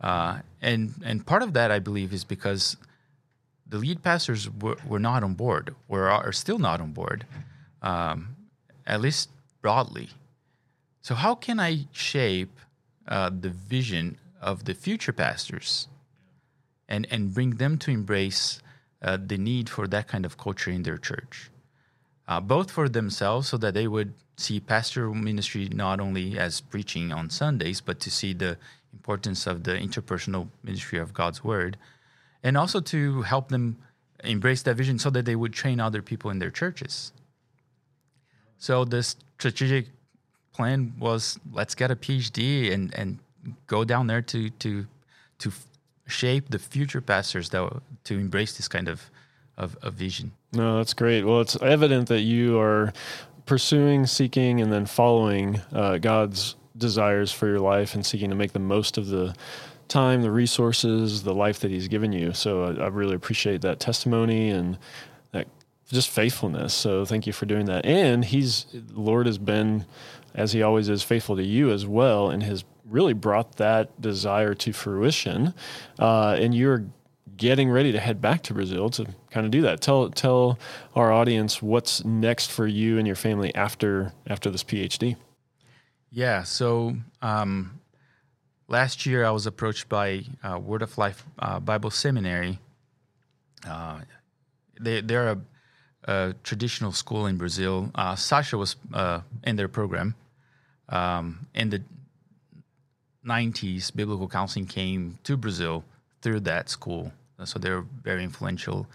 Uh, 0.00 0.38
and 0.62 0.94
and 1.04 1.26
part 1.26 1.42
of 1.42 1.52
that, 1.52 1.70
I 1.70 1.80
believe, 1.80 2.12
is 2.12 2.24
because 2.24 2.76
the 3.66 3.78
lead 3.78 4.02
pastors 4.02 4.48
were, 4.48 4.76
were 4.86 5.00
not 5.00 5.22
on 5.22 5.34
board, 5.34 5.74
or 5.88 6.08
are 6.08 6.32
still 6.32 6.58
not 6.58 6.80
on 6.80 6.92
board, 6.92 7.26
um, 7.82 8.36
at 8.86 9.00
least 9.00 9.28
broadly. 9.60 10.08
So 11.02 11.14
how 11.14 11.34
can 11.34 11.60
I 11.60 11.86
shape 11.92 12.58
uh, 13.06 13.30
the 13.30 13.50
vision 13.50 14.18
of 14.40 14.64
the 14.64 14.74
future 14.74 15.12
pastors, 15.12 15.88
and 16.88 17.06
and 17.10 17.34
bring 17.34 17.56
them 17.56 17.78
to 17.78 17.90
embrace 17.90 18.60
uh, 19.02 19.18
the 19.24 19.38
need 19.38 19.68
for 19.68 19.86
that 19.88 20.08
kind 20.08 20.24
of 20.24 20.36
culture 20.36 20.70
in 20.70 20.82
their 20.82 20.98
church, 20.98 21.50
uh, 22.26 22.40
both 22.40 22.70
for 22.70 22.88
themselves, 22.88 23.48
so 23.48 23.56
that 23.56 23.74
they 23.74 23.86
would 23.86 24.14
see 24.36 24.60
pastoral 24.60 25.14
ministry 25.14 25.68
not 25.72 26.00
only 26.00 26.38
as 26.38 26.60
preaching 26.60 27.12
on 27.12 27.28
Sundays, 27.28 27.80
but 27.80 27.98
to 28.00 28.10
see 28.10 28.32
the 28.32 28.56
importance 28.92 29.46
of 29.46 29.64
the 29.64 29.72
interpersonal 29.72 30.48
ministry 30.62 30.98
of 30.98 31.12
God's 31.12 31.42
word, 31.42 31.76
and 32.42 32.56
also 32.56 32.80
to 32.80 33.22
help 33.22 33.48
them 33.48 33.78
embrace 34.24 34.62
that 34.62 34.76
vision 34.76 34.98
so 34.98 35.10
that 35.10 35.24
they 35.24 35.36
would 35.36 35.52
train 35.52 35.80
other 35.80 36.02
people 36.02 36.30
in 36.30 36.38
their 36.38 36.50
churches. 36.50 37.12
So 38.58 38.84
this 38.84 39.16
strategic 39.38 39.86
plan 40.52 40.94
was 40.98 41.38
let's 41.52 41.74
get 41.74 41.90
a 41.90 41.96
PhD 41.96 42.72
and 42.72 42.92
and 42.94 43.18
go 43.66 43.84
down 43.84 44.06
there 44.06 44.22
to 44.22 44.50
to 44.50 44.86
to 45.38 45.52
shape 46.06 46.50
the 46.50 46.58
future 46.58 47.00
pastors 47.00 47.50
that 47.50 47.82
to 48.04 48.14
embrace 48.14 48.56
this 48.56 48.68
kind 48.68 48.88
of 48.88 49.10
of, 49.56 49.76
of 49.82 49.94
vision. 49.94 50.32
No, 50.52 50.78
that's 50.78 50.94
great. 50.94 51.24
Well, 51.24 51.40
it's 51.40 51.60
evident 51.60 52.08
that 52.08 52.20
you 52.20 52.58
are 52.58 52.92
pursuing, 53.44 54.06
seeking, 54.06 54.60
and 54.60 54.72
then 54.72 54.86
following 54.86 55.60
uh, 55.72 55.98
God's 55.98 56.54
desires 56.76 57.32
for 57.32 57.48
your 57.48 57.58
life 57.58 57.94
and 57.94 58.06
seeking 58.06 58.30
to 58.30 58.36
make 58.36 58.52
the 58.52 58.60
most 58.60 58.96
of 58.96 59.08
the 59.08 59.34
time, 59.88 60.22
the 60.22 60.30
resources, 60.30 61.24
the 61.24 61.34
life 61.34 61.60
that 61.60 61.70
He's 61.70 61.88
given 61.88 62.12
you. 62.12 62.32
So 62.32 62.64
I, 62.64 62.84
I 62.84 62.86
really 62.88 63.14
appreciate 63.14 63.62
that 63.62 63.80
testimony 63.80 64.50
and 64.50 64.78
that 65.32 65.48
just 65.90 66.08
faithfulness. 66.08 66.72
So 66.72 67.04
thank 67.04 67.26
you 67.26 67.32
for 67.32 67.46
doing 67.46 67.66
that. 67.66 67.84
And 67.84 68.24
He's 68.24 68.66
Lord 68.92 69.26
has 69.26 69.38
been, 69.38 69.86
as 70.34 70.52
He 70.52 70.62
always 70.62 70.88
is, 70.88 71.02
faithful 71.02 71.36
to 71.36 71.44
you 71.44 71.72
as 71.72 71.84
well, 71.84 72.30
in 72.30 72.42
has 72.42 72.64
really 72.88 73.12
brought 73.12 73.56
that 73.56 74.00
desire 74.00 74.54
to 74.54 74.72
fruition. 74.72 75.54
Uh, 75.98 76.36
and 76.38 76.54
you're 76.54 76.84
getting 77.36 77.70
ready 77.70 77.92
to 77.92 78.00
head 78.00 78.20
back 78.20 78.42
to 78.42 78.54
Brazil 78.54 78.90
to 78.90 79.06
kind 79.30 79.46
of 79.46 79.52
do 79.52 79.62
that. 79.62 79.80
Tell 79.80 80.10
tell 80.10 80.58
our 80.94 81.12
audience 81.12 81.62
what's 81.62 82.04
next 82.04 82.50
for 82.50 82.66
you 82.66 82.98
and 82.98 83.06
your 83.06 83.16
family 83.16 83.54
after 83.54 84.12
after 84.26 84.50
this 84.50 84.64
PhD. 84.64 85.16
Yeah. 86.10 86.42
So 86.42 86.96
um, 87.22 87.80
last 88.66 89.06
year 89.06 89.24
I 89.24 89.30
was 89.30 89.46
approached 89.46 89.88
by 89.88 90.24
uh, 90.42 90.58
Word 90.58 90.82
of 90.82 90.98
Life 90.98 91.24
uh, 91.38 91.60
Bible 91.60 91.90
Seminary. 91.90 92.58
Uh, 93.66 94.00
they 94.80 95.00
they're 95.00 95.30
a, 95.30 95.40
a, 96.04 96.34
traditional 96.42 96.92
school 96.92 97.26
in 97.26 97.36
Brazil. 97.36 97.90
Uh, 97.94 98.14
Sasha 98.14 98.58
was 98.58 98.76
uh, 98.92 99.20
in 99.44 99.56
their 99.56 99.68
program. 99.68 100.14
Um, 100.88 101.46
in 101.54 101.68
the 101.68 101.82
90s, 103.28 103.94
biblical 103.94 104.28
counseling 104.28 104.66
came 104.66 105.18
to 105.24 105.36
Brazil 105.36 105.84
through 106.22 106.40
that 106.40 106.68
school 106.68 107.12
so 107.44 107.58
they're 107.58 107.84
very 108.02 108.24
influential 108.24 108.86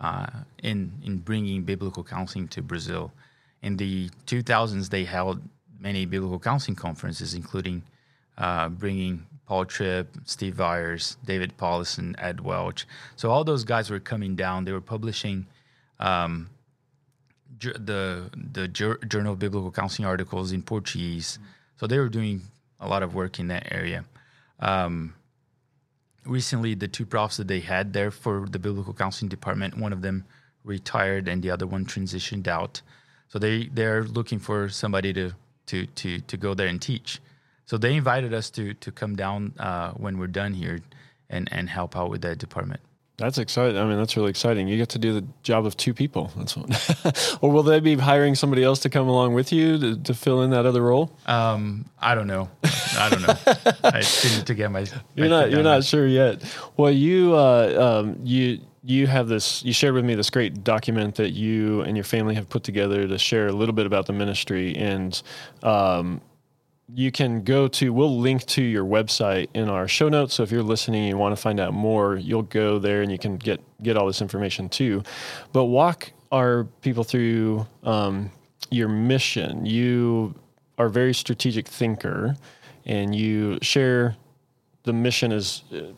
uh, 0.00 0.26
in 0.62 0.92
in 1.04 1.18
bringing 1.18 1.62
biblical 1.62 2.02
counseling 2.02 2.48
to 2.48 2.62
Brazil. 2.62 3.12
In 3.62 3.76
the 3.76 4.08
2000s, 4.26 4.88
they 4.88 5.04
held 5.04 5.42
many 5.78 6.06
biblical 6.06 6.38
counseling 6.38 6.76
conferences, 6.76 7.34
including 7.34 7.82
uh, 8.38 8.70
bringing 8.70 9.26
Paul 9.46 9.66
Tripp, 9.66 10.16
Steve 10.24 10.54
Viars, 10.54 11.16
David 11.24 11.58
Powlison, 11.58 12.14
Ed 12.18 12.40
Welch. 12.40 12.86
So 13.16 13.30
all 13.30 13.44
those 13.44 13.64
guys 13.64 13.90
were 13.90 14.00
coming 14.00 14.34
down. 14.34 14.64
They 14.64 14.72
were 14.72 14.80
publishing 14.80 15.46
um, 15.98 16.48
ju- 17.58 17.74
the 17.74 18.30
the 18.34 18.68
Journal 18.68 19.34
of 19.34 19.38
Biblical 19.38 19.70
Counseling 19.70 20.06
articles 20.06 20.52
in 20.52 20.62
Portuguese. 20.62 21.38
So 21.76 21.86
they 21.86 21.98
were 21.98 22.08
doing 22.08 22.42
a 22.80 22.88
lot 22.88 23.02
of 23.02 23.14
work 23.14 23.38
in 23.38 23.48
that 23.48 23.68
area. 23.70 24.04
Um, 24.58 25.14
recently, 26.24 26.74
the 26.74 26.88
two 26.88 27.06
profs 27.06 27.36
that 27.36 27.48
they 27.48 27.60
had 27.60 27.92
there 27.92 28.10
for 28.10 28.46
the 28.48 28.58
biblical 28.58 28.94
counseling 28.94 29.28
department, 29.28 29.76
one 29.76 29.92
of 29.92 30.02
them 30.02 30.24
retired 30.64 31.28
and 31.28 31.42
the 31.42 31.50
other 31.50 31.66
one 31.66 31.84
transitioned 31.84 32.46
out. 32.46 32.82
So 33.28 33.38
they 33.38 33.68
they're 33.72 34.04
looking 34.04 34.38
for 34.38 34.68
somebody 34.68 35.12
to 35.12 35.32
to 35.66 35.86
to 35.86 36.20
to 36.20 36.36
go 36.36 36.54
there 36.54 36.66
and 36.66 36.80
teach. 36.80 37.20
So 37.66 37.78
they 37.78 37.94
invited 37.94 38.34
us 38.34 38.50
to 38.50 38.74
to 38.74 38.90
come 38.90 39.16
down 39.16 39.54
uh, 39.58 39.92
when 39.92 40.18
we're 40.18 40.26
done 40.26 40.54
here 40.54 40.80
and 41.28 41.48
and 41.52 41.68
help 41.68 41.96
out 41.96 42.10
with 42.10 42.22
that 42.22 42.38
department. 42.38 42.80
That's 43.20 43.36
exciting. 43.36 43.76
I 43.76 43.84
mean, 43.84 43.98
that's 43.98 44.16
really 44.16 44.30
exciting. 44.30 44.66
You 44.66 44.78
get 44.78 44.88
to 44.90 44.98
do 44.98 45.12
the 45.12 45.26
job 45.42 45.66
of 45.66 45.76
two 45.76 45.92
people. 45.92 46.32
That's 46.38 46.56
what. 46.56 47.38
or 47.42 47.50
will 47.50 47.62
they 47.62 47.78
be 47.78 47.94
hiring 47.96 48.34
somebody 48.34 48.64
else 48.64 48.80
to 48.80 48.88
come 48.88 49.08
along 49.08 49.34
with 49.34 49.52
you 49.52 49.78
to, 49.78 49.96
to 49.98 50.14
fill 50.14 50.42
in 50.42 50.50
that 50.50 50.64
other 50.64 50.80
role? 50.80 51.14
Um, 51.26 51.84
I 52.00 52.14
don't 52.14 52.26
know. 52.26 52.48
I 52.96 53.10
don't 53.10 53.20
know. 53.20 53.34
I 53.84 54.00
didn't 54.22 54.46
to 54.46 54.54
get 54.54 54.72
my. 54.72 54.86
You're 55.14 55.28
my 55.28 55.40
not. 55.40 55.50
You're 55.50 55.62
not 55.62 55.84
sure 55.84 56.06
yet. 56.06 56.42
Well, 56.78 56.90
you 56.90 57.34
uh, 57.34 58.00
um, 58.00 58.18
you 58.24 58.58
you 58.84 59.06
have 59.06 59.28
this. 59.28 59.62
You 59.62 59.74
shared 59.74 59.92
with 59.92 60.06
me 60.06 60.14
this 60.14 60.30
great 60.30 60.64
document 60.64 61.16
that 61.16 61.32
you 61.32 61.82
and 61.82 61.98
your 61.98 62.04
family 62.04 62.34
have 62.36 62.48
put 62.48 62.64
together 62.64 63.06
to 63.06 63.18
share 63.18 63.48
a 63.48 63.52
little 63.52 63.74
bit 63.74 63.84
about 63.84 64.06
the 64.06 64.14
ministry 64.14 64.74
and. 64.76 65.22
Um, 65.62 66.22
you 66.94 67.12
can 67.12 67.42
go 67.42 67.68
to 67.68 67.92
we'll 67.92 68.18
link 68.18 68.44
to 68.46 68.62
your 68.62 68.84
website 68.84 69.48
in 69.54 69.68
our 69.68 69.86
show 69.86 70.08
notes. 70.08 70.34
So 70.34 70.42
if 70.42 70.50
you're 70.50 70.62
listening 70.62 71.02
and 71.02 71.08
you 71.10 71.16
want 71.16 71.34
to 71.34 71.40
find 71.40 71.60
out 71.60 71.72
more 71.72 72.16
you'll 72.16 72.42
go 72.42 72.78
there 72.78 73.02
and 73.02 73.10
you 73.10 73.18
can 73.18 73.36
get 73.36 73.60
get 73.82 73.96
all 73.96 74.06
this 74.06 74.20
information 74.20 74.68
too. 74.68 75.02
But 75.52 75.64
walk 75.64 76.12
our 76.32 76.64
people 76.82 77.04
through 77.04 77.66
um, 77.82 78.30
your 78.70 78.88
mission. 78.88 79.66
You 79.66 80.34
are 80.78 80.86
a 80.86 80.90
very 80.90 81.14
strategic 81.14 81.68
thinker 81.68 82.36
and 82.86 83.14
you 83.14 83.58
share 83.62 84.16
the 84.84 84.92
mission 84.92 85.32
is 85.32 85.62
uh, 85.72 85.92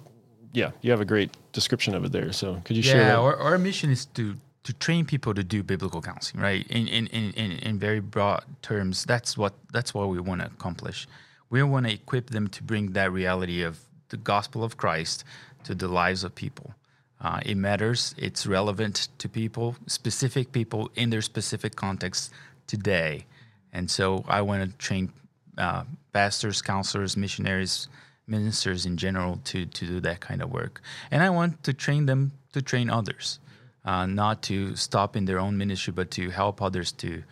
yeah 0.53 0.73
you 0.81 0.91
have 0.91 1.01
a 1.01 1.05
great 1.05 1.31
description 1.53 1.95
of 1.95 2.05
it 2.05 2.13
there. 2.13 2.33
So 2.33 2.61
could 2.65 2.77
you 2.77 2.83
yeah, 2.83 2.93
share 2.93 3.03
Yeah, 3.09 3.19
our, 3.19 3.37
our 3.37 3.59
mission 3.59 3.91
is 3.91 4.07
to 4.07 4.37
to 4.65 4.73
train 4.73 5.05
people 5.05 5.35
to 5.35 5.43
do 5.43 5.63
biblical 5.63 6.01
counseling, 6.01 6.43
right? 6.43 6.67
In 6.69 6.87
in, 6.89 7.07
in, 7.09 7.33
in, 7.33 7.53
in 7.53 7.79
very 7.79 8.01
broad 8.01 8.45
terms, 8.63 9.05
that's 9.05 9.37
what 9.37 9.55
that's 9.73 9.93
what 9.95 10.09
we 10.09 10.21
want 10.21 10.41
to 10.41 10.47
accomplish. 10.47 11.07
We 11.51 11.63
want 11.63 11.87
to 11.87 11.93
equip 11.93 12.31
them 12.31 12.49
to 12.49 12.63
bring 12.63 12.93
that 12.93 13.13
reality 13.13 13.63
of 13.63 13.81
the 14.09 14.17
gospel 14.17 14.65
of 14.65 14.77
Christ 14.77 15.25
to 15.65 15.75
the 15.75 15.89
lives 15.89 16.25
of 16.25 16.35
people. 16.35 16.75
Uh, 17.21 17.41
it 17.45 17.57
matters. 17.57 18.15
It's 18.19 18.47
relevant 18.47 19.09
to 19.19 19.29
people, 19.29 19.77
specific 19.87 20.51
people 20.51 20.91
in 20.97 21.11
their 21.11 21.23
specific 21.23 21.77
context 21.77 22.33
today. 22.67 23.27
And 23.73 23.91
so 23.91 24.25
I 24.29 24.43
want 24.43 24.71
to 24.71 24.77
train 24.79 25.13
uh, 25.57 25.85
pastors, 26.13 26.63
counselors, 26.63 27.17
missionaries, 27.17 27.89
ministers 28.27 28.87
in 28.87 28.97
general 28.97 29.41
to 29.45 29.67
to 29.67 29.87
do 29.87 30.01
that 30.01 30.21
kind 30.21 30.41
of 30.43 30.51
work. 30.51 30.81
And 31.11 31.23
I 31.23 31.31
want 31.31 31.63
to 31.65 31.73
train 31.73 32.07
them 32.07 32.33
to 32.53 32.63
train 32.63 32.89
others 32.91 33.39
uh, 33.85 34.07
not 34.07 34.43
to 34.43 34.77
stop 34.77 35.17
in 35.17 35.25
their 35.25 35.39
own 35.39 35.57
ministry, 35.59 35.93
but 35.93 36.11
to 36.13 36.31
help 36.31 36.63
others 36.63 36.93
to 36.93 37.23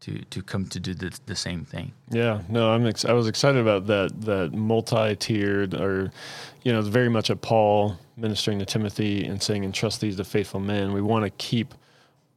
to 0.00 0.22
to 0.30 0.42
come 0.42 0.64
to 0.66 0.78
do 0.78 0.94
the, 0.94 1.18
the 1.26 1.34
same 1.34 1.64
thing. 1.64 1.92
Yeah, 2.10 2.42
no, 2.48 2.70
I'm 2.70 2.86
ex- 2.86 3.04
I 3.04 3.12
was 3.12 3.26
excited 3.26 3.60
about 3.60 3.86
that 3.88 4.20
that 4.22 4.52
multi-tiered 4.52 5.74
or 5.74 6.12
you 6.62 6.72
know, 6.72 6.82
very 6.82 7.08
much 7.08 7.30
a 7.30 7.36
Paul 7.36 7.96
ministering 8.16 8.58
to 8.58 8.66
Timothy 8.66 9.24
and 9.24 9.42
saying 9.42 9.64
entrust 9.64 10.00
these 10.00 10.16
to 10.16 10.24
faithful 10.24 10.60
men. 10.60 10.92
We 10.92 11.00
want 11.00 11.24
to 11.24 11.30
keep 11.30 11.74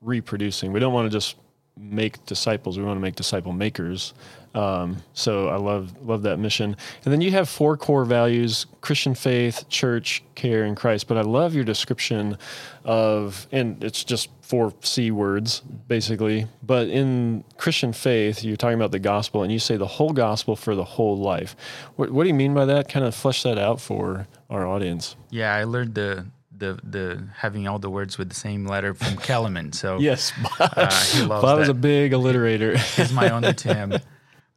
reproducing. 0.02 0.72
We 0.72 0.80
don't 0.80 0.94
want 0.94 1.08
to 1.08 1.10
just 1.10 1.36
make 1.78 2.26
disciples. 2.26 2.78
We 2.78 2.86
want 2.86 2.98
to 2.98 3.02
make 3.02 3.16
disciple 3.16 3.52
makers. 3.52 4.14
Um, 4.54 4.98
so 5.14 5.48
I 5.48 5.56
love 5.56 5.94
love 6.06 6.24
that 6.24 6.38
mission. 6.38 6.76
And 7.06 7.14
then 7.14 7.22
you 7.22 7.32
have 7.32 7.48
four 7.48 7.78
core 7.78 8.04
values: 8.06 8.66
Christian 8.82 9.16
faith, 9.16 9.68
church, 9.70 10.24
care, 10.36 10.64
and 10.64 10.76
Christ. 10.76 11.08
But 11.08 11.18
I 11.18 11.22
love 11.22 11.56
your 11.56 11.64
description 11.64 12.38
of, 12.84 13.48
and 13.52 13.82
it's 13.84 14.04
just 14.04 14.30
four 14.42 14.74
C 14.82 15.12
words 15.12 15.62
basically. 15.88 16.48
But 16.62 16.88
in 16.90 17.44
Christian 17.58 17.94
faith, 17.94 18.44
you're 18.44 18.58
talking 18.58 18.76
about 18.76 18.92
the 18.92 19.00
gospel, 19.00 19.44
and 19.44 19.52
you 19.52 19.60
say 19.60 19.78
the 19.78 19.88
whole 19.88 20.12
gospel 20.12 20.56
for 20.56 20.76
the 20.76 20.84
whole 20.84 21.18
life. 21.18 21.56
What, 21.96 22.12
what 22.12 22.24
do 22.24 22.28
you 22.30 22.36
mean 22.36 22.54
by 22.54 22.66
that? 22.66 22.90
Kind 22.90 23.06
of 23.06 23.16
flesh 23.16 23.44
that 23.44 23.58
out 23.58 23.80
for 23.80 24.28
our 24.50 24.68
audience. 24.68 25.16
Yeah, 25.30 25.56
I 25.56 25.64
learned 25.64 25.96
the 25.96 26.26
the 26.58 26.78
the 26.84 27.24
having 27.38 27.68
all 27.68 27.80
the 27.80 27.90
words 27.90 28.18
with 28.18 28.28
the 28.30 28.36
same 28.36 28.66
letter 28.68 28.94
from 28.94 29.16
Kellemen. 29.30 29.72
So 29.72 30.00
Yes, 30.00 30.34
uh, 30.60 30.92
he 31.14 31.24
loves 31.24 31.42
Bob 31.42 31.60
is 31.60 31.70
a 31.70 31.74
big 31.74 32.12
alliterator. 32.12 32.74
is 33.00 33.14
my 33.14 33.30
honor 33.30 33.54
to 33.54 33.74
him. 33.74 33.94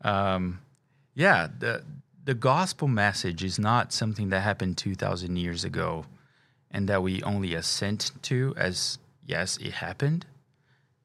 Um, 0.05 0.61
yeah, 1.14 1.49
the 1.59 1.83
the 2.25 2.35
gospel 2.35 2.88
message 2.88 3.43
is 3.43 3.59
not 3.59 3.93
something 3.93 4.29
that 4.29 4.40
happened 4.40 4.77
two 4.77 4.95
thousand 4.95 5.37
years 5.37 5.64
ago, 5.64 6.05
and 6.71 6.88
that 6.88 7.03
we 7.03 7.23
only 7.23 7.55
assent 7.55 8.12
to 8.23 8.55
as 8.57 8.99
yes, 9.27 9.57
it 9.57 9.73
happened. 9.73 10.27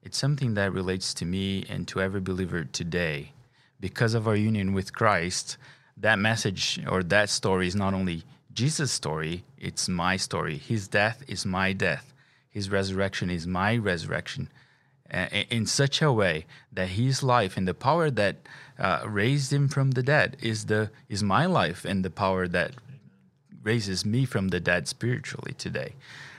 It's 0.02 0.18
something 0.18 0.54
that 0.54 0.72
relates 0.72 1.12
to 1.14 1.24
me 1.24 1.64
and 1.68 1.88
to 1.88 2.00
every 2.00 2.20
believer 2.20 2.64
today, 2.64 3.32
because 3.80 4.14
of 4.14 4.28
our 4.28 4.36
union 4.36 4.72
with 4.72 4.92
Christ. 4.92 5.56
That 5.96 6.18
message 6.18 6.80
or 6.88 7.02
that 7.02 7.28
story 7.28 7.66
is 7.66 7.76
not 7.76 7.94
only 7.94 8.22
Jesus' 8.52 8.92
story; 8.92 9.44
it's 9.58 9.88
my 9.88 10.16
story. 10.16 10.56
His 10.56 10.88
death 10.88 11.22
is 11.26 11.44
my 11.44 11.72
death. 11.72 12.12
His 12.48 12.70
resurrection 12.70 13.30
is 13.30 13.46
my 13.46 13.76
resurrection 13.76 14.50
in 15.50 15.66
such 15.66 16.00
a 16.02 16.12
way 16.12 16.46
that 16.72 16.90
his 16.90 17.22
life 17.22 17.56
and 17.56 17.66
the 17.66 17.74
power 17.74 18.10
that 18.10 18.36
uh, 18.80 19.02
raised 19.06 19.52
him 19.52 19.68
from 19.68 19.92
the 19.92 20.02
dead 20.02 20.36
is 20.40 20.66
the 20.66 20.90
is 21.08 21.22
my 21.22 21.46
life 21.46 21.84
and 21.84 22.04
the 22.04 22.10
power 22.10 22.48
that 22.48 22.72
raises 23.62 24.04
me 24.04 24.24
from 24.24 24.48
the 24.48 24.60
dead 24.60 24.88
spiritually 24.88 25.54
today. 25.58 25.94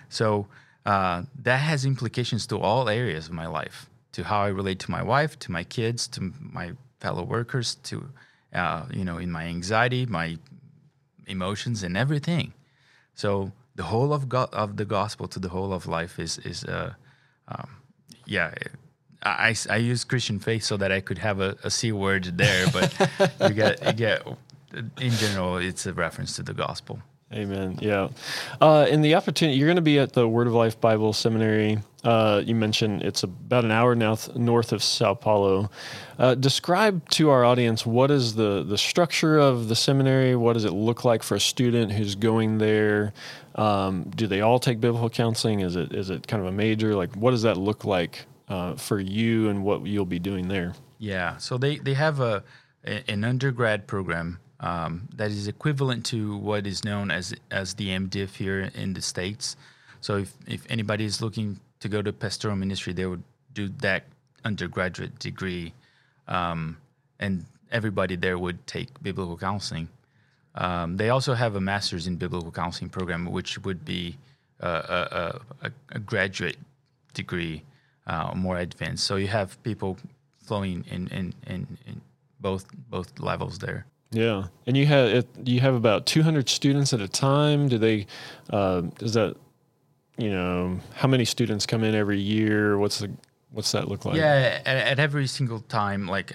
So 0.10 0.48
uh, 0.86 1.24
that 1.44 1.58
has 1.58 1.86
implications 1.86 2.48
to 2.48 2.58
all 2.58 2.90
areas 2.90 3.28
of 3.28 3.34
my 3.34 3.48
life, 3.48 3.88
to 4.14 4.24
how 4.24 4.42
I 4.42 4.48
relate 4.48 4.80
to 4.80 4.92
my 4.92 5.04
wife, 5.04 5.38
to 5.40 5.52
my 5.52 5.64
kids, 5.64 6.08
to 6.10 6.34
my 6.40 6.72
fellow 7.00 7.24
workers, 7.24 7.76
to 7.84 8.10
uh, 8.54 8.86
you 8.92 9.06
know, 9.06 9.18
in 9.18 9.32
my 9.32 9.46
anxiety, 9.46 10.06
my 10.06 10.38
emotions, 11.28 11.84
and 11.84 11.96
everything. 11.96 12.54
So 13.16 13.52
the 13.76 13.84
whole 13.84 14.14
of 14.14 14.28
God, 14.28 14.50
of 14.52 14.78
the 14.78 14.86
gospel 14.86 15.28
to 15.30 15.40
the 15.40 15.50
whole 15.50 15.74
of 15.74 15.88
life 15.88 16.20
is 16.20 16.38
is 16.40 16.64
uh, 16.66 16.94
um, 17.48 17.70
yeah. 18.26 18.54
I, 19.24 19.56
I 19.70 19.78
use 19.78 20.04
Christian 20.04 20.40
faith 20.40 20.64
so 20.64 20.78
that 20.78 20.92
I 20.92 21.00
could 21.00 21.20
have 21.20 21.40
a, 21.40 21.56
a 21.64 21.70
C 21.70 21.92
word 21.92 22.38
there, 22.38 22.68
but 22.72 23.32
you 23.48 23.54
get 23.54 23.86
you 23.86 23.94
get 23.94 24.28
in 24.74 25.12
general 25.12 25.58
it's 25.58 25.86
a 25.86 25.94
reference 25.94 26.36
to 26.38 26.44
the 26.44 26.54
gospel. 26.54 27.00
Amen. 27.34 27.78
Yeah. 27.80 28.10
Uh, 28.60 28.86
in 28.90 29.02
the 29.02 29.16
opportunity, 29.16 29.58
you're 29.58 29.68
going 29.68 29.78
to 29.78 29.82
be 29.82 30.00
at 30.00 30.12
the 30.12 30.28
Word 30.28 30.48
of 30.48 30.54
Life 30.54 30.82
Bible 30.82 31.14
Seminary. 31.14 31.80
Uh, 32.04 32.42
you 32.44 32.54
mentioned 32.56 33.04
it's 33.04 33.24
about 33.24 33.64
an 33.64 33.72
hour 33.72 33.96
north 33.96 34.36
north 34.36 34.74
of 34.74 34.84
Sao 34.84 35.14
Paulo. 35.14 35.70
Uh, 36.20 36.36
describe 36.36 37.08
to 37.10 37.30
our 37.30 37.46
audience 37.46 37.86
what 37.86 38.12
is 38.12 38.36
the 38.36 38.64
the 38.64 38.78
structure 38.78 39.38
of 39.38 39.70
the 39.70 39.76
seminary. 39.76 40.36
What 40.36 40.54
does 40.54 40.66
it 40.66 40.74
look 40.74 41.06
like 41.06 41.24
for 41.24 41.36
a 41.36 41.40
student 41.40 41.94
who's 41.94 42.16
going 42.16 42.58
there? 42.58 43.14
Um, 43.56 44.12
do 44.16 44.28
they 44.28 44.42
all 44.42 44.60
take 44.60 44.82
biblical 44.82 45.10
counseling? 45.10 45.62
Is 45.62 45.78
it 45.78 45.94
is 45.94 46.10
it 46.10 46.28
kind 46.28 46.42
of 46.42 46.48
a 46.48 46.52
major? 46.52 46.96
Like, 46.96 47.16
what 47.16 47.32
does 47.32 47.44
that 47.44 47.56
look 47.56 47.86
like 47.86 48.26
uh, 48.52 48.76
for 48.76 49.00
you 49.00 49.50
and 49.50 49.64
what 49.64 49.86
you'll 49.86 50.06
be 50.06 50.20
doing 50.20 50.48
there? 50.48 50.74
Yeah. 51.00 51.38
So 51.38 51.58
they 51.58 51.78
they 51.78 51.94
have 51.94 52.20
a, 52.20 52.44
an 52.84 53.24
undergrad 53.24 53.88
program 53.88 54.40
um, 54.60 55.08
that 55.16 55.32
is 55.32 55.48
equivalent 55.48 56.06
to 56.08 56.38
what 56.38 56.68
is 56.68 56.84
known 56.84 57.12
as 57.12 57.34
as 57.50 57.76
the 57.76 57.88
MDiv 57.90 58.36
here 58.36 58.72
in 58.76 58.94
the 58.94 59.02
states. 59.02 59.56
So 60.02 60.18
if 60.18 60.34
if 60.48 60.66
anybody 60.70 61.06
is 61.06 61.22
looking 61.22 61.60
to 61.80 61.90
go 61.90 62.02
to 62.02 62.14
pastoral 62.14 62.56
ministry, 62.56 62.94
they 62.94 63.06
would 63.06 63.24
do 63.54 63.70
that 63.80 64.04
undergraduate 64.44 65.20
degree, 65.20 65.74
um, 66.28 66.78
and 67.20 67.46
everybody 67.72 68.16
there 68.16 68.38
would 68.38 68.66
take 68.68 69.02
biblical 69.02 69.38
counseling. 69.38 69.88
Um, 70.56 70.98
they 70.98 71.10
also 71.10 71.34
have 71.34 71.56
a 71.56 71.62
master's 71.62 72.08
in 72.08 72.18
biblical 72.18 72.52
counseling 72.52 72.90
program, 72.90 73.26
which 73.32 73.58
would 73.64 73.86
be 73.86 74.18
a, 74.60 75.42
a, 75.62 75.72
a, 75.94 76.00
graduate 76.00 76.58
degree, 77.14 77.64
uh, 78.08 78.34
more 78.36 78.58
advanced. 78.58 79.06
So 79.06 79.16
you 79.16 79.28
have 79.28 79.62
people 79.64 79.98
flowing 80.44 80.86
in, 80.90 81.08
in, 81.08 81.34
in, 81.48 81.78
in 81.86 82.02
both 82.40 82.66
both 82.90 83.20
levels 83.20 83.60
there. 83.60 83.86
Yeah, 84.12 84.48
and 84.68 84.76
you 84.76 84.86
have 84.88 85.26
you 85.46 85.62
have 85.62 85.74
about 85.74 86.06
200 86.06 86.50
students 86.50 86.92
at 86.94 87.00
a 87.00 87.08
time. 87.08 87.70
Do 87.70 87.78
they? 87.78 88.08
Uh, 88.50 88.84
is 89.00 89.14
that 89.14 89.38
you 90.18 90.30
know, 90.30 90.80
how 90.94 91.08
many 91.08 91.26
students 91.26 91.66
come 91.66 91.84
in 91.84 91.96
every 91.96 92.20
year? 92.20 92.78
What's 92.78 93.00
the 93.00 93.12
what's 93.52 93.72
that 93.72 93.88
look 93.88 94.06
like? 94.06 94.18
Yeah, 94.18 94.60
at, 94.66 94.78
at 94.78 95.00
every 95.00 95.28
single 95.28 95.62
time, 95.62 96.08
like 96.08 96.32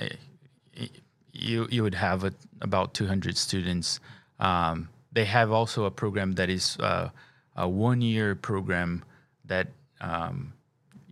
you 1.33 1.69
you 1.71 1.83
would 1.83 1.95
have 1.95 2.25
a, 2.25 2.33
about 2.61 2.95
200 2.95 3.37
students. 3.37 4.01
Um, 4.41 4.89
they 5.13 5.25
have 5.25 5.53
also 5.53 5.85
a 5.85 5.91
program 5.91 6.33
that 6.33 6.51
is 6.51 6.77
uh, 6.79 7.11
a 7.55 7.69
one 7.69 8.01
year 8.01 8.35
program 8.35 9.05
that 9.45 9.69
um, 10.01 10.53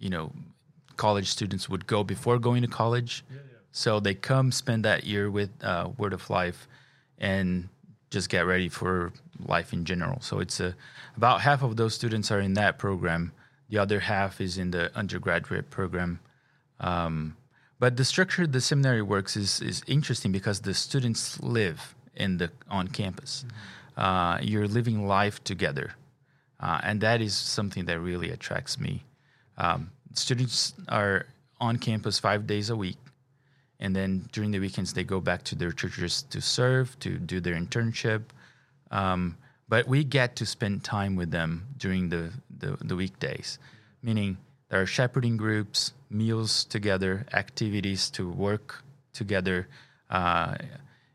you 0.05 0.11
know 0.11 0.31
college 0.97 1.29
students 1.29 1.69
would 1.69 1.87
go 1.87 2.05
before 2.05 2.39
going 2.39 2.63
to 2.63 2.69
college. 2.69 3.25
Yeah, 3.31 3.37
yeah. 3.37 3.59
So 3.73 4.01
they 4.01 4.15
come 4.15 4.53
spend 4.53 4.85
that 4.85 5.05
year 5.05 5.31
with 5.31 5.51
uh, 5.63 5.89
Word 5.99 6.13
of 6.13 6.31
Life 6.31 6.69
and 7.19 7.69
just 8.11 8.29
get 8.29 8.47
ready 8.47 8.69
for 8.69 9.13
life 9.45 9.73
in 9.73 9.85
general. 9.85 10.21
So 10.21 10.39
it's 10.39 10.61
a, 10.61 10.77
about 11.17 11.41
half 11.41 11.63
of 11.63 11.77
those 11.77 11.95
students 11.95 12.31
are 12.31 12.39
in 12.39 12.55
that 12.55 12.79
program. 12.79 13.33
The 13.71 13.79
other 13.79 14.01
half 14.01 14.41
is 14.41 14.57
in 14.59 14.71
the 14.71 14.97
undergraduate 14.97 15.71
program. 15.71 16.21
Um, 16.79 17.37
but 17.81 17.97
the 17.97 18.05
structure 18.05 18.47
the 18.47 18.61
seminary 18.61 19.03
works 19.03 19.37
is 19.37 19.61
is 19.61 19.83
interesting 19.87 20.31
because 20.33 20.61
the 20.61 20.75
students 20.75 21.41
live 21.41 21.95
in 22.15 22.39
the 22.39 22.51
on 22.69 22.89
campus. 22.89 23.45
Mm-hmm. 23.45 24.01
Uh, 24.01 24.39
you're 24.41 24.69
living 24.69 25.07
life 25.07 25.43
together, 25.45 25.95
uh, 26.61 26.81
and 26.83 27.01
that 27.01 27.21
is 27.21 27.35
something 27.35 27.85
that 27.87 27.99
really 28.01 28.31
attracts 28.31 28.79
me. 28.79 29.05
Um, 29.57 29.91
students 30.15 30.75
are 30.89 31.27
on 31.61 31.79
campus 31.79 32.19
five 32.19 32.47
days 32.47 32.71
a 32.71 32.77
week, 32.77 32.99
and 33.81 33.95
then 33.95 34.29
during 34.33 34.51
the 34.51 34.59
weekends 34.59 34.93
they 34.93 35.05
go 35.05 35.21
back 35.21 35.43
to 35.45 35.55
their 35.55 35.73
churches 35.73 36.23
to 36.31 36.41
serve, 36.41 36.99
to 37.01 37.19
do 37.19 37.41
their 37.41 37.55
internship. 37.55 38.23
Um, 38.91 39.37
but 39.69 39.89
we 39.89 40.05
get 40.05 40.37
to 40.37 40.47
spend 40.47 40.85
time 40.85 41.17
with 41.17 41.31
them 41.31 41.69
during 41.79 42.09
the, 42.11 42.31
the, 42.59 42.77
the 42.81 42.97
weekdays, 42.97 43.59
meaning 44.03 44.37
there 44.69 44.81
are 44.83 44.87
shepherding 44.87 45.37
groups, 45.37 45.93
meals 46.11 46.65
together, 46.65 47.27
activities 47.33 48.11
to 48.11 48.31
work 48.31 48.83
together, 49.13 49.69
uh, 50.11 50.55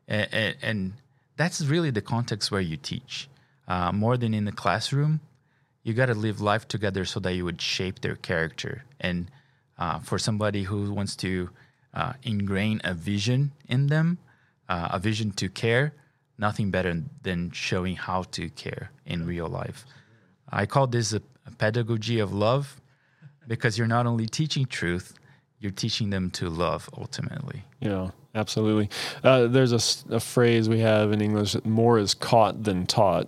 and, 0.07 0.55
and, 0.61 0.93
that's 1.37 1.61
really 1.61 1.89
the 1.89 2.01
context 2.01 2.51
where 2.51 2.59
you 2.59 2.75
teach. 2.75 3.29
Uh, 3.65 3.93
more 3.93 4.17
than 4.17 4.33
in 4.33 4.43
the 4.43 4.51
classroom, 4.51 5.21
you 5.83 5.93
got 5.93 6.07
to 6.07 6.13
live 6.13 6.41
life 6.41 6.67
together 6.67 7.05
so 7.05 7.21
that 7.21 7.33
you 7.33 7.45
would 7.45 7.61
shape 7.61 8.01
their 8.01 8.17
character. 8.17 8.83
And 8.99 9.31
uh, 9.77 9.99
for 9.99 10.19
somebody 10.19 10.63
who 10.63 10.93
wants 10.93 11.15
to 11.17 11.49
uh, 11.93 12.13
ingrain 12.23 12.81
a 12.83 12.93
vision 12.93 13.51
in 13.67 13.87
them, 13.87 14.17
uh, 14.67 14.89
a 14.91 14.99
vision 14.99 15.31
to 15.31 15.49
care, 15.49 15.93
nothing 16.37 16.71
better 16.71 17.03
than 17.23 17.51
showing 17.51 17.95
how 17.95 18.23
to 18.23 18.49
care 18.49 18.91
in 19.05 19.25
real 19.25 19.47
life. 19.47 19.85
I 20.49 20.65
call 20.65 20.87
this 20.87 21.13
a, 21.13 21.21
a 21.45 21.51
pedagogy 21.51 22.19
of 22.19 22.33
love 22.33 22.81
because 23.47 23.77
you're 23.77 23.87
not 23.87 24.05
only 24.05 24.25
teaching 24.25 24.65
truth, 24.65 25.13
you're 25.59 25.71
teaching 25.71 26.09
them 26.09 26.31
to 26.31 26.49
love 26.49 26.89
ultimately. 26.97 27.63
Yeah, 27.79 28.11
absolutely. 28.33 28.89
Uh, 29.23 29.47
there's 29.47 29.73
a, 29.73 30.15
a, 30.15 30.19
phrase 30.19 30.69
we 30.69 30.79
have 30.79 31.11
in 31.11 31.21
English: 31.21 31.55
"More 31.65 31.99
is 31.99 32.13
caught 32.13 32.63
than 32.63 32.85
taught," 32.85 33.27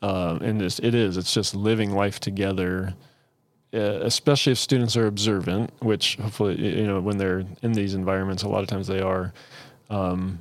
uh, 0.00 0.38
and 0.40 0.62
it's, 0.62 0.78
it 0.78 0.94
is. 0.94 1.16
It's 1.16 1.34
just 1.34 1.54
living 1.54 1.92
life 1.92 2.20
together, 2.20 2.94
especially 3.72 4.52
if 4.52 4.58
students 4.58 4.96
are 4.96 5.06
observant. 5.06 5.72
Which 5.80 6.16
hopefully, 6.16 6.78
you 6.78 6.86
know, 6.86 7.00
when 7.00 7.18
they're 7.18 7.44
in 7.62 7.72
these 7.72 7.94
environments, 7.94 8.42
a 8.42 8.48
lot 8.48 8.62
of 8.62 8.68
times 8.68 8.86
they 8.86 9.00
are. 9.00 9.32
Um, 9.90 10.40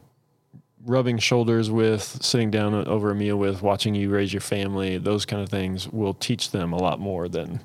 rubbing 0.85 1.17
shoulders 1.17 1.69
with, 1.69 2.01
sitting 2.23 2.49
down 2.49 2.73
over 2.87 3.11
a 3.11 3.15
meal 3.15 3.37
with, 3.37 3.61
watching 3.61 3.93
you 3.95 4.09
raise 4.09 4.33
your 4.33 4.41
family, 4.41 4.97
those 4.97 5.25
kind 5.25 5.41
of 5.41 5.49
things 5.49 5.87
will 5.89 6.13
teach 6.15 6.51
them 6.51 6.73
a 6.73 6.77
lot 6.77 6.99
more 6.99 7.27
than 7.27 7.59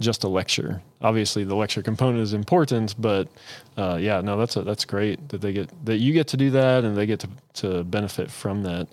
just 0.00 0.24
a 0.24 0.28
lecture. 0.28 0.82
Obviously, 1.02 1.44
the 1.44 1.54
lecture 1.54 1.82
component 1.82 2.20
is 2.20 2.32
important, 2.32 2.94
but 2.98 3.28
uh, 3.76 3.98
yeah, 4.00 4.20
no, 4.20 4.36
that's 4.36 4.56
a, 4.56 4.62
that's 4.62 4.84
great 4.84 5.28
that 5.30 5.40
they 5.40 5.52
get 5.52 5.68
that 5.84 5.96
you 5.96 6.12
get 6.12 6.28
to 6.28 6.36
do 6.36 6.50
that 6.50 6.84
and 6.84 6.96
they 6.96 7.06
get 7.06 7.20
to 7.20 7.28
to 7.54 7.84
benefit 7.84 8.30
from 8.30 8.62
that. 8.62 8.86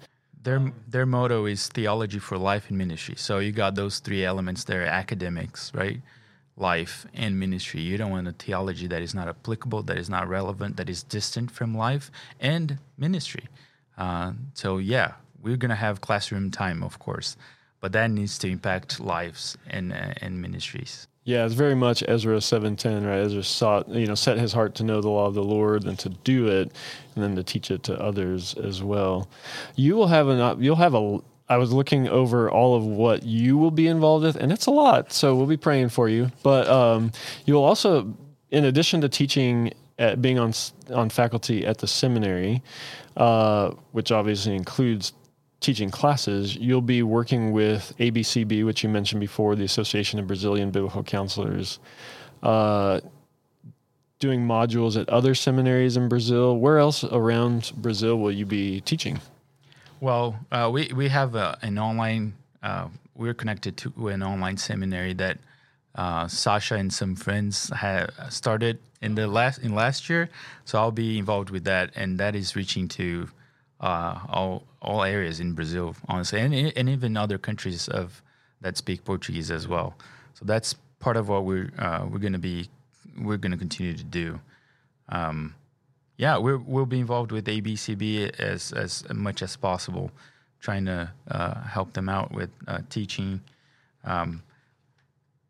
Their 0.44 0.72
their 0.88 1.06
motto 1.06 1.46
is 1.46 1.68
theology 1.68 2.20
for 2.20 2.38
life 2.38 2.70
and 2.70 2.78
ministry. 2.78 3.16
So 3.18 3.40
you 3.40 3.52
got 3.52 3.76
those 3.76 4.00
three 4.00 4.24
elements 4.24 4.64
there: 4.64 4.86
academics, 4.86 5.74
right? 5.74 6.02
Life 6.58 7.06
and 7.14 7.40
ministry. 7.40 7.82
You 7.82 7.98
don't 7.98 8.12
want 8.12 8.28
a 8.28 8.32
theology 8.32 8.88
that 8.88 9.02
is 9.02 9.14
not 9.14 9.28
applicable, 9.28 9.84
that 9.84 9.98
is 9.98 10.10
not 10.10 10.28
relevant, 10.28 10.78
that 10.78 10.90
is 10.90 11.04
distant 11.04 11.52
from 11.52 11.76
life 11.78 12.12
and 12.40 12.80
ministry. 12.98 13.46
Uh, 13.98 14.34
so 14.54 14.78
yeah, 14.78 15.14
we're 15.42 15.58
gonna 15.58 15.76
have 15.76 16.02
classroom 16.02 16.52
time, 16.52 16.84
of 16.84 17.00
course, 17.00 17.38
but 17.80 17.92
that 17.92 18.10
needs 18.12 18.38
to 18.40 18.50
impact 18.50 19.00
lives 19.00 19.58
and 19.68 19.94
uh, 19.94 20.14
and 20.22 20.42
ministries. 20.42 21.08
Yeah, 21.24 21.46
it's 21.46 21.56
very 21.56 21.76
much 21.76 22.04
Ezra 22.08 22.40
seven 22.40 22.76
ten, 22.76 23.06
right? 23.06 23.20
Ezra 23.20 23.44
sought, 23.44 23.90
you 23.90 24.08
know, 24.08 24.16
set 24.16 24.38
his 24.38 24.54
heart 24.54 24.76
to 24.76 24.84
know 24.84 25.02
the 25.02 25.10
law 25.10 25.28
of 25.28 25.34
the 25.34 25.44
Lord 25.44 25.84
and 25.84 26.00
to 26.00 26.10
do 26.10 26.48
it, 26.48 26.72
and 27.16 27.24
then 27.24 27.36
to 27.36 27.44
teach 27.44 27.70
it 27.70 27.84
to 27.84 28.02
others 28.02 28.54
as 28.54 28.82
well. 28.82 29.28
You 29.76 29.96
will 29.96 30.08
have 30.08 30.28
an 30.30 30.64
you'll 30.64 30.78
have 30.78 30.96
a. 30.96 31.20
I 31.50 31.58
was 31.58 31.72
looking 31.72 32.08
over 32.10 32.52
all 32.52 32.76
of 32.76 32.84
what 32.86 33.24
you 33.24 33.58
will 33.58 33.72
be 33.72 33.88
involved 33.88 34.26
with, 34.26 34.36
and 34.36 34.52
it's 34.52 34.66
a 34.66 34.72
lot. 34.72 35.14
So 35.14 35.36
we'll 35.36 35.48
be 35.48 35.58
praying 35.58 35.90
for 35.90 36.10
you. 36.10 36.32
But 36.44 36.68
um, 36.68 37.12
you'll 37.46 37.64
also, 37.64 38.14
in 38.52 38.66
addition 38.66 39.02
to 39.02 39.10
teaching 39.10 39.74
at 40.00 40.22
being 40.22 40.38
on 40.38 40.54
on 40.94 41.10
faculty 41.10 41.66
at 41.66 41.78
the 41.80 41.88
seminary, 41.88 42.62
uh, 43.16 43.72
which 43.92 44.12
obviously 44.12 44.56
includes 44.56 45.14
teaching 45.60 45.90
classes, 45.90 46.56
you'll 46.56 46.82
be 46.82 47.02
working 47.02 47.52
with 47.52 47.94
ABCB, 47.98 48.66
which 48.66 48.84
you 48.84 48.90
mentioned 48.90 49.22
before, 49.22 49.56
the 49.56 49.64
Association 49.64 50.20
of 50.20 50.28
Brazilian 50.28 50.70
Biblical 50.70 51.04
Counselors, 51.04 51.80
uh, 52.44 53.00
doing 54.20 54.46
modules 54.46 55.00
at 55.00 55.10
other 55.10 55.34
seminaries 55.34 55.98
in 55.98 56.10
Brazil. 56.10 56.58
Where 56.58 56.78
else 56.78 57.04
around 57.04 57.72
Brazil 57.76 58.20
will 58.20 58.32
you 58.32 58.46
be 58.46 58.82
teaching? 58.82 59.20
Well, 60.00 60.40
uh, 60.52 60.70
we 60.72 60.92
we 60.94 61.10
have 61.10 61.34
a, 61.34 61.58
an 61.62 61.80
online. 61.80 62.34
Uh, 62.62 62.90
we're 63.16 63.34
connected 63.34 63.78
to 63.78 64.10
an 64.10 64.22
online 64.22 64.58
seminary 64.58 65.14
that 65.16 65.40
uh, 65.96 66.28
Sasha 66.28 66.76
and 66.76 66.94
some 66.94 67.16
friends 67.16 67.72
have 67.76 68.12
started 68.30 68.78
in 69.02 69.16
the 69.16 69.26
last 69.28 69.58
in 69.60 69.74
last 69.74 70.08
year. 70.08 70.30
So 70.66 70.78
I'll 70.78 70.92
be 70.92 71.18
involved 71.18 71.50
with 71.50 71.64
that, 71.64 71.92
and 71.96 72.20
that 72.20 72.36
is 72.36 72.56
reaching 72.56 72.88
to 72.90 73.28
uh, 73.82 74.20
all 74.30 74.64
all 74.84 75.04
areas 75.04 75.40
in 75.40 75.54
Brazil, 75.54 75.96
honestly, 76.08 76.42
and 76.42 76.54
and 76.54 76.90
even 76.90 77.18
other 77.18 77.40
countries 77.40 77.88
of 77.88 78.22
that 78.62 78.78
speak 78.78 79.04
Portuguese 79.04 79.50
as 79.50 79.68
well. 79.68 79.96
So 80.36 80.46
that's 80.46 80.76
part 81.00 81.18
of 81.18 81.28
what 81.28 81.44
we're 81.44 81.72
uh, 81.80 82.06
we're 82.08 82.20
going 82.20 82.34
to 82.34 82.40
be 82.40 82.70
we're 83.20 83.38
going 83.38 83.52
to 83.52 83.58
continue 83.58 83.96
to 83.98 84.04
do. 84.04 84.40
Um, 85.10 85.56
yeah, 86.18 86.40
we 86.40 86.56
will 86.56 86.88
be 86.88 87.00
involved 87.00 87.32
with 87.32 87.46
ABCB 87.46 88.40
as 88.40 88.74
as 88.74 89.08
much 89.14 89.42
as 89.42 89.56
possible, 89.56 90.12
trying 90.60 90.86
to 90.86 91.12
uh, 91.30 91.62
help 91.62 91.94
them 91.94 92.10
out 92.10 92.32
with 92.32 92.50
uh, 92.68 92.80
teaching. 92.90 93.42
Um, 94.04 94.42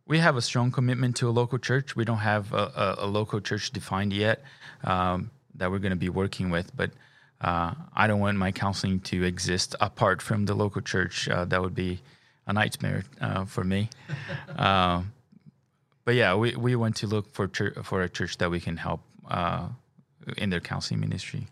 we 0.06 0.20
have 0.20 0.36
a 0.36 0.42
strong 0.42 0.72
commitment 0.72 1.16
to 1.18 1.30
a 1.30 1.32
local 1.32 1.58
church. 1.58 1.96
We 1.96 2.06
don't 2.06 2.20
have 2.20 2.54
a, 2.54 2.96
a, 3.00 3.06
a 3.06 3.08
local 3.08 3.42
church 3.42 3.72
defined 3.72 4.14
yet 4.14 4.44
um, 4.84 5.32
that 5.56 5.72
we're 5.72 5.80
going 5.80 5.92
to 5.92 5.98
be 5.98 6.10
working 6.10 6.50
with, 6.50 6.76
but 6.76 6.92
uh, 7.42 7.74
I 7.94 8.08
don't 8.08 8.20
want 8.20 8.38
my 8.38 8.52
counseling 8.52 9.00
to 9.02 9.24
exist 9.24 9.76
apart 9.80 10.22
from 10.22 10.46
the 10.46 10.54
local 10.54 10.82
church. 10.82 11.30
Uh, 11.30 11.46
that 11.46 11.62
would 11.62 11.76
be 11.76 12.00
a 12.46 12.54
nightmare 12.54 13.04
uh, 13.22 13.46
for 13.46 13.64
me. 13.64 13.90
Um, 14.58 15.14
but 16.04 16.16
yeah, 16.16 16.36
we, 16.36 16.56
we 16.56 16.76
want 16.76 16.96
to 16.98 17.08
look 17.08 17.34
for 17.34 17.50
for 17.84 18.02
a 18.02 18.10
church 18.10 18.38
that 18.38 18.50
we 18.50 18.62
can 18.62 18.78
help 18.78 19.02
uh, 19.30 19.68
in 20.38 20.50
their 20.50 20.60
counseling 20.60 21.00
ministry. 21.00 21.48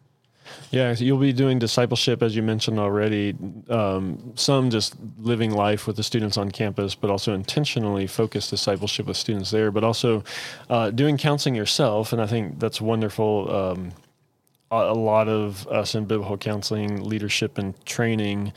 Yeah, 0.71 0.93
you'll 0.97 1.17
be 1.17 1.33
doing 1.33 1.59
discipleship, 1.59 2.21
as 2.21 2.35
you 2.35 2.43
mentioned 2.43 2.79
already. 2.79 3.35
Um, 3.69 4.33
some 4.35 4.69
just 4.69 4.95
living 5.17 5.51
life 5.51 5.87
with 5.87 5.95
the 5.95 6.03
students 6.03 6.37
on 6.37 6.51
campus, 6.51 6.95
but 6.95 7.09
also 7.09 7.33
intentionally 7.33 8.07
focused 8.07 8.49
discipleship 8.51 9.07
with 9.07 9.17
students 9.17 9.51
there, 9.51 9.71
but 9.71 9.83
also 9.83 10.23
uh, 10.69 10.91
doing 10.91 11.17
counseling 11.17 11.55
yourself. 11.55 12.13
And 12.13 12.21
I 12.21 12.27
think 12.27 12.59
that's 12.59 12.79
wonderful. 12.79 13.53
Um, 13.53 13.91
a, 14.71 14.93
lot 14.93 15.27
of 15.27 15.67
us 15.67 15.95
in 15.95 16.05
biblical 16.05 16.37
counseling, 16.37 17.03
leadership, 17.03 17.57
and 17.57 17.73
training 17.85 18.51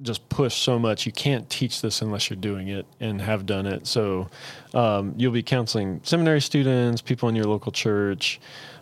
just 0.00 0.28
push 0.28 0.54
so 0.54 0.78
much. 0.78 1.06
You 1.06 1.12
can't 1.12 1.48
teach 1.50 1.80
this 1.80 2.02
unless 2.02 2.30
you're 2.30 2.36
doing 2.36 2.68
it 2.68 2.86
and 3.00 3.20
have 3.20 3.46
done 3.46 3.66
it. 3.66 3.86
So 3.86 4.28
um, 4.74 5.14
you'll 5.16 5.32
be 5.32 5.42
counseling 5.42 6.00
seminary 6.04 6.40
students, 6.40 7.02
people 7.02 7.28
in 7.28 7.34
your 7.34 7.46
local 7.46 7.72
church 7.72 8.40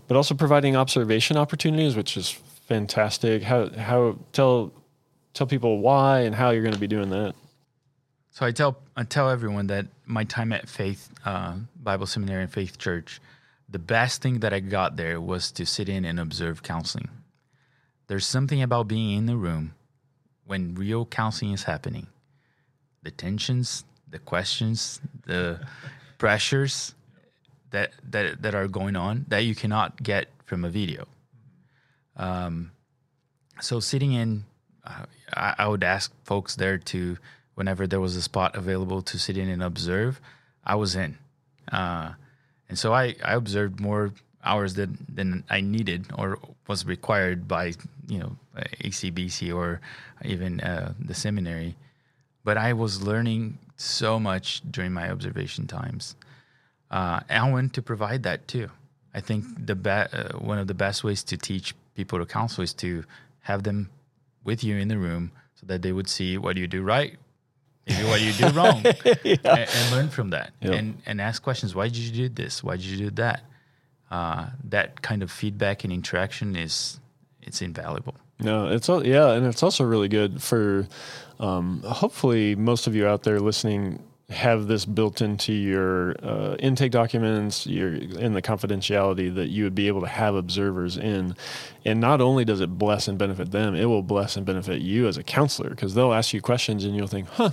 but 0.09 0.17
also 0.17 0.35
providing 0.35 0.77
observation 0.77 1.37
opportunities, 1.37 1.97
which 1.97 2.17
is 2.17 2.31
fantastic. 2.31 3.43
How 3.43 3.71
how 3.71 4.19
tell 4.33 4.73
tell 5.35 5.47
people 5.47 5.81
why 5.81 6.21
and 6.21 6.35
how 6.35 6.51
you're 6.51 6.63
going 6.63 6.75
to 6.75 6.81
be 6.81 6.87
doing 6.87 7.11
that. 7.11 7.35
So 8.31 8.47
I 8.47 8.53
tell 8.53 8.79
I 8.97 9.05
tell 9.05 9.31
everyone 9.31 9.69
that 9.69 9.87
my 10.05 10.25
time 10.25 10.53
at 10.53 10.69
Faith 10.69 11.11
uh, 11.25 11.55
Bible 11.77 12.07
Seminary 12.07 12.43
and 12.43 12.53
Faith 12.53 12.79
Church, 12.79 13.21
the 13.69 13.79
best 13.79 14.23
thing 14.23 14.41
that 14.41 14.53
I 14.53 14.61
got 14.61 14.97
there 14.97 15.21
was 15.21 15.51
to 15.53 15.67
sit 15.67 15.89
in 15.89 16.05
and 16.05 16.21
observe 16.21 16.63
counseling. 16.63 17.09
There's 18.09 18.27
something 18.27 18.63
about 18.63 18.89
being 18.89 19.17
in 19.19 19.27
the 19.27 19.37
room 19.37 19.75
when 20.45 20.75
real 20.75 21.07
counseling 21.07 21.53
is 21.53 21.65
happening. 21.65 22.07
The 23.03 23.11
tensions 23.11 23.85
the 24.17 24.19
questions, 24.19 25.01
the 25.27 25.61
pressures 26.19 26.95
that 27.77 27.93
that 28.11 28.43
that 28.43 28.55
are 28.55 28.69
going 28.69 28.97
on 28.97 29.27
that 29.29 29.45
you 29.45 29.55
cannot 29.55 30.03
get 30.03 30.29
from 30.45 30.65
a 30.65 30.71
video. 30.71 31.07
Um, 32.17 32.73
so 33.61 33.81
sitting 33.81 34.13
in, 34.13 34.45
uh, 34.85 35.05
I, 35.35 35.55
I 35.59 35.69
would 35.69 35.85
ask 35.85 36.11
folks 36.25 36.57
there 36.57 36.79
to 36.79 37.19
whenever 37.55 37.87
there 37.87 38.01
was 38.01 38.17
a 38.17 38.23
spot 38.23 38.57
available 38.57 39.03
to 39.03 39.19
sit 39.19 39.37
in 39.37 39.49
and 39.49 39.63
observe, 39.63 40.21
I 40.65 40.75
was 40.77 40.97
in. 40.97 41.19
Uh, 41.71 42.13
and 42.69 42.79
so 42.79 42.95
I, 42.95 43.15
I 43.23 43.35
observed 43.35 43.81
more 43.81 44.13
hours 44.45 44.75
than, 44.75 44.99
than 45.13 45.45
I 45.51 45.61
needed 45.61 46.07
or 46.17 46.39
was 46.69 46.87
required 46.87 47.49
by, 47.49 47.73
you 48.09 48.19
know, 48.19 48.37
ACBC 48.85 49.55
or 49.55 49.81
even 50.25 50.61
uh, 50.61 50.93
the 50.99 51.15
seminary. 51.15 51.77
But 52.45 52.57
I 52.57 52.73
was 52.73 53.03
learning 53.03 53.59
so 53.77 54.19
much 54.21 54.63
during 54.71 54.93
my 54.93 55.11
observation 55.11 55.67
times. 55.67 56.17
Uh, 56.91 57.21
and 57.29 57.73
to 57.75 57.83
provide 57.83 58.23
that 58.23 58.47
too. 58.47 58.71
I 59.15 59.21
think 59.21 59.45
the 59.67 59.75
be- 59.75 59.91
uh, 59.91 60.39
one 60.39 60.59
of 60.59 60.67
the 60.67 60.75
best 60.75 61.03
ways 61.03 61.23
to 61.25 61.37
teach 61.37 61.75
people 61.95 62.19
to 62.19 62.27
counsel 62.27 62.63
is 62.63 62.75
to 62.75 63.05
have 63.41 63.63
them 63.63 63.91
with 64.45 64.63
you 64.63 64.77
in 64.77 64.89
the 64.89 64.99
room 64.99 65.33
so 65.55 65.67
that 65.67 65.83
they 65.83 65.93
would 65.93 66.09
see 66.09 66.37
what 66.37 66.57
you 66.57 66.67
do 66.67 66.83
right, 66.83 67.17
maybe 67.87 68.05
what 68.05 68.21
you 68.21 68.33
do 68.33 68.49
wrong, 68.55 68.83
yeah. 69.25 69.37
and, 69.45 69.47
and, 69.47 69.93
learn 69.93 70.09
from 70.11 70.31
that, 70.31 70.53
yep. 70.61 70.75
and 70.75 71.03
and 71.07 71.21
ask 71.21 71.43
questions. 71.43 71.75
Why 71.75 71.89
did 71.89 71.97
you 71.97 72.13
do 72.13 72.29
this? 72.29 72.63
Why 72.63 72.77
did 72.77 72.85
you 72.85 72.99
do 72.99 73.11
that? 73.13 73.43
Uh, 74.11 74.51
that 74.65 75.03
kind 75.03 75.23
of 75.23 75.31
feedback 75.31 75.83
and 75.83 75.93
interaction 75.93 76.55
is 76.55 77.01
it's 77.43 77.63
invaluable. 77.63 78.15
No, 78.39 78.69
it's 78.69 78.89
all 78.89 79.05
yeah, 79.05 79.33
and 79.33 79.47
it's 79.47 79.63
also 79.63 79.85
really 79.85 80.09
good 80.09 80.43
for. 80.43 80.87
Um, 81.39 81.83
hopefully, 81.83 82.55
most 82.55 82.87
of 82.87 82.95
you 82.95 83.07
out 83.07 83.23
there 83.23 83.41
listening 83.41 84.03
have 84.29 84.67
this 84.67 84.85
built 84.85 85.23
into 85.23 85.53
your 85.53 86.17
uh, 86.25 86.57
intake 86.59 86.91
documents, 86.91 87.67
your 87.67 87.95
in 87.95 88.33
the 88.33 88.43
confidentiality 88.43 89.33
that 89.35 89.49
you 89.49 89.63
would 89.65 89.75
be 89.75 89.87
able 89.87 90.01
to 90.01 90.09
have 90.09 90.35
observers 90.35 90.97
in, 90.97 91.37
and 91.85 92.01
not 92.01 92.21
only 92.21 92.45
does 92.45 92.61
it 92.61 92.77
bless 92.77 93.07
and 93.07 93.19
benefit 93.19 93.53
them, 93.53 93.77
it 93.77 93.85
will 93.85 94.03
bless 94.03 94.37
and 94.37 94.45
benefit 94.45 94.81
you 94.81 95.07
as 95.07 95.17
a 95.17 95.23
counselor 95.23 95.71
because 95.71 95.95
they'll 95.95 96.13
ask 96.13 96.35
you 96.35 96.41
questions 96.41 96.85
and 96.85 96.97
you'll 96.97 97.07
think, 97.07 97.29
"Huh, 97.29 97.51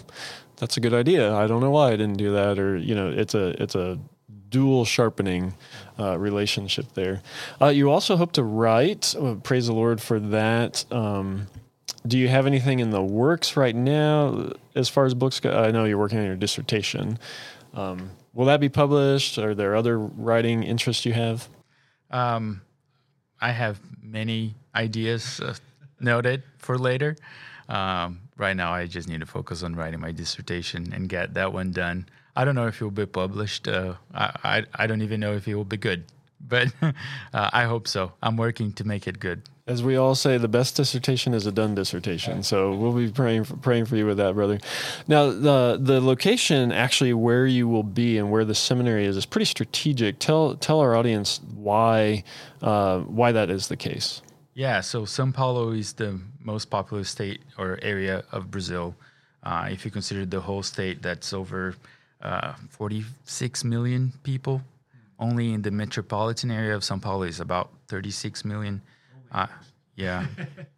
that's 0.58 0.76
a 0.76 0.80
good 0.80 0.96
idea. 0.96 1.36
I 1.36 1.46
don't 1.46 1.62
know 1.62 1.70
why 1.70 1.90
I 1.90 1.92
didn't 1.92 2.18
do 2.18 2.34
that," 2.34 2.58
or 2.58 2.76
you 2.76 2.96
know, 2.96 3.10
it's 3.10 3.36
a 3.36 3.62
it's 3.62 3.76
a 3.76 4.00
dual 4.50 4.86
sharpening 4.86 5.54
uh, 6.00 6.18
relationship 6.18 6.94
there. 6.94 7.22
Uh, 7.62 7.68
you 7.68 7.92
also 7.92 8.16
hope 8.16 8.32
to 8.32 8.44
write. 8.44 9.16
Uh, 9.16 9.36
praise 9.36 9.68
the 9.68 9.74
Lord 9.74 10.02
for 10.02 10.20
that. 10.20 10.86
Um, 10.92 11.48
do 12.06 12.18
you 12.18 12.28
have 12.28 12.46
anything 12.46 12.80
in 12.80 12.90
the 12.90 13.02
works 13.02 13.56
right 13.56 13.76
now 13.76 14.52
as 14.76 14.90
far 14.90 15.06
as 15.06 15.14
books 15.14 15.40
go? 15.40 15.52
I 15.52 15.72
know 15.72 15.86
you're 15.86 15.98
working 15.98 16.20
on 16.20 16.26
your 16.26 16.36
dissertation. 16.36 17.18
Um, 17.74 18.12
will 18.34 18.46
that 18.46 18.60
be 18.60 18.70
published? 18.70 19.38
Are 19.38 19.56
there 19.56 19.76
other 19.76 19.98
writing 19.98 20.64
interests 20.64 21.06
you 21.06 21.14
have? 21.14 21.48
Um, 22.12 22.62
I 23.40 23.52
have 23.52 23.80
many 24.02 24.56
ideas 24.76 25.40
uh, 25.40 25.56
noted 26.00 26.44
for 26.58 26.78
later. 26.78 27.16
Um, 27.70 28.22
right 28.38 28.56
now, 28.56 28.74
I 28.74 28.86
just 28.86 29.08
need 29.08 29.22
to 29.22 29.26
focus 29.26 29.64
on 29.64 29.76
writing 29.76 30.00
my 30.00 30.12
dissertation 30.12 30.92
and 30.94 31.08
get 31.08 31.34
that 31.36 31.54
one 31.54 31.72
done. 31.72 32.08
I 32.36 32.46
don't 32.46 32.56
know 32.56 32.68
if 32.68 32.82
it 32.82 32.84
will 32.84 32.92
be 32.92 33.06
published. 33.06 33.68
Uh, 33.68 33.96
I, 34.14 34.32
I, 34.44 34.64
I 34.76 34.88
don't 34.88 35.02
even 35.02 35.20
know 35.20 35.34
if 35.34 35.48
it 35.48 35.56
will 35.56 35.64
be 35.66 35.78
good, 35.78 36.06
but 36.42 36.74
uh, 36.82 36.92
I 37.34 37.64
hope 37.64 37.88
so. 37.88 38.14
I'm 38.22 38.38
working 38.38 38.74
to 38.74 38.84
make 38.84 39.08
it 39.08 39.20
good 39.20 39.44
as 39.66 39.82
we 39.82 39.96
all 39.96 40.14
say, 40.14 40.38
the 40.38 40.50
best 40.50 40.76
dissertation 40.76 41.34
is 41.34 41.46
a 41.46 41.52
done 41.52 41.74
dissertation. 41.74 42.44
So 42.44 42.76
we'll 42.76 42.92
be 42.92 43.10
praying 43.10 43.46
for, 43.46 43.56
praying 43.56 43.86
for 43.86 43.96
you 43.96 44.06
with 44.06 44.18
that, 44.18 44.36
brother. 44.36 44.60
Now, 45.08 45.28
the 45.28 45.78
the 45.80 46.02
location 46.02 46.72
actually 46.72 47.14
where 47.14 47.46
you 47.46 47.68
will 47.68 47.84
be 47.84 48.18
and 48.18 48.30
where 48.30 48.44
the 48.44 48.56
seminary 48.56 49.06
is 49.06 49.16
is 49.16 49.26
pretty 49.26 49.46
strategic. 49.46 50.20
Tell 50.20 50.56
tell 50.56 50.82
our 50.82 50.96
audience 50.96 51.40
why 51.56 52.24
uh, 52.62 53.00
why 53.02 53.32
that 53.32 53.50
is 53.50 53.70
the 53.70 53.78
case. 53.78 54.22
Yeah, 54.54 54.82
so 54.82 55.04
São 55.04 55.34
Paulo 55.34 55.72
is 55.72 55.94
the 55.94 56.20
most 56.40 56.70
populous 56.70 57.10
state 57.10 57.42
or 57.58 57.80
area 57.82 58.24
of 58.32 58.52
Brazil. 58.52 58.96
Uh, 59.42 59.70
if 59.72 59.84
you 59.84 59.92
consider 59.92 60.26
the 60.26 60.42
whole 60.42 60.62
state, 60.62 61.02
that's 61.02 61.34
over 61.34 61.76
uh, 62.22 62.54
46 62.70 63.64
million 63.64 64.14
people. 64.24 64.62
Only 65.18 65.54
in 65.54 65.64
the 65.64 65.72
metropolitan 65.72 66.52
area 66.52 66.76
of 66.76 66.84
São 66.84 67.02
Paulo 67.02 67.24
is 67.24 67.40
about 67.40 67.72
36 67.88 68.46
million. 68.46 68.82
Uh, 69.34 69.48
yeah. 69.96 70.28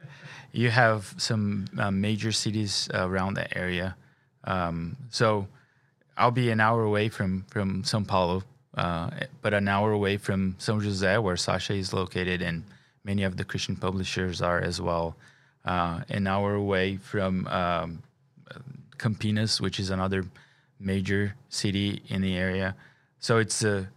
you 0.51 0.69
have 0.69 1.13
some 1.17 1.65
uh, 1.77 1.91
major 1.91 2.31
cities 2.31 2.89
around 2.93 3.35
that 3.35 3.55
area. 3.55 3.95
Um, 4.45 4.95
so 5.09 5.47
I'll 6.17 6.31
be 6.31 6.49
an 6.49 6.59
hour 6.59 6.83
away 6.83 7.09
from, 7.09 7.45
from 7.49 7.83
Sao 7.83 8.01
Paulo, 8.01 8.43
uh, 8.77 9.09
but 9.41 9.53
an 9.53 9.67
hour 9.67 9.91
away 9.91 10.17
from 10.17 10.53
São 10.59 10.81
José, 10.81 11.21
where 11.21 11.37
Sasha 11.37 11.73
is 11.73 11.93
located, 11.93 12.41
and 12.41 12.63
many 13.03 13.23
of 13.23 13.37
the 13.37 13.43
Christian 13.43 13.75
publishers 13.75 14.41
are 14.41 14.61
as 14.61 14.79
well. 14.79 15.15
Uh, 15.65 16.01
an 16.09 16.27
hour 16.27 16.53
away 16.53 16.97
from 16.97 17.47
um, 17.47 18.03
Campinas, 18.97 19.59
which 19.59 19.79
is 19.79 19.89
another 19.89 20.25
major 20.79 21.35
city 21.49 22.01
in 22.07 22.21
the 22.21 22.35
area. 22.35 22.75
So 23.19 23.39
it's 23.39 23.63
a 23.63 23.87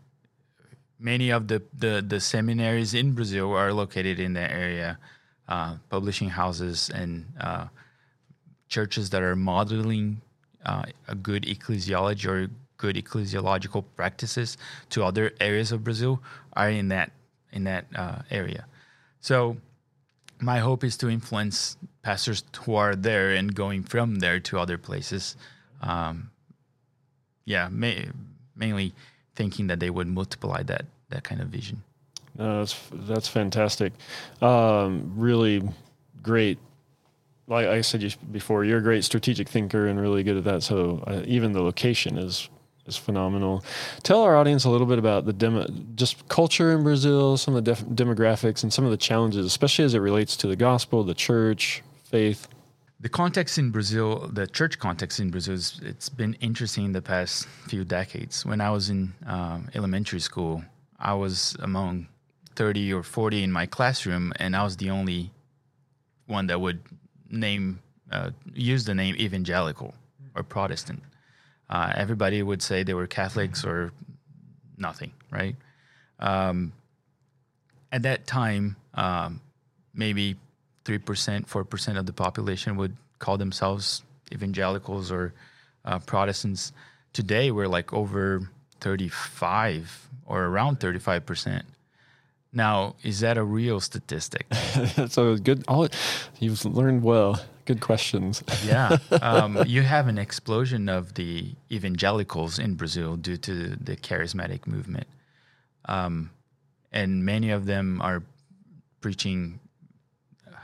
many 0.99 1.31
of 1.31 1.49
the, 1.49 1.63
the, 1.77 2.05
the 2.07 2.21
seminaries 2.21 2.95
in 2.95 3.13
Brazil 3.13 3.53
are 3.53 3.73
located 3.73 4.19
in 4.19 4.33
that 4.35 4.51
area, 4.51 4.99
uh, 5.49 5.77
publishing 5.89 6.29
houses 6.29 6.91
and 6.91 7.27
uh, 7.41 7.67
churches 8.69 9.11
that 9.11 9.23
are 9.23 9.37
modeling 9.37 10.21
uh, 10.65 10.85
a 11.07 11.15
good 11.15 11.45
ecclesiology 11.45 12.27
or 12.27 12.51
good 12.77 12.97
ecclesiological 12.97 13.85
practices 13.97 14.57
to 14.91 15.03
other 15.05 15.33
areas 15.41 15.73
of 15.73 15.83
Brazil 15.83 16.23
are 16.53 16.71
in 16.71 16.89
that 16.89 17.11
in 17.53 17.65
that 17.65 17.87
uh, 17.95 18.19
area. 18.31 18.67
So 19.21 19.57
my 20.41 20.59
hope 20.59 20.85
is 20.85 20.97
to 20.99 21.09
influence 21.09 21.77
pastors 22.03 22.45
who 22.65 22.75
are 22.75 22.95
there 22.95 23.31
and 23.31 23.55
going 23.55 23.83
from 23.83 24.17
there 24.17 24.39
to 24.41 24.59
other 24.59 24.79
places. 24.79 25.37
Um, 25.81 26.31
yeah, 27.45 27.69
mainly 27.71 28.93
thinking 29.39 29.69
that 29.69 29.79
they 29.79 29.89
would 29.89 30.09
multiply 30.09 30.63
that 30.65 30.85
that 31.11 31.23
kind 31.23 31.41
of 31.41 31.49
vision. 31.49 31.83
No, 32.37 32.59
that's 32.59 32.75
that's 32.93 33.29
fantastic. 33.29 33.93
Um, 34.43 35.13
really 35.17 35.63
great. 36.23 36.59
Like 37.47 37.69
I 37.69 37.81
said 37.81 38.15
before, 38.31 38.65
you're 38.65 38.79
a 38.79 38.83
great 38.83 39.05
strategic 39.05 39.49
thinker 39.49 39.87
and 39.87 39.99
really 39.99 40.23
good 40.23 40.37
at 40.37 40.45
that. 40.45 40.63
So 40.63 41.03
uh, 41.07 41.23
even 41.25 41.53
the 41.53 41.63
location 41.63 42.19
is 42.19 42.51
is 42.87 42.97
phenomenal. 42.97 43.65
Tell 44.03 44.23
our 44.23 44.37
audience 44.37 44.65
a 44.65 44.71
little 44.71 44.87
bit 44.87 44.99
about 44.99 45.25
the 45.25 45.33
demo, 45.33 45.67
just 45.95 46.29
culture 46.29 46.73
in 46.73 46.83
Brazil, 46.83 47.37
some 47.37 47.55
of 47.55 47.65
the 47.65 47.75
def- 47.75 47.85
demographics, 47.85 48.63
and 48.65 48.73
some 48.73 48.85
of 48.85 48.91
the 48.91 48.97
challenges, 48.97 49.47
especially 49.47 49.85
as 49.85 49.95
it 49.95 50.01
relates 50.01 50.37
to 50.39 50.49
the 50.49 50.57
gospel, 50.57 51.05
the 51.05 51.15
church, 51.15 51.83
faith 52.05 52.49
the 53.01 53.09
context 53.09 53.59
in 53.59 53.71
Brazil, 53.71 54.29
the 54.33 54.47
church 54.47 54.79
context 54.79 55.21
in 55.21 55.31
Brazil, 55.31 55.55
is, 55.55 55.81
it's 55.85 56.09
been 56.09 56.35
interesting 56.35 56.85
in 56.87 56.93
the 56.93 57.03
past 57.03 57.47
few 57.69 57.85
decades. 57.85 58.45
When 58.45 58.61
I 58.61 58.71
was 58.71 58.91
in 58.91 59.15
um, 59.27 59.69
elementary 59.75 60.21
school, 60.21 60.65
I 60.99 61.15
was 61.15 61.57
among 61.61 62.09
30 62.57 62.93
or 62.93 63.05
40 63.05 63.45
in 63.45 63.53
my 63.53 63.67
classroom, 63.67 64.33
and 64.37 64.57
I 64.57 64.65
was 64.65 64.77
the 64.77 64.91
only 64.91 65.31
one 66.27 66.49
that 66.49 66.61
would 66.61 66.81
name, 67.31 67.81
uh, 68.11 68.31
use 68.53 68.85
the 68.85 68.95
name 68.95 69.15
evangelical 69.17 69.95
or 70.35 70.43
Protestant. 70.43 71.03
Uh, 71.71 71.93
everybody 71.95 72.43
would 72.43 72.63
say 72.63 72.83
they 72.83 72.95
were 72.95 73.07
Catholics 73.07 73.65
or 73.65 73.93
nothing, 74.77 75.13
right? 75.31 75.55
Um, 76.19 76.73
at 77.93 78.03
that 78.03 78.27
time, 78.27 78.75
um, 78.95 79.41
maybe 79.95 80.37
3%, 80.89 81.47
4% 81.47 81.99
of 81.99 82.07
the 82.07 82.13
population 82.13 82.77
would 82.77 82.97
call 83.19 83.37
themselves 83.37 84.03
evangelicals 84.33 85.13
or 85.13 85.35
uh, 85.85 85.99
Protestants. 85.99 86.73
Today, 87.13 87.51
we're 87.51 87.69
like 87.69 87.93
over 87.93 88.49
35 88.81 90.09
or 90.25 90.45
around 90.45 90.81
35%. 90.81 91.63
Now, 92.53 92.95
is 93.03 93.21
that 93.21 93.37
a 93.37 93.45
real 93.45 93.81
statistic? 93.81 94.47
so 95.09 95.37
good. 95.37 95.65
All 95.69 95.89
you've 96.39 96.65
learned 96.65 97.03
well. 97.03 97.41
Good 97.67 97.81
questions. 97.83 98.43
yeah, 98.65 98.97
um, 99.23 99.63
you 99.67 99.83
have 99.83 100.09
an 100.09 100.17
explosion 100.17 100.89
of 100.89 101.15
the 101.15 101.51
evangelicals 101.71 102.59
in 102.59 102.77
Brazil 102.77 103.17
due 103.17 103.37
to 103.37 103.77
the 103.77 103.95
charismatic 103.95 104.67
movement, 104.67 105.07
um, 105.85 106.31
and 106.91 107.27
many 107.27 107.51
of 107.51 107.67
them 107.67 108.01
are 108.01 108.23
preaching 109.03 109.61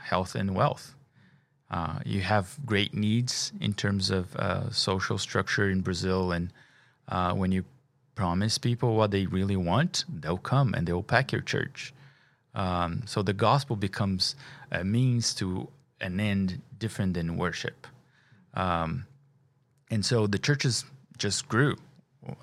health 0.05 0.35
and 0.35 0.55
wealth. 0.55 0.95
Uh, 1.69 1.99
you 2.05 2.21
have 2.21 2.57
great 2.65 2.93
needs 2.93 3.51
in 3.59 3.73
terms 3.73 4.11
of 4.11 4.35
uh, 4.35 4.69
social 4.69 5.17
structure 5.17 5.69
in 5.69 5.81
Brazil, 5.81 6.31
and 6.31 6.53
uh, 7.09 7.33
when 7.33 7.51
you 7.51 7.65
promise 8.13 8.57
people 8.57 8.95
what 8.95 9.11
they 9.11 9.25
really 9.25 9.57
want, 9.57 10.05
they'll 10.07 10.37
come 10.37 10.73
and 10.73 10.87
they'll 10.87 11.03
pack 11.03 11.31
your 11.31 11.41
church. 11.41 11.93
Um, 12.53 13.03
so 13.05 13.21
the 13.21 13.33
gospel 13.33 13.75
becomes 13.75 14.35
a 14.71 14.83
means 14.83 15.33
to 15.35 15.67
an 15.99 16.19
end 16.19 16.61
different 16.77 17.13
than 17.15 17.35
worship. 17.35 17.87
Um, 18.53 19.05
and 19.91 20.05
so 20.05 20.27
the 20.27 20.39
churches 20.39 20.85
just 21.17 21.49
grew. 21.49 21.75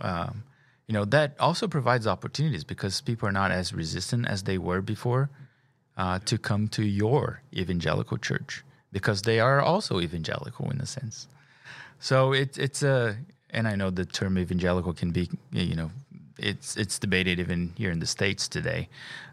Um, 0.01 0.45
you 0.87 0.95
know 0.95 1.05
that 1.07 1.35
also 1.41 1.69
provides 1.69 2.07
opportunities 2.07 2.65
because 2.65 3.01
people 3.01 3.29
are 3.29 3.33
not 3.33 3.51
as 3.51 3.73
resistant 3.73 4.27
as 4.29 4.43
they 4.43 4.59
were 4.59 4.83
before 4.83 5.31
uh, 5.97 6.18
to 6.20 6.38
come 6.38 6.68
to 6.68 6.84
your 6.84 7.43
evangelical 7.55 8.18
church 8.18 8.64
because 8.93 9.22
they 9.22 9.40
are 9.40 9.61
also 9.61 10.01
evangelical 10.01 10.70
in 10.70 10.80
a 10.80 10.86
sense. 10.86 11.28
So 11.99 12.32
it's 12.32 12.59
it's 12.59 12.82
a 12.82 13.16
and 13.51 13.68
I 13.68 13.74
know 13.76 13.90
the 13.90 14.05
term 14.05 14.38
evangelical 14.38 14.93
can 14.93 15.11
be 15.11 15.28
you 15.53 15.74
know 15.74 15.90
it's 16.38 16.76
it's 16.76 16.99
debated 16.99 17.38
even 17.38 17.72
here 17.76 17.90
in 17.90 18.01
the 18.01 18.07
states 18.07 18.49
today, 18.49 18.88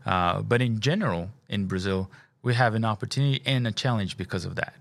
uh, 0.06 0.42
but 0.42 0.62
in 0.62 0.80
general 0.80 1.30
in 1.50 1.66
Brazil 1.66 2.10
we 2.42 2.54
have 2.54 2.76
an 2.76 2.86
opportunity 2.86 3.42
and 3.46 3.68
a 3.68 3.72
challenge 3.72 4.18
because 4.18 4.46
of 4.46 4.56
that. 4.56 4.74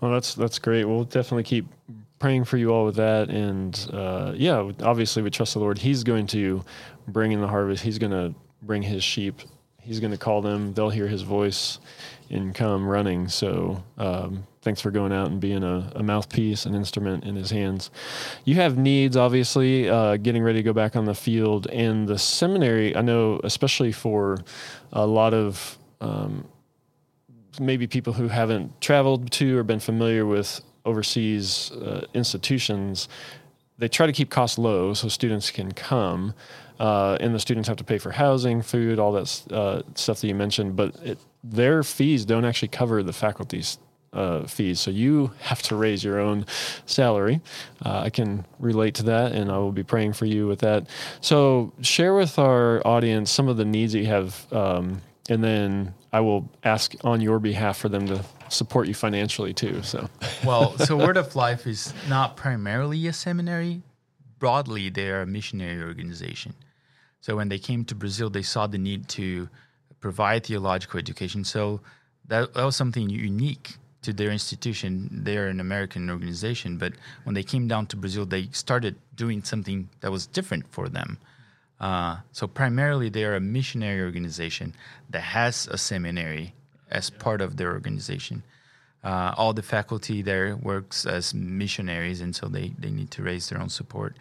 Well, 0.00 0.12
that's 0.12 0.34
that's 0.34 0.58
great. 0.58 0.84
We'll 0.84 1.04
definitely 1.04 1.44
keep 1.44 1.66
praying 2.18 2.44
for 2.44 2.56
you 2.56 2.72
all 2.72 2.86
with 2.86 2.96
that, 2.96 3.28
and 3.28 3.88
uh, 3.92 4.32
yeah, 4.34 4.70
obviously 4.82 5.22
we 5.22 5.30
trust 5.30 5.54
the 5.54 5.60
Lord. 5.60 5.78
He's 5.78 6.04
going 6.04 6.26
to 6.28 6.64
bring 7.08 7.32
in 7.32 7.40
the 7.40 7.48
harvest. 7.48 7.82
He's 7.82 7.98
going 7.98 8.12
to 8.12 8.34
bring 8.62 8.82
His 8.82 9.04
sheep. 9.04 9.40
He's 9.86 10.00
going 10.00 10.12
to 10.12 10.18
call 10.18 10.42
them. 10.42 10.74
They'll 10.74 10.90
hear 10.90 11.06
His 11.06 11.22
voice 11.22 11.78
and 12.28 12.54
come 12.54 12.86
running. 12.86 13.28
So 13.28 13.84
um, 13.98 14.46
thanks 14.62 14.80
for 14.80 14.90
going 14.90 15.12
out 15.12 15.30
and 15.30 15.40
being 15.40 15.62
a, 15.62 15.92
a, 15.94 16.02
mouthpiece, 16.02 16.66
an 16.66 16.74
instrument 16.74 17.24
in 17.24 17.36
His 17.36 17.50
hands. 17.50 17.90
You 18.44 18.56
have 18.56 18.76
needs, 18.76 19.16
obviously, 19.16 19.88
uh, 19.88 20.16
getting 20.16 20.42
ready 20.42 20.58
to 20.58 20.62
go 20.64 20.72
back 20.72 20.96
on 20.96 21.04
the 21.04 21.14
field, 21.14 21.68
and 21.68 22.08
the 22.08 22.18
seminary. 22.18 22.96
I 22.96 23.02
know, 23.02 23.40
especially 23.44 23.92
for 23.92 24.38
a 24.92 25.06
lot 25.06 25.34
of 25.34 25.78
um, 26.00 26.48
maybe 27.60 27.86
people 27.86 28.12
who 28.12 28.28
haven't 28.28 28.80
traveled 28.80 29.30
to 29.32 29.56
or 29.56 29.62
been 29.62 29.80
familiar 29.80 30.26
with 30.26 30.60
overseas 30.84 31.70
uh, 31.72 32.06
institutions, 32.14 33.08
they 33.78 33.88
try 33.88 34.06
to 34.06 34.12
keep 34.12 34.30
costs 34.30 34.58
low 34.58 34.94
so 34.94 35.08
students 35.08 35.50
can 35.50 35.72
come. 35.72 36.34
Uh, 36.78 37.16
and 37.20 37.34
the 37.34 37.40
students 37.40 37.68
have 37.68 37.78
to 37.78 37.84
pay 37.84 37.98
for 37.98 38.10
housing, 38.10 38.62
food, 38.62 38.98
all 38.98 39.12
that 39.12 39.42
uh, 39.52 39.82
stuff 39.94 40.20
that 40.20 40.28
you 40.28 40.34
mentioned. 40.34 40.76
But 40.76 40.96
it, 40.96 41.18
their 41.42 41.82
fees 41.82 42.24
don't 42.24 42.44
actually 42.44 42.68
cover 42.68 43.02
the 43.02 43.12
faculty's 43.12 43.78
uh, 44.12 44.46
fees. 44.46 44.80
So 44.80 44.90
you 44.90 45.32
have 45.40 45.62
to 45.64 45.76
raise 45.76 46.02
your 46.02 46.18
own 46.18 46.46
salary. 46.86 47.40
Uh, 47.84 48.00
I 48.00 48.10
can 48.10 48.46
relate 48.58 48.94
to 48.96 49.02
that, 49.04 49.32
and 49.32 49.50
I 49.50 49.58
will 49.58 49.72
be 49.72 49.84
praying 49.84 50.14
for 50.14 50.24
you 50.24 50.46
with 50.46 50.60
that. 50.60 50.88
So 51.20 51.72
share 51.82 52.14
with 52.14 52.38
our 52.38 52.84
audience 52.86 53.30
some 53.30 53.48
of 53.48 53.56
the 53.56 53.64
needs 53.64 53.92
that 53.92 54.00
you 54.00 54.06
have. 54.06 54.52
Um, 54.52 55.02
and 55.28 55.42
then 55.42 55.94
I 56.12 56.20
will 56.20 56.48
ask 56.64 56.94
on 57.04 57.20
your 57.20 57.38
behalf 57.38 57.78
for 57.78 57.88
them 57.88 58.06
to 58.06 58.24
support 58.48 58.88
you 58.88 58.94
financially 58.94 59.52
too. 59.52 59.82
So, 59.82 60.08
well, 60.44 60.78
so 60.78 60.96
Word 60.96 61.16
of 61.16 61.34
Life 61.36 61.66
is 61.66 61.92
not 62.08 62.36
primarily 62.36 63.06
a 63.06 63.12
seminary. 63.12 63.82
Broadly, 64.38 64.88
they 64.88 65.10
are 65.10 65.22
a 65.22 65.26
missionary 65.26 65.82
organization. 65.82 66.54
So 67.26 67.34
when 67.34 67.48
they 67.48 67.58
came 67.58 67.84
to 67.86 67.94
Brazil, 67.96 68.30
they 68.30 68.42
saw 68.42 68.68
the 68.68 68.78
need 68.78 69.08
to 69.08 69.48
provide 69.98 70.46
theological 70.46 71.00
education. 71.00 71.42
So 71.42 71.80
that, 72.28 72.54
that 72.54 72.64
was 72.64 72.76
something 72.76 73.10
unique 73.10 73.78
to 74.02 74.12
their 74.12 74.30
institution. 74.30 75.08
They're 75.10 75.48
an 75.48 75.58
American 75.58 76.08
organization, 76.08 76.78
but 76.78 76.92
when 77.24 77.34
they 77.34 77.42
came 77.42 77.66
down 77.66 77.86
to 77.86 77.96
Brazil, 77.96 78.26
they 78.26 78.46
started 78.52 78.94
doing 79.16 79.42
something 79.42 79.88
that 80.02 80.12
was 80.12 80.28
different 80.28 80.70
for 80.70 80.88
them. 80.88 81.18
Uh, 81.80 82.18
so 82.30 82.46
primarily, 82.46 83.08
they 83.08 83.24
are 83.24 83.34
a 83.34 83.40
missionary 83.40 84.02
organization 84.02 84.72
that 85.10 85.22
has 85.22 85.66
a 85.66 85.78
seminary 85.78 86.54
as 86.92 87.10
part 87.10 87.40
of 87.40 87.56
their 87.56 87.72
organization. 87.72 88.44
Uh, 89.02 89.34
all 89.36 89.52
the 89.52 89.62
faculty 89.62 90.22
there 90.22 90.54
works 90.54 91.04
as 91.04 91.34
missionaries, 91.34 92.20
and 92.20 92.36
so 92.36 92.46
they, 92.46 92.72
they 92.78 92.92
need 92.92 93.10
to 93.10 93.24
raise 93.24 93.48
their 93.48 93.60
own 93.60 93.68
support. 93.68 94.14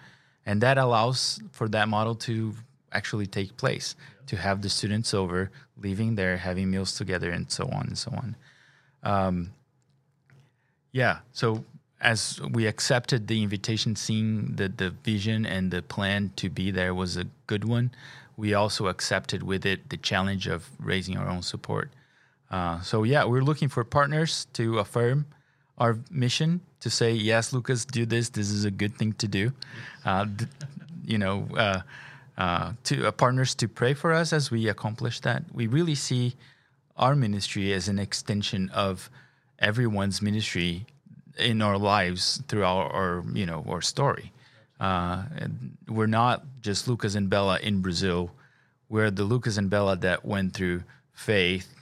And 0.43 0.61
that 0.61 0.79
allows 0.79 1.39
for 1.51 1.67
that 1.69 1.87
model 1.87 2.15
to 2.15 2.55
actually 2.95 3.27
take 3.27 3.57
place, 3.57 3.95
to 4.27 4.35
have 4.37 4.61
the 4.61 4.69
students 4.69 5.13
over, 5.13 5.51
living 5.77 6.15
there, 6.15 6.37
having 6.37 6.71
meals 6.71 6.97
together, 6.97 7.29
and 7.29 7.51
so 7.51 7.65
on 7.65 7.87
and 7.87 7.97
so 7.97 8.11
on. 8.11 8.35
Um, 9.03 9.51
yeah, 10.91 11.19
so 11.31 11.63
as 12.01 12.39
we 12.51 12.67
accepted 12.67 13.27
the 13.27 13.43
invitation, 13.43 13.95
seeing 13.95 14.55
that 14.55 14.77
the 14.77 14.91
vision 14.91 15.45
and 15.45 15.71
the 15.71 15.81
plan 15.81 16.31
to 16.37 16.49
be 16.49 16.71
there 16.71 16.93
was 16.93 17.17
a 17.17 17.25
good 17.47 17.65
one, 17.65 17.91
we 18.37 18.53
also 18.53 18.87
accepted 18.87 19.43
with 19.43 19.65
it 19.65 19.89
the 19.89 19.97
challenge 19.97 20.47
of 20.47 20.69
raising 20.79 21.17
our 21.17 21.29
own 21.29 21.41
support. 21.41 21.89
Uh, 22.51 22.81
so 22.81 23.03
yeah, 23.03 23.25
we're 23.25 23.41
looking 23.41 23.69
for 23.69 23.83
partners 23.83 24.47
to 24.53 24.79
affirm 24.79 25.25
our 25.77 25.97
mission 26.09 26.61
to 26.79 26.89
say 26.89 27.11
yes, 27.11 27.53
Lucas, 27.53 27.85
do 27.85 28.05
this. 28.05 28.29
This 28.29 28.49
is 28.49 28.65
a 28.65 28.71
good 28.71 28.95
thing 28.95 29.13
to 29.13 29.27
do. 29.27 29.51
Uh, 30.05 30.27
you 31.05 31.17
know, 31.17 31.47
uh, 31.57 31.81
uh 32.37 32.73
to 32.83 33.07
uh, 33.07 33.11
partners 33.11 33.55
to 33.55 33.67
pray 33.67 33.93
for 33.93 34.13
us 34.13 34.33
as 34.33 34.51
we 34.51 34.67
accomplish 34.67 35.19
that. 35.21 35.43
We 35.53 35.67
really 35.67 35.95
see 35.95 36.35
our 36.97 37.15
ministry 37.15 37.73
as 37.73 37.87
an 37.87 37.99
extension 37.99 38.69
of 38.69 39.09
everyone's 39.59 40.21
ministry 40.21 40.85
in 41.37 41.61
our 41.61 41.77
lives 41.77 42.41
through 42.47 42.63
our, 42.63 42.91
our 42.91 43.23
you 43.33 43.45
know 43.45 43.65
our 43.67 43.81
story. 43.81 44.31
Uh, 44.79 45.23
we're 45.87 46.07
not 46.07 46.43
just 46.61 46.87
Lucas 46.87 47.15
and 47.15 47.29
Bella 47.29 47.59
in 47.59 47.81
Brazil. 47.81 48.31
We're 48.89 49.11
the 49.11 49.23
Lucas 49.23 49.57
and 49.57 49.69
Bella 49.69 49.95
that 49.97 50.25
went 50.25 50.53
through 50.53 50.83
faith, 51.13 51.73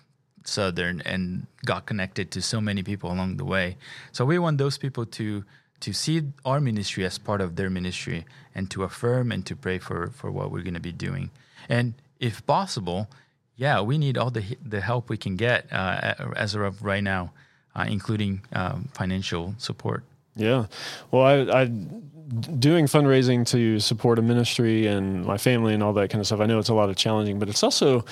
Southern, 0.43 1.01
and 1.01 1.47
got 1.66 1.86
connected 1.86 2.32
to 2.32 2.41
so 2.41 2.62
many 2.62 2.84
people 2.84 3.12
along 3.12 3.38
the 3.38 3.45
way. 3.45 3.78
So 4.12 4.26
we 4.26 4.38
want 4.38 4.58
those 4.58 4.78
people 4.78 5.06
to 5.06 5.43
to 5.84 5.94
see 5.94 6.18
our 6.44 6.60
ministry 6.60 7.06
as 7.06 7.18
part 7.18 7.42
of 7.42 7.56
their 7.56 7.70
ministry 7.70 8.26
and 8.56 8.70
to 8.72 8.84
affirm 8.84 9.32
and 9.32 9.46
to 9.46 9.56
pray 9.56 9.80
for 9.80 10.12
for 10.20 10.30
what 10.32 10.52
we're 10.52 10.66
going 10.68 10.80
to 10.82 10.88
be 10.92 10.98
doing. 11.08 11.30
And 11.70 11.94
if 12.20 12.36
possible, 12.46 13.08
yeah, 13.56 13.82
we 13.82 13.98
need 13.98 14.18
all 14.18 14.32
the 14.32 14.46
the 14.74 14.82
help 14.82 15.10
we 15.10 15.18
can 15.18 15.36
get 15.36 15.72
uh, 15.72 16.16
as 16.36 16.56
of 16.56 16.84
right 16.84 17.04
now 17.04 17.32
uh, 17.76 17.86
including 17.88 18.42
um, 18.54 18.90
financial 18.94 19.56
support. 19.58 20.04
Yeah. 20.36 20.66
Well, 21.12 21.24
I, 21.24 21.62
I 21.62 21.66
doing 21.66 22.86
fundraising 22.86 23.46
to 23.48 23.80
support 23.80 24.18
a 24.18 24.22
ministry 24.22 24.88
and 24.88 25.26
my 25.26 25.38
family 25.38 25.74
and 25.74 25.84
all 25.84 25.94
that 25.94 26.10
kind 26.10 26.20
of 26.20 26.26
stuff. 26.26 26.40
I 26.40 26.46
know 26.46 26.58
it's 26.58 26.70
a 26.70 26.74
lot 26.74 26.90
of 26.90 26.96
challenging, 26.96 27.38
but 27.38 27.50
it's 27.50 27.62
also 27.62 28.06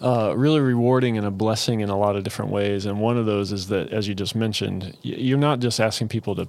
uh, 0.00 0.32
really 0.36 0.60
rewarding 0.60 1.18
and 1.18 1.26
a 1.26 1.30
blessing 1.30 1.80
in 1.80 1.90
a 1.90 1.98
lot 1.98 2.16
of 2.16 2.24
different 2.24 2.50
ways. 2.50 2.86
And 2.86 3.00
one 3.00 3.18
of 3.18 3.26
those 3.26 3.52
is 3.52 3.68
that, 3.68 3.92
as 3.92 4.08
you 4.08 4.14
just 4.14 4.34
mentioned, 4.34 4.96
you're 5.02 5.36
not 5.38 5.60
just 5.60 5.80
asking 5.80 6.08
people 6.08 6.34
to 6.36 6.48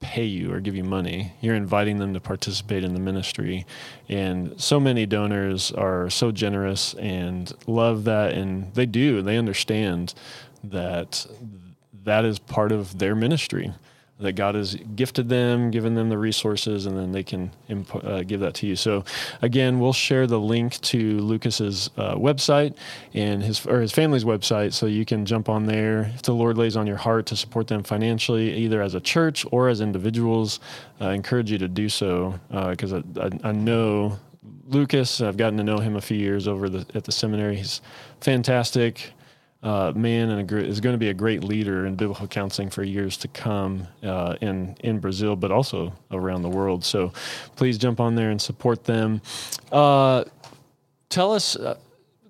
pay 0.00 0.24
you 0.24 0.52
or 0.52 0.60
give 0.60 0.74
you 0.74 0.84
money. 0.84 1.32
You're 1.40 1.54
inviting 1.54 1.98
them 1.98 2.14
to 2.14 2.20
participate 2.20 2.84
in 2.84 2.94
the 2.94 3.00
ministry. 3.00 3.66
And 4.08 4.60
so 4.60 4.80
many 4.80 5.06
donors 5.06 5.70
are 5.72 6.10
so 6.10 6.32
generous 6.32 6.94
and 6.94 7.52
love 7.66 8.04
that. 8.04 8.32
And 8.32 8.74
they 8.74 8.86
do, 8.86 9.22
they 9.22 9.36
understand 9.36 10.14
that 10.64 11.26
that 12.04 12.24
is 12.24 12.38
part 12.38 12.72
of 12.72 12.98
their 12.98 13.14
ministry 13.14 13.72
that 14.20 14.32
God 14.32 14.54
has 14.54 14.74
gifted 14.94 15.28
them, 15.28 15.70
given 15.70 15.94
them 15.94 16.08
the 16.08 16.18
resources, 16.18 16.86
and 16.86 16.96
then 16.96 17.12
they 17.12 17.22
can 17.22 17.50
uh, 18.04 18.22
give 18.22 18.40
that 18.40 18.54
to 18.54 18.66
you. 18.66 18.76
So, 18.76 19.04
again, 19.42 19.80
we'll 19.80 19.92
share 19.92 20.26
the 20.26 20.38
link 20.38 20.80
to 20.82 21.18
Lucas's 21.18 21.90
uh, 21.96 22.14
website 22.14 22.76
and 23.14 23.42
his 23.42 23.66
or 23.66 23.80
his 23.80 23.92
family's 23.92 24.24
website, 24.24 24.72
so 24.72 24.86
you 24.86 25.04
can 25.04 25.24
jump 25.26 25.48
on 25.48 25.66
there 25.66 26.12
if 26.14 26.22
the 26.22 26.34
Lord 26.34 26.58
lays 26.58 26.76
on 26.76 26.86
your 26.86 26.96
heart 26.96 27.26
to 27.26 27.36
support 27.36 27.66
them 27.66 27.82
financially, 27.82 28.52
either 28.54 28.82
as 28.82 28.94
a 28.94 29.00
church 29.00 29.46
or 29.50 29.68
as 29.68 29.80
individuals. 29.80 30.60
I 31.00 31.14
encourage 31.14 31.50
you 31.50 31.58
to 31.58 31.68
do 31.68 31.88
so 31.88 32.38
because 32.50 32.92
uh, 32.92 33.02
I, 33.16 33.26
I, 33.26 33.50
I 33.50 33.52
know 33.52 34.18
Lucas. 34.66 35.20
I've 35.20 35.36
gotten 35.36 35.56
to 35.56 35.64
know 35.64 35.78
him 35.78 35.96
a 35.96 36.00
few 36.00 36.16
years 36.16 36.46
over 36.46 36.68
the, 36.68 36.86
at 36.94 37.04
the 37.04 37.12
seminary. 37.12 37.56
He's 37.56 37.80
fantastic 38.20 39.12
uh, 39.62 39.92
man 39.94 40.30
and 40.30 40.50
a, 40.50 40.56
is 40.56 40.80
going 40.80 40.94
to 40.94 40.98
be 40.98 41.10
a 41.10 41.14
great 41.14 41.44
leader 41.44 41.86
in 41.86 41.94
biblical 41.94 42.26
counseling 42.26 42.70
for 42.70 42.82
years 42.82 43.16
to 43.18 43.28
come 43.28 43.86
uh, 44.02 44.36
in 44.40 44.76
in 44.80 44.98
Brazil, 44.98 45.36
but 45.36 45.50
also 45.50 45.92
around 46.10 46.42
the 46.42 46.48
world. 46.48 46.84
So 46.84 47.12
please 47.56 47.76
jump 47.76 48.00
on 48.00 48.14
there 48.14 48.30
and 48.30 48.40
support 48.40 48.84
them. 48.84 49.20
Uh, 49.70 50.24
tell 51.10 51.32
us 51.34 51.56
uh, 51.56 51.76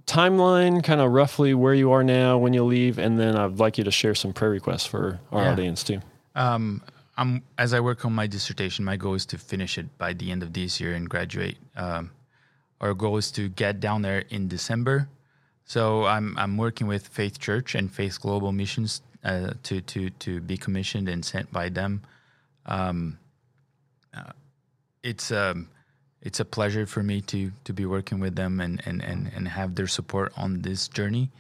timeline, 0.07 0.83
kind 0.83 1.01
of 1.01 1.13
roughly 1.13 1.55
where 1.55 1.75
you 1.75 1.93
are 1.93 2.03
now, 2.03 2.37
when 2.37 2.53
you 2.53 2.65
leave, 2.65 2.99
and 2.99 3.19
then 3.19 3.37
I'd 3.37 3.59
like 3.59 3.79
you 3.79 3.85
to 3.85 3.93
share 3.93 4.15
some 4.15 4.33
prayer 4.33 4.51
requests 4.51 4.87
for 4.87 5.21
our 5.31 5.45
yeah. 5.45 5.53
audience 5.53 5.85
too. 5.85 6.01
Um, 6.35 6.83
I'm 7.17 7.43
as 7.59 7.75
I 7.75 7.81
work 7.81 8.05
on 8.05 8.13
my 8.13 8.27
dissertation, 8.27 8.85
my 8.85 8.97
goal 8.97 9.15
is 9.15 9.27
to 9.27 9.39
finish 9.39 9.79
it 9.79 9.97
by 9.99 10.15
the 10.15 10.33
end 10.33 10.43
of 10.43 10.53
this 10.53 10.81
year 10.81 10.95
and 10.95 11.09
graduate. 11.09 11.59
Um, 11.77 12.11
our 12.81 12.95
goal 12.95 13.19
is 13.19 13.31
to 13.33 13.49
get 13.51 13.79
down 13.79 14.03
there 14.03 14.25
in 14.31 14.49
December 14.49 15.09
so 15.71 16.05
I'm 16.05 16.37
I'm 16.37 16.57
working 16.57 16.89
with 16.89 17.07
Faith 17.07 17.39
Church 17.39 17.77
and 17.77 17.93
Faith 17.93 18.21
Global 18.21 18.51
Missions 18.51 19.03
uh, 19.23 19.53
to 19.63 19.81
to 19.83 20.11
to 20.11 20.41
be 20.41 20.57
commissioned 20.57 21.09
and 21.09 21.25
sent 21.25 21.53
by 21.53 21.69
them. 21.69 22.03
Um, 22.67 23.21
uh, 24.13 24.33
it's 25.05 25.31
um 25.31 25.69
it's 26.23 26.41
a 26.41 26.45
pleasure 26.45 26.87
for 26.87 27.05
me 27.05 27.21
to 27.31 27.53
to 27.63 27.73
be 27.73 27.87
working 27.87 28.19
with 28.19 28.35
them 28.35 28.59
and 28.59 28.83
and 28.85 29.01
and, 29.01 29.31
and 29.33 29.47
have 29.47 29.77
their 29.77 29.87
support 29.87 30.33
on 30.37 30.63
this 30.63 30.89
journey. 30.89 31.31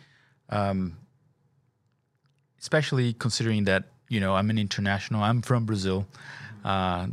Um, 0.48 0.96
especially 2.60 3.14
considering 3.14 3.64
that 3.64 3.86
you 4.08 4.20
know 4.20 4.36
I'm 4.36 4.48
an 4.48 4.58
international. 4.58 5.24
I'm 5.24 5.42
from 5.42 5.66
Brazil. 5.66 6.06
Uh, 6.64 7.08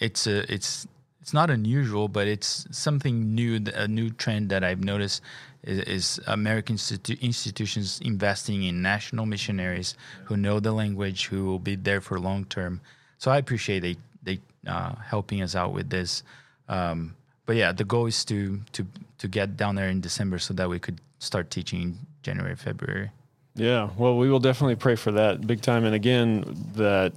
it's 0.00 0.26
a 0.26 0.50
it's 0.50 0.88
it's 1.20 1.34
not 1.34 1.50
unusual, 1.50 2.08
but 2.08 2.26
it's 2.26 2.66
something 2.70 3.34
new. 3.34 3.60
A 3.74 3.86
new 3.86 4.08
trend 4.08 4.48
that 4.48 4.64
I've 4.64 4.82
noticed 4.82 5.20
is, 5.64 5.78
is 5.80 6.20
American 6.26 6.76
institu- 6.76 7.20
institutions 7.20 8.00
investing 8.04 8.64
in 8.64 8.82
national 8.82 9.26
missionaries 9.26 9.96
who 10.24 10.36
know 10.36 10.60
the 10.60 10.72
language, 10.72 11.26
who 11.26 11.44
will 11.44 11.58
be 11.58 11.76
there 11.76 12.00
for 12.00 12.18
long 12.18 12.44
term. 12.44 12.80
So 13.18 13.30
I 13.30 13.38
appreciate 13.38 13.80
they 13.80 13.96
they 14.22 14.40
uh, 14.66 14.94
helping 14.96 15.42
us 15.42 15.54
out 15.54 15.72
with 15.72 15.90
this. 15.90 16.22
Um, 16.68 17.14
but 17.46 17.56
yeah, 17.56 17.72
the 17.72 17.84
goal 17.84 18.06
is 18.06 18.24
to 18.26 18.60
to 18.72 18.86
to 19.18 19.28
get 19.28 19.56
down 19.56 19.74
there 19.74 19.88
in 19.88 20.00
December 20.00 20.38
so 20.38 20.54
that 20.54 20.68
we 20.68 20.78
could 20.78 21.00
start 21.18 21.50
teaching 21.50 21.98
January, 22.22 22.56
February. 22.56 23.10
Yeah, 23.54 23.90
well, 23.98 24.16
we 24.16 24.30
will 24.30 24.40
definitely 24.40 24.76
pray 24.76 24.96
for 24.96 25.12
that 25.12 25.46
big 25.46 25.60
time. 25.60 25.84
And 25.84 25.94
again, 25.94 26.44
that 26.74 27.12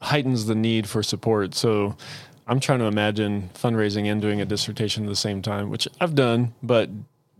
heightens 0.00 0.46
the 0.46 0.54
need 0.54 0.88
for 0.88 1.02
support. 1.02 1.54
So 1.54 1.96
I'm 2.46 2.60
trying 2.60 2.78
to 2.78 2.86
imagine 2.86 3.50
fundraising 3.54 4.10
and 4.10 4.22
doing 4.22 4.40
a 4.40 4.44
dissertation 4.44 5.04
at 5.04 5.08
the 5.08 5.16
same 5.16 5.42
time, 5.42 5.68
which 5.68 5.88
I've 6.00 6.14
done, 6.14 6.54
but 6.62 6.88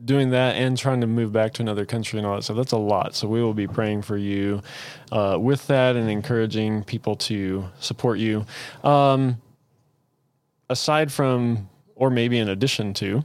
doing 0.05 0.31
that 0.31 0.57
and 0.57 0.77
trying 0.77 1.01
to 1.01 1.07
move 1.07 1.33
back 1.33 1.53
to 1.55 1.63
another 1.63 1.85
country 1.85 2.19
and 2.19 2.27
all 2.27 2.37
that 2.37 2.43
stuff, 2.43 2.57
that's 2.57 2.73
a 2.73 2.79
lot. 2.79 3.15
So 3.15 3.29
we 3.29 3.43
will 3.43 3.55
be 3.55 3.67
praying 3.67 4.03
for 4.03 4.17
you 4.17 4.63
uh, 5.13 5.39
with 5.41 5.67
that 5.67 5.97
and 5.97 6.09
encouraging 6.11 6.85
people 6.85 7.17
to 7.17 7.67
support 7.81 8.19
you. 8.19 8.47
Um, 8.83 9.41
aside 10.69 11.13
from 11.13 11.69
or 12.01 12.09
maybe 12.09 12.39
in 12.39 12.49
addition 12.49 12.95
to 12.95 13.23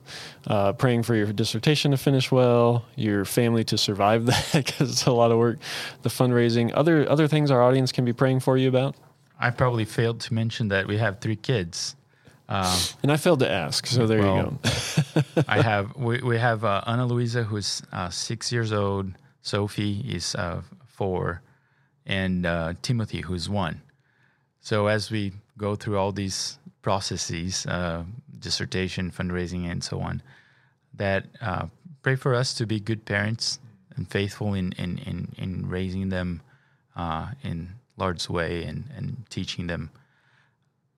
uh, 0.48 0.74
praying 0.74 1.02
for 1.02 1.16
your 1.16 1.32
dissertation 1.32 1.92
to 1.92 1.98
finish 1.98 2.30
well, 2.30 2.84
your 2.96 3.24
family 3.24 3.64
to 3.64 3.78
survive 3.78 4.26
that 4.28 4.50
because 4.54 4.92
it's 4.92 5.06
a 5.06 5.12
lot 5.12 5.32
of 5.32 5.38
work, 5.38 5.58
the 6.02 6.10
fundraising, 6.10 6.72
other 6.74 7.10
other 7.10 7.28
things 7.28 7.50
our 7.50 7.64
audience 7.64 7.92
can 7.94 8.04
be 8.04 8.14
praying 8.14 8.42
for 8.42 8.58
you 8.58 8.68
about. 8.68 8.96
I 9.40 9.50
probably 9.50 9.86
failed 9.86 10.20
to 10.22 10.34
mention 10.34 10.68
that 10.70 10.88
we 10.88 10.98
have 10.98 11.20
three 11.20 11.38
kids. 11.38 11.96
Um, 12.48 12.78
and 13.02 13.12
I 13.12 13.18
failed 13.18 13.40
to 13.40 13.50
ask, 13.50 13.88
so 13.88 14.06
there 14.06 14.20
well, 14.20 14.38
you 14.38 14.44
go. 15.24 15.44
I 15.48 15.62
have 15.62 15.96
we, 15.96 16.22
we 16.22 16.38
have 16.38 16.64
uh, 16.64 16.82
Ana 16.86 17.06
Luisa 17.06 17.44
who's 17.44 17.82
uh, 17.92 18.10
six 18.10 18.52
years 18.52 18.72
old, 18.72 19.14
Sophie 19.42 20.06
is 20.08 20.36
uh, 20.36 20.62
four, 20.86 21.42
and 22.06 22.46
uh, 22.46 22.74
Timothy 22.82 23.22
who's 23.22 23.50
one. 23.50 23.82
So 24.60 24.88
as 24.88 25.10
we 25.10 25.34
go 25.58 25.76
through 25.76 25.98
all 25.98 26.12
these 26.12 26.60
processes, 26.82 27.66
uh, 27.66 28.04
dissertation, 28.38 29.12
fundraising, 29.12 29.70
and 29.70 29.84
so 29.84 30.00
on, 30.00 30.22
that 30.94 31.26
uh, 31.42 31.66
pray 32.04 32.16
for 32.16 32.36
us 32.36 32.54
to 32.56 32.68
be 32.68 32.80
good 32.80 33.06
parents 33.06 33.60
and 33.96 34.08
faithful 34.10 34.54
in 34.54 34.72
in 34.74 35.00
in, 35.00 35.34
in 35.38 35.68
raising 35.68 36.10
them 36.10 36.42
uh, 36.96 37.30
in 37.44 37.70
large 37.98 38.30
way 38.30 38.64
and 38.64 38.86
and 38.96 39.26
teaching 39.32 39.66
them. 39.66 39.90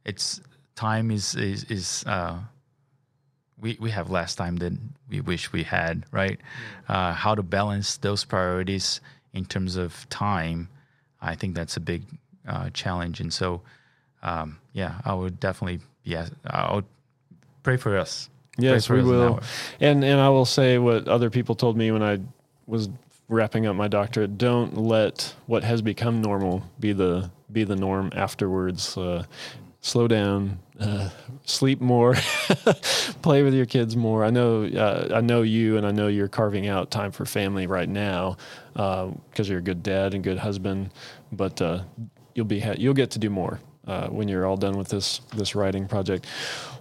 It's 0.04 0.42
time 0.78 1.12
is 1.12 1.36
is 1.36 1.66
is. 1.66 2.04
Uh, 2.08 2.40
we, 3.60 3.76
we 3.80 3.90
have 3.90 4.12
less 4.12 4.36
time 4.36 4.58
than 4.58 4.94
we 5.10 5.20
wish 5.20 5.52
we 5.52 5.64
had, 5.64 6.06
right? 6.12 6.40
Uh, 6.88 7.12
how 7.14 7.34
to 7.34 7.42
balance 7.42 7.98
those 7.98 8.24
priorities 8.24 9.02
in 9.34 9.46
terms 9.46 9.76
of 9.76 10.08
time, 10.10 10.70
I 11.22 11.36
think 11.36 11.56
that's 11.56 11.76
a 11.76 11.80
big 11.80 12.04
uh, 12.48 12.70
challenge. 12.70 13.20
And 13.20 13.34
so, 13.34 13.62
um, 14.22 14.60
yeah, 14.74 15.02
I 15.06 15.14
would 15.14 15.40
definitely, 15.40 15.80
yeah, 16.04 16.28
I 16.46 16.76
would 16.76 16.86
pray 17.64 17.78
for 17.78 17.98
us. 17.98 18.30
Yes, 18.60 18.90
we 18.90 19.04
will. 19.04 19.40
And 19.80 20.04
and 20.04 20.20
I 20.20 20.30
will 20.30 20.46
say 20.46 20.78
what 20.78 21.08
other 21.08 21.30
people 21.30 21.56
told 21.56 21.78
me 21.78 21.92
when 21.92 22.04
I 22.04 22.20
was 22.66 22.90
wrapping 23.30 23.68
up 23.68 23.76
my 23.76 23.88
doctorate. 23.88 24.38
Don't 24.38 24.78
let 24.78 25.36
what 25.46 25.64
has 25.64 25.82
become 25.82 26.22
normal 26.22 26.64
be 26.80 26.94
the 26.94 27.30
be 27.52 27.64
the 27.64 27.76
norm 27.76 28.12
afterwards. 28.16 28.98
Uh, 28.98 29.26
slow 29.82 30.08
down, 30.08 30.60
uh, 30.80 31.10
sleep 31.46 31.82
more, 31.82 32.16
play 33.22 33.44
with 33.44 33.54
your 33.54 33.66
kids 33.66 33.96
more. 33.96 34.24
I 34.24 34.30
know 34.30 34.66
uh, 34.66 35.10
I 35.16 35.22
know 35.22 35.42
you, 35.42 35.78
and 35.78 35.86
I 35.86 35.92
know 35.92 36.08
you're 36.08 36.28
carving 36.28 36.68
out 36.68 36.92
time 36.92 37.12
for 37.12 37.26
family 37.26 37.68
right 37.68 37.90
now 37.90 38.38
because 38.74 39.40
uh, 39.40 39.44
you're 39.44 39.60
a 39.60 39.64
good 39.64 39.84
dad 39.84 40.14
and 40.14 40.24
good 40.24 40.38
husband. 40.40 40.92
But 41.32 41.62
uh, 41.62 41.84
you'll 42.36 42.46
be 42.46 42.60
ha- 42.60 42.76
you'll 42.78 42.94
get 42.94 43.12
to 43.12 43.20
do 43.20 43.30
more 43.30 43.60
uh, 43.88 44.08
when 44.08 44.28
you're 44.28 44.46
all 44.46 44.58
done 44.58 44.78
with 44.78 44.90
this 44.90 45.22
this 45.36 45.56
writing 45.56 45.88
project. 45.88 46.26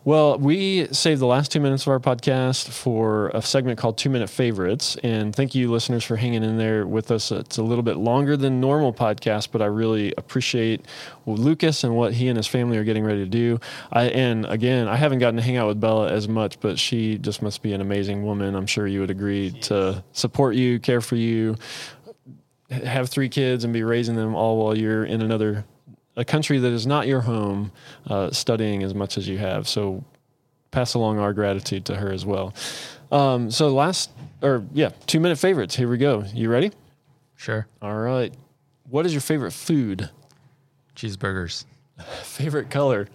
Well, 0.06 0.38
we 0.38 0.86
saved 0.92 1.20
the 1.20 1.26
last 1.26 1.50
two 1.50 1.58
minutes 1.58 1.82
of 1.82 1.88
our 1.88 1.98
podcast 1.98 2.68
for 2.68 3.30
a 3.34 3.42
segment 3.42 3.76
called 3.76 3.98
Two 3.98 4.08
Minute 4.08 4.30
Favorites, 4.30 4.96
and 5.02 5.34
thank 5.34 5.52
you, 5.56 5.68
listeners, 5.68 6.04
for 6.04 6.14
hanging 6.14 6.44
in 6.44 6.58
there 6.58 6.86
with 6.86 7.10
us. 7.10 7.32
It's 7.32 7.58
a 7.58 7.62
little 7.64 7.82
bit 7.82 7.96
longer 7.96 8.36
than 8.36 8.60
normal 8.60 8.92
podcast, 8.92 9.48
but 9.50 9.62
I 9.62 9.66
really 9.66 10.14
appreciate 10.16 10.84
Lucas 11.26 11.82
and 11.82 11.96
what 11.96 12.12
he 12.12 12.28
and 12.28 12.36
his 12.36 12.46
family 12.46 12.78
are 12.78 12.84
getting 12.84 13.02
ready 13.02 13.24
to 13.24 13.28
do. 13.28 13.58
I 13.90 14.04
and 14.04 14.46
again, 14.46 14.86
I 14.86 14.94
haven't 14.94 15.18
gotten 15.18 15.38
to 15.38 15.42
hang 15.42 15.56
out 15.56 15.66
with 15.66 15.80
Bella 15.80 16.12
as 16.12 16.28
much, 16.28 16.60
but 16.60 16.78
she 16.78 17.18
just 17.18 17.42
must 17.42 17.60
be 17.62 17.72
an 17.72 17.80
amazing 17.80 18.24
woman. 18.24 18.54
I'm 18.54 18.66
sure 18.66 18.86
you 18.86 19.00
would 19.00 19.10
agree 19.10 19.50
to 19.62 20.04
support 20.12 20.54
you, 20.54 20.78
care 20.78 21.00
for 21.00 21.16
you, 21.16 21.56
have 22.70 23.08
three 23.08 23.28
kids, 23.28 23.64
and 23.64 23.72
be 23.72 23.82
raising 23.82 24.14
them 24.14 24.36
all 24.36 24.56
while 24.64 24.78
you're 24.78 25.04
in 25.04 25.20
another 25.20 25.64
a 26.16 26.24
country 26.24 26.58
that 26.58 26.72
is 26.72 26.86
not 26.86 27.06
your 27.06 27.20
home 27.20 27.72
uh, 28.08 28.30
studying 28.30 28.82
as 28.82 28.94
much 28.94 29.18
as 29.18 29.28
you 29.28 29.38
have. 29.38 29.68
So 29.68 30.04
pass 30.70 30.94
along 30.94 31.18
our 31.18 31.32
gratitude 31.32 31.84
to 31.86 31.96
her 31.96 32.12
as 32.12 32.24
well. 32.24 32.54
Um, 33.12 33.50
so 33.50 33.68
last, 33.68 34.10
or 34.42 34.64
yeah, 34.72 34.90
two 35.06 35.20
minute 35.20 35.38
favorites. 35.38 35.76
Here 35.76 35.88
we 35.88 35.98
go. 35.98 36.24
You 36.34 36.50
ready? 36.50 36.72
Sure. 37.36 37.66
All 37.82 37.96
right. 37.96 38.34
What 38.88 39.06
is 39.06 39.12
your 39.12 39.20
favorite 39.20 39.52
food? 39.52 40.10
Cheeseburgers. 40.94 41.64
favorite 42.22 42.70
color? 42.70 43.08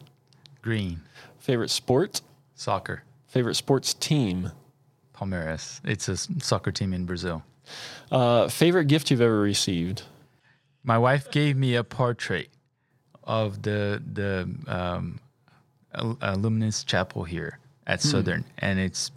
Green. 0.62 1.02
Favorite 1.40 1.70
sport? 1.70 2.22
Soccer. 2.56 3.04
Favorite 3.28 3.56
sports 3.56 3.94
team? 3.94 4.52
Palmeiras. 5.16 5.82
It's 5.84 6.08
a 6.08 6.18
soccer 6.18 6.72
team 6.72 6.94
in 6.94 7.06
Brazil. 7.06 7.44
Uh, 8.12 8.48
favorite 8.48 8.86
gift 8.86 9.10
you've 9.10 9.22
ever 9.22 9.40
received? 9.40 10.04
My 10.84 10.98
wife 10.98 11.32
gave 11.32 11.56
me 11.58 11.76
a 11.76 11.84
portrait 11.84 12.50
of 13.32 13.62
the 13.62 14.04
the 14.14 14.46
um, 14.68 15.20
Alumni 16.22 16.70
Chapel 16.86 17.24
here 17.24 17.60
at 17.88 18.00
mm. 18.00 18.04
Southern, 18.04 18.44
and 18.58 18.78
it's 18.78 19.10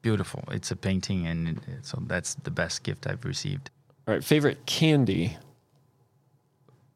beautiful. 0.00 0.42
It's 0.50 0.70
a 0.70 0.76
painting, 0.76 1.26
and 1.26 1.60
so 1.82 2.02
that's 2.06 2.34
the 2.36 2.50
best 2.50 2.82
gift 2.82 3.06
I've 3.06 3.24
received. 3.24 3.70
All 4.08 4.14
right, 4.14 4.24
favorite 4.24 4.64
candy? 4.64 5.36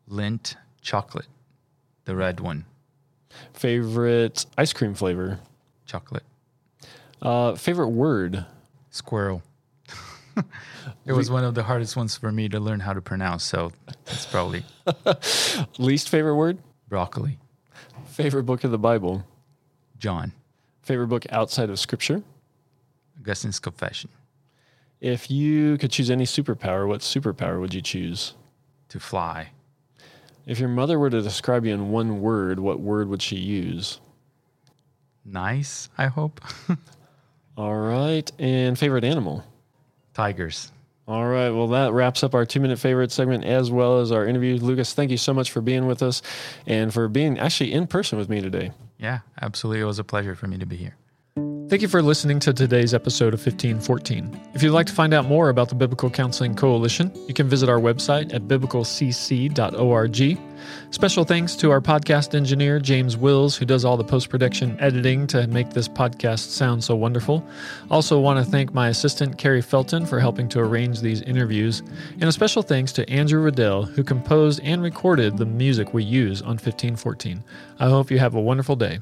Lindt 0.09 0.57
chocolate, 0.81 1.29
the 2.07 2.17
red 2.17 2.41
one. 2.41 2.65
Favorite 3.53 4.47
ice 4.57 4.73
cream 4.73 4.95
flavor? 4.95 5.41
Chocolate. 5.87 6.25
Uh, 7.21 7.55
favorite 7.57 7.89
word? 7.89 8.47
Squirrel. 8.91 9.43
it 11.07 11.13
was 11.13 11.31
one 11.31 11.45
of 11.45 11.55
the 11.55 11.63
hardest 11.63 11.97
ones 11.97 12.17
for 12.17 12.33
me 12.33 12.49
to 12.49 12.61
learn 12.61 12.81
how 12.81 12.93
to 12.93 13.01
pronounce, 13.01 13.45
so 13.45 13.73
that's 14.05 14.27
probably 14.27 14.65
least 15.79 16.09
favorite 16.09 16.37
word. 16.37 16.59
Broccoli. 16.89 17.39
Favorite 18.07 18.45
book 18.45 18.65
of 18.65 18.71
the 18.71 18.79
Bible. 18.79 19.25
John. 19.99 20.33
Favorite 20.83 21.09
book 21.09 21.27
outside 21.31 21.71
of 21.71 21.79
Scripture. 21.79 22.23
Augustine's 23.19 23.59
Confession. 23.59 24.11
If 25.01 25.31
you 25.31 25.79
could 25.79 25.91
choose 25.91 26.11
any 26.11 26.25
superpower, 26.25 26.87
what 26.87 27.01
superpower 27.01 27.61
would 27.61 27.75
you 27.75 27.83
choose? 27.83 28.35
To 28.91 29.01
fly. 29.01 29.51
If 30.47 30.59
your 30.59 30.69
mother 30.69 30.99
were 30.99 31.11
to 31.11 31.23
describe 31.23 31.65
you 31.65 31.73
in 31.73 31.91
one 31.91 32.21
word, 32.21 32.61
what 32.61 32.81
word 32.81 33.09
would 33.09 33.23
she 33.23 33.37
use? 33.37 34.01
Nice, 35.25 35.89
I 35.97 36.07
hope. 36.07 36.41
All 37.57 37.77
right. 37.77 38.31
And 38.39 38.79
favorite 38.79 39.05
animal? 39.05 39.45
Tigers. 40.15 40.73
All 41.07 41.27
right. 41.27 41.51
Well, 41.51 41.69
that 41.69 41.93
wraps 41.93 42.25
up 42.25 42.35
our 42.35 42.47
two 42.47 42.61
minute 42.61 42.79
favorite 42.79 43.13
segment 43.13 43.45
as 43.45 43.71
well 43.71 44.01
as 44.01 44.11
our 44.11 44.27
interview. 44.27 44.57
Lucas, 44.57 44.95
thank 44.95 45.11
you 45.11 45.19
so 45.19 45.35
much 45.35 45.51
for 45.51 45.61
being 45.61 45.87
with 45.87 46.03
us 46.03 46.23
and 46.67 46.95
for 46.95 47.09
being 47.09 47.39
actually 47.39 47.73
in 47.73 47.87
person 47.87 48.19
with 48.19 48.31
me 48.31 48.41
today. 48.41 48.73
Yeah, 48.97 49.19
absolutely. 49.43 49.83
It 49.83 49.85
was 49.85 49.99
a 49.99 50.05
pleasure 50.05 50.35
for 50.35 50.47
me 50.47 50.57
to 50.57 50.65
be 50.65 50.77
here. 50.77 50.97
Thank 51.67 51.81
you 51.81 51.89
for 51.89 52.03
listening 52.03 52.41
to 52.41 52.53
today's 52.53 52.93
episode 52.93 53.33
of 53.33 53.41
1514. 53.41 54.39
If 54.53 54.63
you'd 54.63 54.73
like 54.73 54.87
to 54.87 54.93
find 54.93 55.15
out 55.15 55.25
more 55.25 55.49
about 55.49 55.71
the 55.71 55.75
Biblical 55.75 56.11
Counseling 56.11 56.55
Coalition, 56.55 57.11
you 57.27 57.33
can 57.33 57.49
visit 57.49 57.71
our 57.71 57.81
website 57.81 58.35
at 58.35 58.43
biblicalcc.org. 58.43 60.39
Special 60.91 61.25
thanks 61.25 61.57
to 61.57 61.71
our 61.71 61.81
podcast 61.81 62.35
engineer, 62.35 62.79
James 62.79 63.17
Wills, 63.17 63.57
who 63.57 63.65
does 63.65 63.83
all 63.83 63.97
the 63.97 64.05
post 64.05 64.29
production 64.29 64.79
editing 64.79 65.27
to 65.29 65.47
make 65.47 65.71
this 65.71 65.89
podcast 65.89 66.51
sound 66.51 66.85
so 66.85 66.95
wonderful. 66.95 67.43
Also, 67.91 68.21
want 68.21 68.45
to 68.45 68.51
thank 68.51 68.75
my 68.75 68.89
assistant, 68.89 69.39
Carrie 69.39 69.63
Felton, 69.63 70.05
for 70.05 70.21
helping 70.21 70.51
to 70.51 70.61
arrange 70.61 71.01
these 71.01 71.23
interviews. 71.23 71.81
And 72.13 72.25
a 72.25 72.33
special 72.33 72.63
thanks 72.63 72.93
to 72.93 73.09
Andrew 73.09 73.41
Riddell, 73.41 73.85
who 73.85 74.05
composed 74.05 74.61
and 74.63 74.83
recorded 74.83 75.39
the 75.39 75.47
music 75.47 75.95
we 75.95 76.05
use 76.05 76.43
on 76.43 76.59
1514. 76.59 77.43
I 77.81 77.89
hope 77.89 78.11
you 78.11 78.19
have 78.19 78.35
a 78.35 78.41
wonderful 78.41 78.77
day. 78.77 78.99